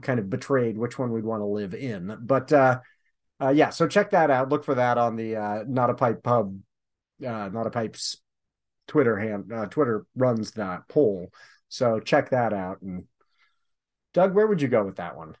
kind 0.00 0.18
of 0.18 0.30
betrayed 0.30 0.78
which 0.78 0.98
one 0.98 1.12
we'd 1.12 1.24
want 1.24 1.40
to 1.40 1.46
live 1.46 1.74
in. 1.74 2.16
But 2.20 2.52
uh, 2.52 2.80
uh, 3.40 3.50
yeah, 3.50 3.70
so 3.70 3.86
check 3.86 4.10
that 4.10 4.30
out. 4.30 4.48
Look 4.48 4.64
for 4.64 4.76
that 4.76 4.98
on 4.98 5.16
the 5.16 5.36
uh, 5.36 5.64
Not 5.66 5.90
a 5.90 5.94
Pipe 5.94 6.22
Pub, 6.22 6.58
uh, 7.24 7.48
Not 7.48 7.66
a 7.66 7.70
Pipe's 7.70 8.18
Twitter 8.86 9.18
hand. 9.18 9.52
Uh, 9.52 9.66
Twitter 9.66 10.06
runs 10.16 10.52
that 10.52 10.88
poll, 10.88 11.30
so 11.68 12.00
check 12.00 12.30
that 12.30 12.52
out. 12.52 12.82
And 12.82 13.04
Doug, 14.14 14.34
where 14.34 14.46
would 14.46 14.62
you 14.62 14.68
go 14.68 14.84
with 14.84 14.96
that 14.96 15.16
one? 15.16 15.36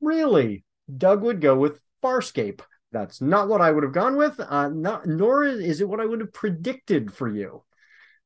Really, 0.00 0.64
Doug 0.94 1.22
would 1.22 1.40
go 1.40 1.56
with 1.56 1.80
Farscape. 2.02 2.60
That's 2.92 3.20
not 3.20 3.48
what 3.48 3.60
I 3.60 3.70
would 3.70 3.82
have 3.82 3.92
gone 3.92 4.16
with. 4.16 4.38
Uh, 4.38 4.68
not, 4.68 5.06
nor 5.06 5.44
is 5.44 5.80
it 5.80 5.88
what 5.88 6.00
I 6.00 6.06
would 6.06 6.20
have 6.20 6.32
predicted 6.32 7.12
for 7.12 7.28
you. 7.28 7.64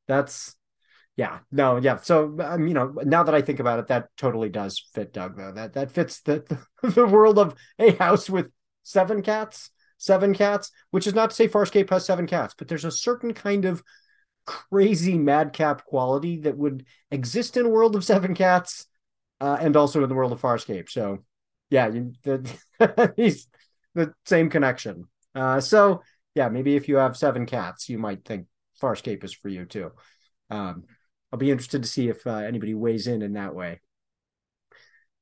That's 0.07 0.57
yeah, 1.19 1.41
no, 1.51 1.79
yeah. 1.79 1.97
So 1.97 2.37
um, 2.41 2.69
you 2.69 2.75
know, 2.75 2.95
now 3.05 3.25
that 3.25 3.35
I 3.35 3.43
think 3.43 3.59
about 3.59 3.81
it, 3.81 3.89
that 3.89 4.09
totally 4.17 4.49
does 4.49 4.79
fit 4.95 5.13
Doug. 5.13 5.37
Though 5.37 5.53
that 5.53 5.73
that 5.73 5.91
fits 5.91 6.21
the 6.21 6.45
the 6.83 7.07
world 7.07 7.39
of 7.41 7.57
a 7.79 7.91
house 7.97 8.31
with 8.31 8.53
seven 8.85 9.23
cats, 9.23 9.71
seven 9.99 10.35
cats. 10.35 10.71
Which 10.91 11.07
is 11.07 11.15
not 11.15 11.31
to 11.31 11.37
say 11.37 11.49
Farscape 11.49 11.91
has 11.91 12.07
seven 12.07 12.27
cats, 12.27 12.55
but 12.57 12.69
there's 12.69 12.85
a 12.85 12.91
certain 12.91 13.35
kind 13.35 13.65
of 13.65 13.83
crazy 14.47 15.19
madcap 15.19 15.85
quality 15.85 16.39
that 16.41 16.57
would 16.57 16.87
exist 17.11 17.57
in 17.57 17.67
a 17.67 17.69
world 17.69 17.95
of 17.95 18.05
seven 18.05 18.35
cats, 18.35 18.87
uh, 19.41 19.59
and 19.61 19.77
also 19.77 20.03
in 20.03 20.09
the 20.09 20.15
world 20.15 20.33
of 20.33 20.41
Farscape. 20.41 20.89
So 20.89 21.25
yeah, 21.71 21.89
you, 21.89 22.13
the, 22.23 23.13
he's 23.17 23.49
the 23.95 24.15
same 24.25 24.49
connection. 24.49 25.05
Uh, 25.35 25.61
so 25.61 26.03
yeah, 26.35 26.49
maybe 26.49 26.77
if 26.77 26.89
you 26.89 26.97
have 26.97 27.17
seven 27.17 27.47
cats, 27.47 27.89
you 27.89 27.99
might 27.99 28.25
think 28.25 28.47
Farscape 28.81 29.25
is 29.25 29.35
for 29.35 29.49
you 29.49 29.65
too. 29.65 29.91
Um, 30.51 30.85
I'll 31.33 31.39
be 31.39 31.51
interested 31.51 31.83
to 31.83 31.89
see 31.89 32.09
if 32.09 32.27
uh, 32.27 32.37
anybody 32.37 32.75
weighs 32.75 33.07
in 33.07 33.23
in 33.23 33.35
that 33.35 33.55
way. 33.55 33.81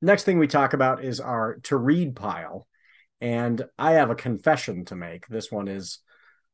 Next 0.01 0.23
thing 0.23 0.37
we 0.37 0.47
talk 0.47 0.73
about 0.73 1.03
is 1.03 1.19
our 1.19 1.55
to 1.63 1.75
read 1.75 2.15
pile. 2.15 2.67
And 3.19 3.65
I 3.77 3.93
have 3.93 4.09
a 4.09 4.15
confession 4.15 4.85
to 4.85 4.95
make. 4.95 5.27
This 5.27 5.51
one 5.51 5.67
is 5.67 5.99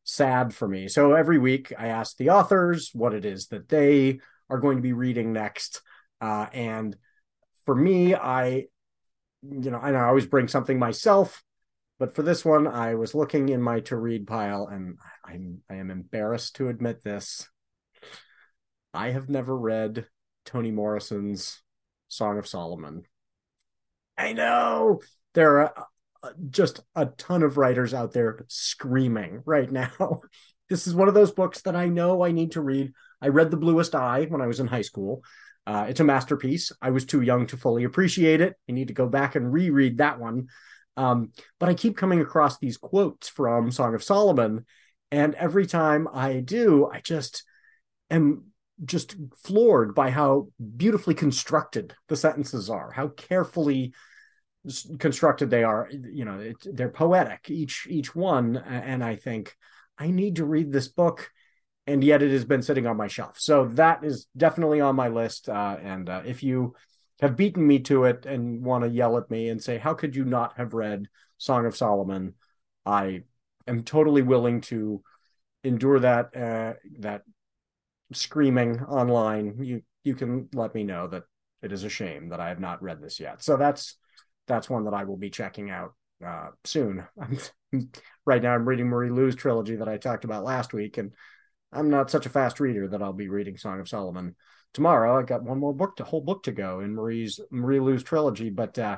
sad 0.04 0.54
for 0.54 0.68
me. 0.68 0.88
So 0.88 1.14
every 1.14 1.38
week 1.38 1.74
I 1.78 1.88
ask 1.88 2.18
the 2.18 2.30
authors 2.30 2.92
what 2.94 3.14
it 3.14 3.26
is 3.26 3.48
that 3.48 3.70
they 3.70 4.20
are 4.50 4.60
going 4.60 4.78
to 4.78 4.84
be 4.84 4.94
reading 4.94 5.34
next. 5.34 5.82
Uh, 6.22 6.48
and 6.54 6.96
for 7.66 7.76
me, 7.76 8.16
I, 8.16 8.66
you 9.42 9.72
know, 9.72 9.80
I 9.80 9.94
always 10.04 10.26
bring 10.26 10.48
something 10.48 10.80
myself. 10.80 11.44
But 12.00 12.16
for 12.16 12.24
this 12.24 12.44
one, 12.44 12.68
I 12.68 12.96
was 12.96 13.16
looking 13.16 13.50
in 13.50 13.62
my 13.62 13.80
to 13.82 13.96
read 13.96 14.28
pile, 14.28 14.68
and 14.68 14.98
I'm 15.24 15.62
I 15.70 15.76
am 15.76 15.92
embarrassed 15.92 16.56
to 16.56 16.68
admit 16.68 17.04
this. 17.04 17.48
I 18.94 19.12
have 19.12 19.30
never 19.30 19.56
read 19.56 20.08
Toni 20.44 20.72
Morrison's 20.72 21.62
Song 22.10 22.38
of 22.38 22.48
Solomon. 22.48 23.04
I 24.18 24.34
know 24.34 25.02
there 25.34 25.62
are 25.62 25.88
just 26.50 26.82
a 26.96 27.06
ton 27.06 27.44
of 27.44 27.58
writers 27.58 27.94
out 27.94 28.14
there 28.14 28.46
screaming 28.48 29.42
right 29.46 29.72
now. 29.72 30.22
this 30.70 30.88
is 30.88 30.96
one 30.96 31.08
of 31.08 31.14
those 31.14 31.32
books 31.32 31.62
that 31.62 31.76
I 31.76 31.88
know 31.88 32.24
I 32.24 32.32
need 32.32 32.54
to 32.54 32.62
read. 32.62 32.94
I 33.22 33.28
read 33.28 33.52
The 33.52 33.58
Bluest 33.58 33.96
Eye 33.96 34.26
when 34.30 34.42
I 34.42 34.48
was 34.48 34.60
in 34.60 34.68
high 34.68 34.82
school. 34.82 35.24
Uh, 35.66 35.86
it's 35.90 36.00
a 36.00 36.04
masterpiece. 36.04 36.72
I 36.82 36.92
was 36.92 37.06
too 37.06 37.22
young 37.22 37.48
to 37.48 37.58
fully 37.58 37.84
appreciate 37.84 38.42
it. 38.42 38.56
I 38.70 38.74
need 38.74 38.90
to 38.90 38.94
go 38.94 39.08
back 39.08 39.36
and 39.36 39.52
reread 39.52 39.98
that 39.98 40.20
one. 40.20 40.48
Um, 40.98 41.32
but 41.60 41.70
I 41.70 41.74
keep 41.74 41.98
coming 41.98 42.22
across 42.22 42.60
these 42.60 42.78
quotes 42.78 43.30
from 43.30 43.72
Song 43.72 43.96
of 43.96 44.04
Solomon, 44.04 44.66
and 45.12 45.36
every 45.36 45.66
time 45.66 46.08
I 46.14 46.40
do, 46.40 46.88
I 46.92 47.00
just 47.00 47.44
am 48.10 48.46
just 48.84 49.16
floored 49.44 49.96
by 49.96 50.10
how 50.10 50.48
beautifully 50.76 51.14
constructed 51.14 51.96
the 52.10 52.16
sentences 52.16 52.70
are, 52.70 52.92
how 52.92 53.08
carefully 53.10 53.94
constructed 55.00 55.50
they 55.50 55.64
are. 55.64 55.90
You 55.92 56.26
know, 56.26 56.40
it, 56.40 56.58
they're 56.64 56.90
poetic 56.90 57.50
each 57.50 57.88
each 57.90 58.16
one, 58.16 58.58
and 58.58 59.04
I 59.04 59.16
think 59.16 59.56
I 59.98 60.10
need 60.10 60.38
to 60.38 60.46
read 60.46 60.72
this 60.72 60.88
book, 60.88 61.32
and 61.88 62.04
yet 62.04 62.24
it 62.24 62.32
has 62.32 62.46
been 62.46 62.62
sitting 62.62 62.88
on 62.88 62.98
my 62.98 63.08
shelf. 63.08 63.40
So 63.40 63.66
that 63.74 64.04
is 64.04 64.28
definitely 64.36 64.82
on 64.82 64.96
my 64.96 65.10
list. 65.10 65.50
Uh, 65.50 65.78
and 65.82 66.10
uh, 66.10 66.22
if 66.26 66.44
you 66.44 66.76
have 67.22 67.36
beaten 67.36 67.66
me 67.66 67.80
to 67.80 68.06
it 68.06 68.26
and 68.26 68.64
want 68.64 68.84
to 68.84 68.90
yell 68.90 69.18
at 69.18 69.30
me 69.30 69.50
and 69.50 69.62
say, 69.62 69.78
"How 69.78 69.94
could 69.94 70.16
you 70.16 70.26
not 70.26 70.58
have 70.58 70.74
read 70.74 71.08
Song 71.38 71.66
of 71.66 71.76
Solomon?" 71.76 72.36
I 72.86 73.24
am 73.68 73.84
totally 73.84 74.22
willing 74.22 74.62
to 74.62 75.04
endure 75.64 76.00
that 76.00 76.36
uh, 76.36 76.74
that 77.00 77.24
screaming 78.14 78.82
online, 78.82 79.64
you 79.64 79.82
you 80.04 80.16
can 80.16 80.50
let 80.54 80.76
me 80.76 80.84
know 80.84 81.08
that 81.08 81.24
it 81.62 81.72
is 81.72 81.84
a 81.84 81.90
shame 81.90 82.30
that 82.30 82.40
I 82.40 82.50
have 82.50 82.60
not 82.60 82.84
read 82.84 83.02
this 83.02 83.20
yet. 83.20 83.42
So 83.42 83.58
that's 83.58 83.98
that's 84.48 84.70
one 84.70 84.86
that 84.86 84.94
I 84.94 85.04
will 85.04 85.18
be 85.18 85.30
checking 85.30 85.70
out 85.70 85.94
uh, 86.26 86.50
soon. 86.64 87.06
right 88.26 88.42
now, 88.42 88.54
I'm 88.54 88.68
reading 88.68 88.88
Marie 88.88 89.10
Lu's 89.10 89.36
trilogy 89.36 89.78
that 89.78 89.90
I 89.90 89.98
talked 89.98 90.26
about 90.26 90.44
last 90.44 90.74
week, 90.74 90.98
and 90.98 91.14
I'm 91.72 91.90
not 91.90 92.12
such 92.12 92.26
a 92.26 92.30
fast 92.30 92.60
reader 92.60 92.88
that 92.90 93.02
I'll 93.02 93.14
be 93.14 93.30
reading 93.30 93.58
Song 93.58 93.80
of 93.80 93.90
Solomon 93.90 94.36
tomorrow. 94.74 95.20
I 95.20 95.24
got 95.24 95.44
one 95.44 95.60
more 95.60 95.74
book, 95.74 95.98
to 95.98 96.04
whole 96.04 96.22
book 96.22 96.44
to 96.44 96.52
go 96.52 96.80
in 96.80 96.96
Marie's 96.96 97.40
Marie 97.52 97.80
Lu's 97.80 98.04
trilogy, 98.04 98.50
but 98.50 98.78
uh, 98.78 98.98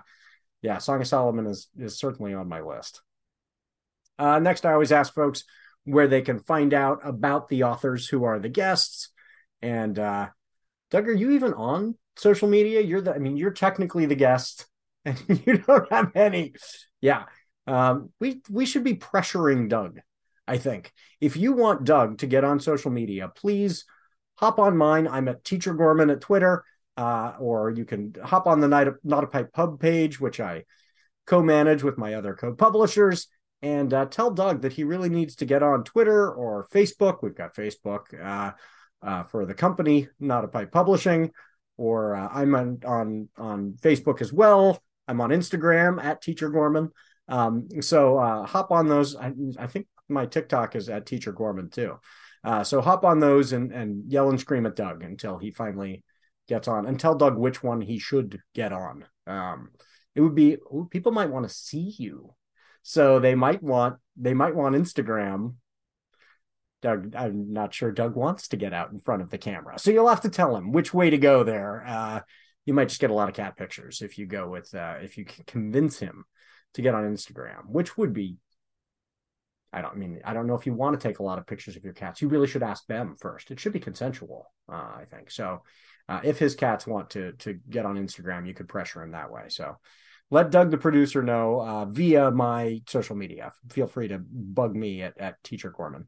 yeah, 0.62 0.78
Song 0.80 1.02
of 1.02 1.08
Solomon 1.08 1.46
is 1.48 1.68
is 1.78 1.98
certainly 1.98 2.34
on 2.34 2.50
my 2.50 2.62
list. 2.62 3.02
Uh, 4.18 4.40
next, 4.40 4.66
I 4.66 4.74
always 4.74 4.92
ask 4.92 5.14
folks 5.14 5.44
where 5.84 6.08
they 6.08 6.22
can 6.22 6.40
find 6.40 6.74
out 6.74 7.00
about 7.04 7.48
the 7.48 7.64
authors 7.64 8.08
who 8.08 8.24
are 8.24 8.40
the 8.40 8.50
guests. 8.50 9.10
And 9.62 9.98
uh, 9.98 10.30
Doug, 10.90 11.08
are 11.08 11.14
you 11.14 11.32
even 11.32 11.54
on 11.54 11.96
social 12.18 12.48
media? 12.48 12.82
You're 12.82 13.02
the, 13.02 13.14
I 13.14 13.20
mean, 13.20 13.38
you're 13.38 13.52
technically 13.52 14.06
the 14.06 14.16
guest, 14.16 14.66
and 15.28 15.44
you 15.46 15.58
don't 15.60 15.92
have 15.92 16.16
any. 16.16 16.54
Yeah, 17.02 17.26
um, 17.68 18.12
we 18.20 18.42
we 18.50 18.66
should 18.66 18.84
be 18.84 18.96
pressuring 18.96 19.70
Doug. 19.70 20.00
I 20.48 20.58
think 20.58 20.92
if 21.22 21.38
you 21.38 21.54
want 21.54 21.86
Doug 21.86 22.20
to 22.20 22.28
get 22.28 22.44
on 22.44 22.60
social 22.60 22.92
media, 22.92 23.32
please 23.34 23.86
hop 24.36 24.60
on 24.60 24.78
mine. 24.78 25.08
I'm 25.08 25.28
at 25.28 25.44
Teacher 25.44 25.74
Gorman 25.74 26.10
at 26.10 26.22
Twitter, 26.22 26.64
uh, 26.98 27.34
or 27.40 27.70
you 27.70 27.86
can 27.86 28.14
hop 28.24 28.48
on 28.48 28.60
the 28.60 28.68
Night 28.68 28.88
of, 28.88 28.98
Not 29.04 29.24
a 29.24 29.28
Pipe 29.28 29.54
Pub 29.54 29.80
page, 29.80 30.20
which 30.20 30.40
I 30.40 30.66
co-manage 31.26 31.84
with 31.84 31.98
my 31.98 32.14
other 32.14 32.36
co-publishers 32.36 33.28
and 33.62 33.94
uh, 33.94 34.06
tell 34.06 34.30
Doug 34.30 34.62
that 34.62 34.74
he 34.74 34.84
really 34.84 35.10
needs 35.10 35.38
to 35.38 35.46
get 35.46 35.64
on 35.64 35.84
Twitter 35.84 36.32
or 36.32 36.68
Facebook. 36.72 37.20
We've 37.24 37.36
got 37.36 37.56
Facebook 37.56 38.02
uh, 38.24 38.52
uh, 39.02 39.24
for 39.24 39.46
the 39.46 39.56
company, 39.56 40.08
Not 40.20 40.44
a 40.44 40.48
Pipe 40.48 40.72
Publishing, 40.72 41.32
or 41.78 42.16
uh, 42.16 42.30
I'm 42.32 42.54
on, 42.56 42.80
on 42.86 43.30
on 43.38 43.74
Facebook 43.82 44.22
as 44.22 44.32
well. 44.32 44.82
I'm 45.08 45.22
on 45.22 45.30
Instagram 45.30 46.04
at 46.04 46.22
Teacher 46.22 46.50
Gorman. 46.50 46.90
Um, 47.28 47.68
so 47.82 48.18
uh, 48.18 48.46
hop 48.46 48.72
on 48.72 48.88
those. 48.88 49.16
I, 49.16 49.34
I, 49.58 49.68
think 49.68 49.88
my 50.08 50.26
TikTok 50.26 50.76
is 50.76 50.90
at 50.90 51.06
Teacher 51.06 51.32
Gorman 51.32 51.70
too. 51.70 52.00
Uh, 52.44 52.64
so 52.64 52.82
hop 52.82 53.04
on 53.04 53.20
those 53.20 53.54
and 53.54 53.72
and 53.72 54.12
yell 54.12 54.30
and 54.30 54.40
scream 54.40 54.68
at 54.68 54.76
Doug 54.76 55.04
until 55.04 55.40
he 55.40 55.52
finally 55.52 56.04
gets 56.48 56.68
on, 56.68 56.86
and 56.86 57.00
tell 57.00 57.16
Doug 57.16 57.38
which 57.38 57.64
one 57.64 57.82
he 57.82 57.98
should 57.98 58.40
get 58.54 58.72
on. 58.72 59.06
Um, 59.26 59.72
it 60.14 60.22
would 60.22 60.36
be 60.36 60.54
ooh, 60.54 60.88
people 60.92 61.12
might 61.12 61.32
want 61.32 61.48
to 61.48 61.54
see 61.54 61.96
you 61.98 62.36
so 62.88 63.18
they 63.18 63.34
might 63.34 63.64
want 63.64 63.98
they 64.16 64.36
might 64.36 64.54
want 64.54 64.76
Instagram. 64.76 65.56
Doug, 66.84 67.16
I'm 67.16 67.52
not 67.52 67.74
sure 67.74 67.92
Doug 67.92 68.16
wants 68.16 68.50
to 68.50 68.58
get 68.58 68.76
out 68.76 68.92
in 68.92 69.00
front 69.00 69.24
of 69.24 69.32
the 69.32 69.40
camera. 69.40 69.80
So 69.80 69.90
you'll 69.90 70.08
have 70.08 70.22
to 70.22 70.30
tell 70.30 70.56
him 70.56 70.72
which 70.72 70.94
way 70.94 71.10
to 71.10 71.18
go 71.18 71.44
there. 71.44 71.84
Uh, 71.84 72.20
you 72.66 72.74
might 72.74 72.90
just 72.90 73.02
get 73.02 73.12
a 73.12 73.14
lot 73.14 73.30
of 73.30 73.36
cat 73.36 73.56
pictures 73.56 74.02
if 74.02 74.18
you 74.18 74.26
go 74.26 74.50
with 74.50 74.74
uh, 74.74 74.96
if 75.02 75.18
you 75.18 75.26
convince 75.48 76.00
him 76.00 76.26
to 76.74 76.82
get 76.82 76.96
on 76.96 77.04
Instagram, 77.04 77.68
which 77.68 77.98
would 77.98 78.14
be 78.14 78.38
I 79.72 79.82
don't 79.82 79.92
I 79.92 79.96
mean 79.96 80.22
I 80.26 80.34
don't 80.34 80.48
know 80.48 80.56
if 80.56 80.66
you 80.66 80.74
want 80.74 81.00
to 81.00 81.08
take 81.08 81.20
a 81.20 81.24
lot 81.24 81.38
of 81.38 81.48
pictures 81.48 81.76
of 81.76 81.84
your 81.84 81.94
cats. 81.94 82.22
You 82.22 82.28
really 82.28 82.48
should 82.48 82.64
ask 82.64 82.86
them 82.88 83.16
first. 83.20 83.52
It 83.52 83.60
should 83.60 83.74
be 83.74 83.80
consensual, 83.80 84.52
uh, 84.70 84.74
I 84.76 85.06
think. 85.10 85.32
So 85.32 85.62
uh, 86.10 86.22
if 86.24 86.40
his 86.40 86.56
cats 86.56 86.88
want 86.88 87.12
to 87.12 87.34
to 87.34 87.60
get 87.70 87.86
on 87.86 87.98
Instagram, 87.98 88.48
you 88.48 88.54
could 88.54 88.68
pressure 88.68 89.04
him 89.04 89.12
that 89.12 89.32
way. 89.32 89.44
So 89.50 89.78
let 90.32 90.50
Doug, 90.50 90.72
the 90.72 90.78
producer, 90.78 91.22
know 91.22 91.62
uh, 91.62 91.86
via 91.86 92.32
my 92.32 92.82
social 92.88 93.16
media. 93.16 93.52
Feel 93.70 93.88
free 93.88 94.08
to 94.08 94.20
bug 94.20 94.76
me 94.76 95.04
at, 95.04 95.20
at 95.20 95.44
Teacher 95.44 95.70
Gorman. 95.70 96.08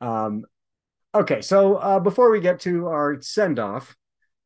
Um, 0.00 0.44
okay, 1.14 1.40
so 1.40 1.76
uh, 1.76 2.00
before 2.00 2.30
we 2.30 2.40
get 2.40 2.60
to 2.60 2.88
our 2.88 3.20
send 3.20 3.58
off, 3.58 3.96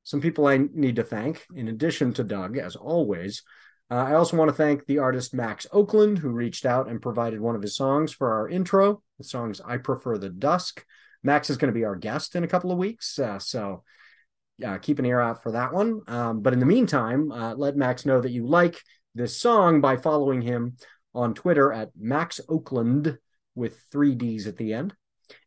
some 0.09 0.23
people 0.23 0.47
I 0.47 0.57
need 0.57 0.97
to 0.97 1.03
thank, 1.03 1.45
in 1.55 1.69
addition 1.69 2.15
to 2.15 2.25
Doug, 2.25 2.57
as 2.57 2.77
always. 2.77 3.43
Uh, 3.91 3.97
I 3.97 4.15
also 4.15 4.39
want 4.39 4.49
to 4.49 4.57
thank 4.57 4.87
the 4.87 5.01
artist 5.01 5.35
Max 5.35 5.67
Oakland, 5.71 6.17
who 6.17 6.31
reached 6.31 6.65
out 6.65 6.89
and 6.89 7.03
provided 7.03 7.43
one 7.43 7.55
of 7.55 7.61
his 7.61 7.77
songs 7.77 8.11
for 8.11 8.33
our 8.33 8.49
intro. 8.49 9.03
The 9.19 9.25
song's 9.25 9.61
I 9.61 9.77
Prefer 9.77 10.17
the 10.17 10.31
Dusk. 10.31 10.83
Max 11.23 11.51
is 11.51 11.59
going 11.59 11.71
to 11.71 11.79
be 11.79 11.85
our 11.85 11.95
guest 11.95 12.37
in 12.37 12.43
a 12.43 12.49
couple 12.49 12.73
of 12.73 12.79
weeks. 12.79 13.19
Uh, 13.19 13.39
so 13.39 13.85
uh, 14.67 14.79
keep 14.79 14.99
an 14.99 15.05
ear 15.05 15.21
out 15.21 15.43
for 15.43 15.53
that 15.53 15.75
one. 15.75 16.01
Um, 16.07 16.41
but 16.41 16.55
in 16.55 16.61
the 16.61 16.65
meantime, 16.65 17.31
uh, 17.31 17.55
let 17.55 17.77
Max 17.77 18.07
know 18.07 18.23
that 18.23 18.33
you 18.33 18.47
like 18.47 18.81
this 19.15 19.39
song 19.39 19.83
by 19.83 19.99
following 19.99 20.41
him 20.41 20.79
on 21.15 21.35
Twitter 21.35 21.71
at 21.71 21.91
Max 21.95 22.41
Oakland 22.49 23.19
with 23.55 23.79
three 23.93 24.15
D's 24.15 24.47
at 24.47 24.57
the 24.57 24.73
end. 24.73 24.95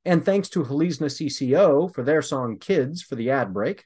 And 0.05 0.24
thanks 0.24 0.49
to 0.49 0.64
Halizna 0.64 1.07
CCO 1.07 1.91
for 1.95 2.03
their 2.03 2.22
song 2.22 2.59
Kids 2.59 3.01
for 3.01 3.16
the 3.16 3.32
ad 3.32 3.55
break. 3.55 3.86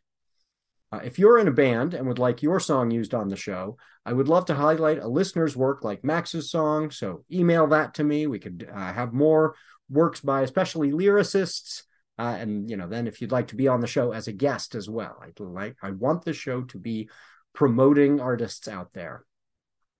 Uh, 0.91 1.01
if 1.03 1.19
you're 1.19 1.39
in 1.39 1.47
a 1.47 1.51
band 1.51 1.93
and 1.93 2.07
would 2.07 2.19
like 2.19 2.43
your 2.43 2.59
song 2.59 2.91
used 2.91 3.13
on 3.13 3.27
the 3.27 3.35
show, 3.35 3.77
I 4.05 4.13
would 4.13 4.27
love 4.27 4.45
to 4.45 4.53
highlight 4.53 4.99
a 4.99 5.07
listener's 5.07 5.57
work 5.57 5.83
like 5.83 6.03
Max's 6.03 6.51
song. 6.51 6.91
So 6.91 7.25
email 7.31 7.67
that 7.67 7.95
to 7.95 8.03
me. 8.03 8.27
We 8.27 8.39
could 8.39 8.69
uh, 8.71 8.93
have 8.93 9.13
more 9.13 9.55
works 9.89 10.21
by 10.21 10.41
especially 10.41 10.91
lyricists. 10.91 11.83
Uh, 12.17 12.37
and 12.39 12.69
you 12.69 12.77
know, 12.77 12.87
then 12.87 13.07
if 13.07 13.19
you'd 13.19 13.31
like 13.31 13.47
to 13.47 13.55
be 13.55 13.67
on 13.67 13.81
the 13.81 13.87
show 13.87 14.11
as 14.11 14.27
a 14.27 14.33
guest 14.33 14.75
as 14.75 14.89
well, 14.89 15.17
I'd 15.21 15.39
like 15.39 15.75
I 15.81 15.91
want 15.91 16.23
the 16.23 16.33
show 16.33 16.61
to 16.63 16.77
be 16.77 17.09
promoting 17.53 18.21
artists 18.21 18.67
out 18.67 18.93
there. 18.93 19.25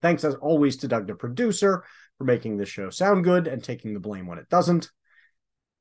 Thanks 0.02 0.24
as 0.24 0.36
always 0.36 0.78
to 0.78 0.88
Doug, 0.88 1.08
the 1.08 1.16
producer, 1.16 1.84
for 2.18 2.24
making 2.24 2.58
this 2.58 2.70
show 2.70 2.90
sound 2.90 3.24
good 3.24 3.48
and 3.48 3.64
taking 3.64 3.94
the 3.94 4.00
blame 4.00 4.28
when 4.28 4.38
it 4.38 4.50
doesn't. 4.50 4.90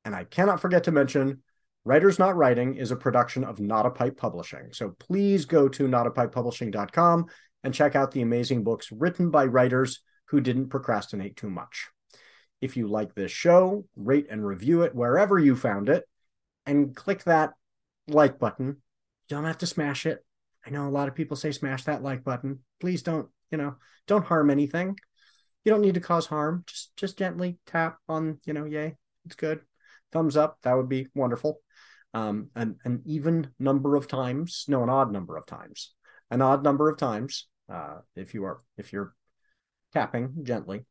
And 0.03 0.15
I 0.15 0.23
cannot 0.23 0.61
forget 0.61 0.85
to 0.85 0.91
mention 0.91 1.41
Writers 1.85 2.17
Not 2.17 2.35
Writing 2.35 2.77
is 2.77 2.89
a 2.89 2.95
production 2.95 3.43
of 3.43 3.59
Not 3.59 3.85
a 3.85 3.91
Pipe 3.91 4.17
Publishing. 4.17 4.73
So 4.73 4.95
please 4.99 5.45
go 5.45 5.69
to 5.69 5.87
notapipepublishing.com 5.87 7.27
and 7.63 7.73
check 7.73 7.95
out 7.95 8.11
the 8.11 8.23
amazing 8.23 8.63
books 8.63 8.91
written 8.91 9.29
by 9.29 9.45
writers 9.45 10.01
who 10.29 10.41
didn't 10.41 10.69
procrastinate 10.69 11.37
too 11.37 11.49
much. 11.49 11.89
If 12.59 12.75
you 12.75 12.87
like 12.87 13.13
this 13.13 13.31
show, 13.31 13.85
rate 13.95 14.25
and 14.31 14.43
review 14.43 14.81
it 14.81 14.95
wherever 14.95 15.37
you 15.37 15.55
found 15.55 15.87
it 15.87 16.05
and 16.65 16.95
click 16.95 17.23
that 17.25 17.53
like 18.07 18.39
button. 18.39 18.67
You 19.29 19.35
don't 19.35 19.45
have 19.45 19.59
to 19.59 19.67
smash 19.67 20.07
it. 20.07 20.25
I 20.65 20.71
know 20.71 20.87
a 20.87 20.89
lot 20.89 21.07
of 21.07 21.13
people 21.13 21.37
say 21.37 21.51
smash 21.51 21.83
that 21.83 22.01
like 22.01 22.23
button. 22.23 22.59
Please 22.79 23.03
don't, 23.03 23.29
you 23.51 23.59
know, 23.59 23.75
don't 24.07 24.25
harm 24.25 24.49
anything. 24.49 24.97
You 25.63 25.71
don't 25.71 25.81
need 25.81 25.93
to 25.93 25.99
cause 25.99 26.25
harm. 26.25 26.63
Just 26.65 26.97
just 26.97 27.19
gently 27.19 27.59
tap 27.67 27.97
on, 28.09 28.39
you 28.43 28.53
know, 28.53 28.65
yay. 28.65 28.95
It's 29.25 29.35
good. 29.35 29.61
Thumbs 30.11 30.35
up. 30.35 30.57
That 30.63 30.77
would 30.77 30.89
be 30.89 31.09
wonderful. 31.13 31.59
Um, 32.15 32.49
an, 32.55 32.77
an 32.85 33.01
even 33.05 33.49
number 33.59 33.97
of 33.97 34.07
times, 34.07 34.63
no, 34.69 34.81
an 34.83 34.89
odd 34.89 35.11
number 35.11 35.35
of 35.35 35.45
times, 35.45 35.93
an 36.31 36.41
odd 36.41 36.63
number 36.63 36.89
of 36.89 36.97
times. 36.97 37.47
Uh, 37.67 37.97
if 38.15 38.33
you 38.33 38.45
are 38.45 38.61
if 38.77 38.93
you're 38.93 39.13
tapping 39.93 40.33
gently. 40.43 40.85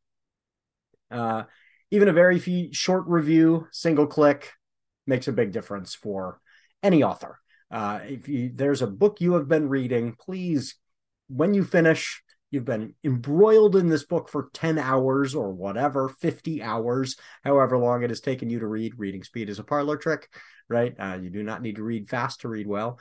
Uh, 1.09 1.43
even 1.89 2.09
a 2.09 2.13
very 2.13 2.37
few 2.37 2.73
short 2.73 3.05
review, 3.07 3.67
single 3.71 4.07
click, 4.07 4.51
makes 5.07 5.27
a 5.27 5.31
big 5.31 5.51
difference 5.51 5.95
for 5.95 6.39
any 6.83 7.01
author. 7.01 7.39
Uh, 7.71 7.99
if 8.03 8.27
you, 8.27 8.51
there's 8.53 8.81
a 8.81 8.87
book 8.87 9.21
you 9.21 9.33
have 9.33 9.47
been 9.47 9.69
reading, 9.69 10.15
please, 10.19 10.75
when 11.27 11.53
you 11.53 11.63
finish, 11.63 12.21
you've 12.51 12.65
been 12.65 12.93
embroiled 13.03 13.75
in 13.75 13.89
this 13.89 14.03
book 14.03 14.29
for 14.29 14.49
10 14.53 14.77
hours 14.77 15.35
or 15.35 15.51
whatever, 15.51 16.09
50 16.09 16.61
hours, 16.63 17.17
however 17.43 17.77
long 17.77 18.03
it 18.03 18.09
has 18.09 18.21
taken 18.21 18.49
you 18.49 18.59
to 18.59 18.67
read. 18.67 18.97
Reading 18.97 19.23
speed 19.23 19.49
is 19.49 19.59
a 19.59 19.63
parlor 19.63 19.97
trick, 19.97 20.29
right? 20.69 20.95
Uh, 20.97 21.17
you 21.21 21.29
do 21.29 21.43
not 21.43 21.61
need 21.61 21.75
to 21.77 21.83
read 21.83 22.09
fast 22.09 22.41
to 22.41 22.47
read 22.47 22.67
well. 22.67 22.99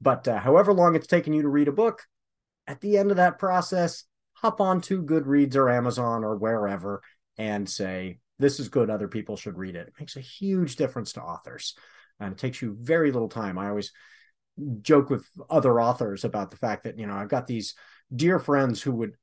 But 0.00 0.26
uh, 0.28 0.38
however 0.38 0.72
long 0.72 0.94
it's 0.94 1.06
taken 1.06 1.32
you 1.32 1.42
to 1.42 1.48
read 1.48 1.68
a 1.68 1.72
book, 1.72 2.02
at 2.66 2.80
the 2.80 2.98
end 2.98 3.10
of 3.10 3.18
that 3.18 3.38
process, 3.38 4.04
hop 4.34 4.60
onto 4.60 5.04
Goodreads 5.04 5.56
or 5.56 5.70
Amazon 5.70 6.24
or 6.24 6.36
wherever 6.36 7.00
and 7.38 7.68
say, 7.68 8.18
this 8.38 8.60
is 8.60 8.68
good. 8.68 8.90
Other 8.90 9.08
people 9.08 9.36
should 9.36 9.56
read 9.56 9.76
it. 9.76 9.88
It 9.88 9.94
makes 9.98 10.16
a 10.16 10.20
huge 10.20 10.76
difference 10.76 11.12
to 11.12 11.22
authors. 11.22 11.74
And 12.20 12.32
it 12.32 12.38
takes 12.38 12.60
you 12.60 12.76
very 12.80 13.12
little 13.12 13.28
time. 13.28 13.58
I 13.58 13.68
always 13.68 13.92
joke 14.82 15.10
with 15.10 15.26
other 15.48 15.80
authors 15.80 16.24
about 16.24 16.50
the 16.50 16.56
fact 16.56 16.84
that, 16.84 16.98
you 16.98 17.06
know, 17.06 17.14
I've 17.14 17.28
got 17.28 17.46
these 17.46 17.74
dear 18.14 18.38
friends 18.38 18.82
who 18.82 18.92
would 18.92 19.14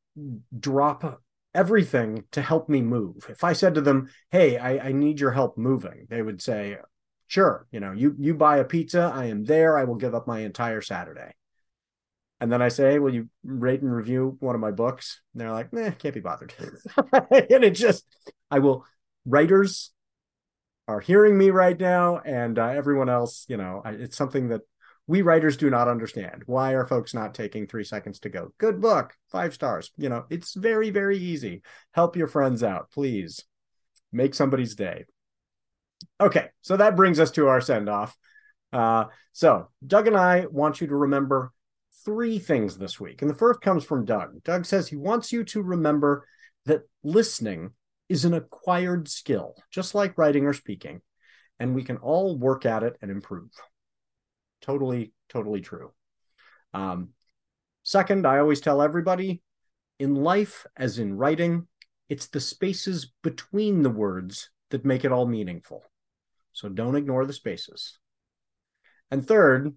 drop 0.57 1.21
everything 1.53 2.23
to 2.31 2.41
help 2.41 2.69
me 2.69 2.81
move. 2.81 3.27
If 3.29 3.43
I 3.43 3.53
said 3.53 3.75
to 3.75 3.81
them, 3.81 4.09
Hey, 4.31 4.57
I, 4.57 4.89
I 4.89 4.91
need 4.91 5.19
your 5.19 5.31
help 5.31 5.57
moving, 5.57 6.07
they 6.09 6.21
would 6.21 6.41
say, 6.41 6.77
Sure, 7.27 7.67
you 7.71 7.79
know, 7.79 7.91
you 7.91 8.15
you 8.19 8.33
buy 8.33 8.57
a 8.57 8.63
pizza, 8.63 9.11
I 9.13 9.25
am 9.25 9.45
there, 9.45 9.77
I 9.77 9.85
will 9.85 9.95
give 9.95 10.15
up 10.15 10.27
my 10.27 10.41
entire 10.41 10.81
Saturday. 10.81 11.31
And 12.39 12.51
then 12.51 12.61
I 12.61 12.67
say, 12.67 12.99
Will 12.99 13.13
you 13.13 13.29
rate 13.43 13.81
and 13.81 13.93
review 13.93 14.37
one 14.39 14.55
of 14.55 14.61
my 14.61 14.71
books? 14.71 15.21
And 15.33 15.41
they're 15.41 15.51
like, 15.51 15.69
"Eh, 15.73 15.91
can't 15.91 16.13
be 16.13 16.19
bothered. 16.19 16.53
and 17.31 17.63
it 17.63 17.75
just 17.75 18.05
I 18.51 18.59
will 18.59 18.85
writers 19.25 19.91
are 20.87 20.99
hearing 20.99 21.37
me 21.37 21.49
right 21.49 21.79
now 21.79 22.19
and 22.19 22.59
uh, 22.59 22.67
everyone 22.67 23.09
else 23.09 23.45
you 23.47 23.55
know 23.55 23.81
I, 23.85 23.91
it's 23.91 24.17
something 24.17 24.49
that 24.49 24.61
we 25.07 25.21
writers 25.21 25.57
do 25.57 25.69
not 25.69 25.87
understand. 25.87 26.43
Why 26.45 26.73
are 26.73 26.85
folks 26.85 27.13
not 27.13 27.35
taking 27.35 27.67
three 27.67 27.83
seconds 27.83 28.19
to 28.19 28.29
go 28.29 28.53
good 28.57 28.81
book 28.81 29.13
five 29.31 29.53
stars. 29.53 29.91
You 29.97 30.09
know 30.09 30.25
it's 30.29 30.53
very 30.53 30.89
very 30.89 31.17
easy. 31.17 31.61
Help 31.91 32.15
your 32.15 32.27
friends 32.27 32.63
out 32.63 32.91
please. 32.91 33.43
Make 34.11 34.33
somebody's 34.33 34.75
day. 34.75 35.05
Okay 36.19 36.49
so 36.61 36.77
that 36.77 36.95
brings 36.95 37.19
us 37.19 37.31
to 37.31 37.47
our 37.47 37.61
send 37.61 37.89
off 37.89 38.15
uh, 38.71 39.05
so 39.31 39.69
doug 39.85 40.07
and 40.07 40.17
i 40.17 40.45
want 40.47 40.81
you 40.81 40.87
to 40.87 40.95
remember 40.95 41.51
three 42.03 42.39
things 42.39 42.77
this 42.77 42.99
week 42.99 43.21
and 43.21 43.29
the 43.29 43.35
first 43.35 43.61
comes 43.61 43.83
from 43.83 44.05
doug. 44.05 44.43
Doug 44.43 44.65
says 44.65 44.87
he 44.87 44.95
wants 44.95 45.31
you 45.31 45.43
to 45.45 45.61
remember 45.61 46.27
that 46.65 46.81
listening 47.03 47.71
is 48.09 48.25
an 48.25 48.33
acquired 48.33 49.07
skill, 49.07 49.55
just 49.71 49.95
like 49.95 50.17
writing 50.17 50.45
or 50.45 50.53
speaking, 50.53 51.01
and 51.59 51.73
we 51.73 51.83
can 51.83 51.97
all 51.97 52.37
work 52.37 52.65
at 52.65 52.83
it 52.83 52.97
and 53.01 53.09
improve. 53.09 53.49
Totally, 54.63 55.13
totally 55.29 55.61
true. 55.61 55.91
Um, 56.73 57.09
second, 57.83 58.25
I 58.25 58.39
always 58.39 58.61
tell 58.61 58.81
everybody 58.81 59.43
in 59.99 60.15
life, 60.15 60.65
as 60.75 60.97
in 60.97 61.17
writing, 61.17 61.67
it's 62.09 62.27
the 62.27 62.39
spaces 62.39 63.11
between 63.21 63.83
the 63.83 63.89
words 63.89 64.49
that 64.71 64.85
make 64.85 65.05
it 65.05 65.11
all 65.11 65.27
meaningful. 65.27 65.83
So 66.53 66.69
don't 66.69 66.95
ignore 66.95 67.25
the 67.25 67.33
spaces. 67.33 67.99
And 69.11 69.27
third, 69.27 69.75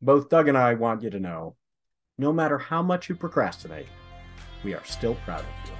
both 0.00 0.28
Doug 0.28 0.48
and 0.48 0.58
I 0.58 0.74
want 0.74 1.02
you 1.02 1.10
to 1.10 1.18
know 1.18 1.56
no 2.18 2.32
matter 2.32 2.58
how 2.58 2.82
much 2.82 3.08
you 3.08 3.14
procrastinate, 3.14 3.88
we 4.62 4.74
are 4.74 4.84
still 4.84 5.14
proud 5.24 5.40
of 5.40 5.70
you. 5.70 5.75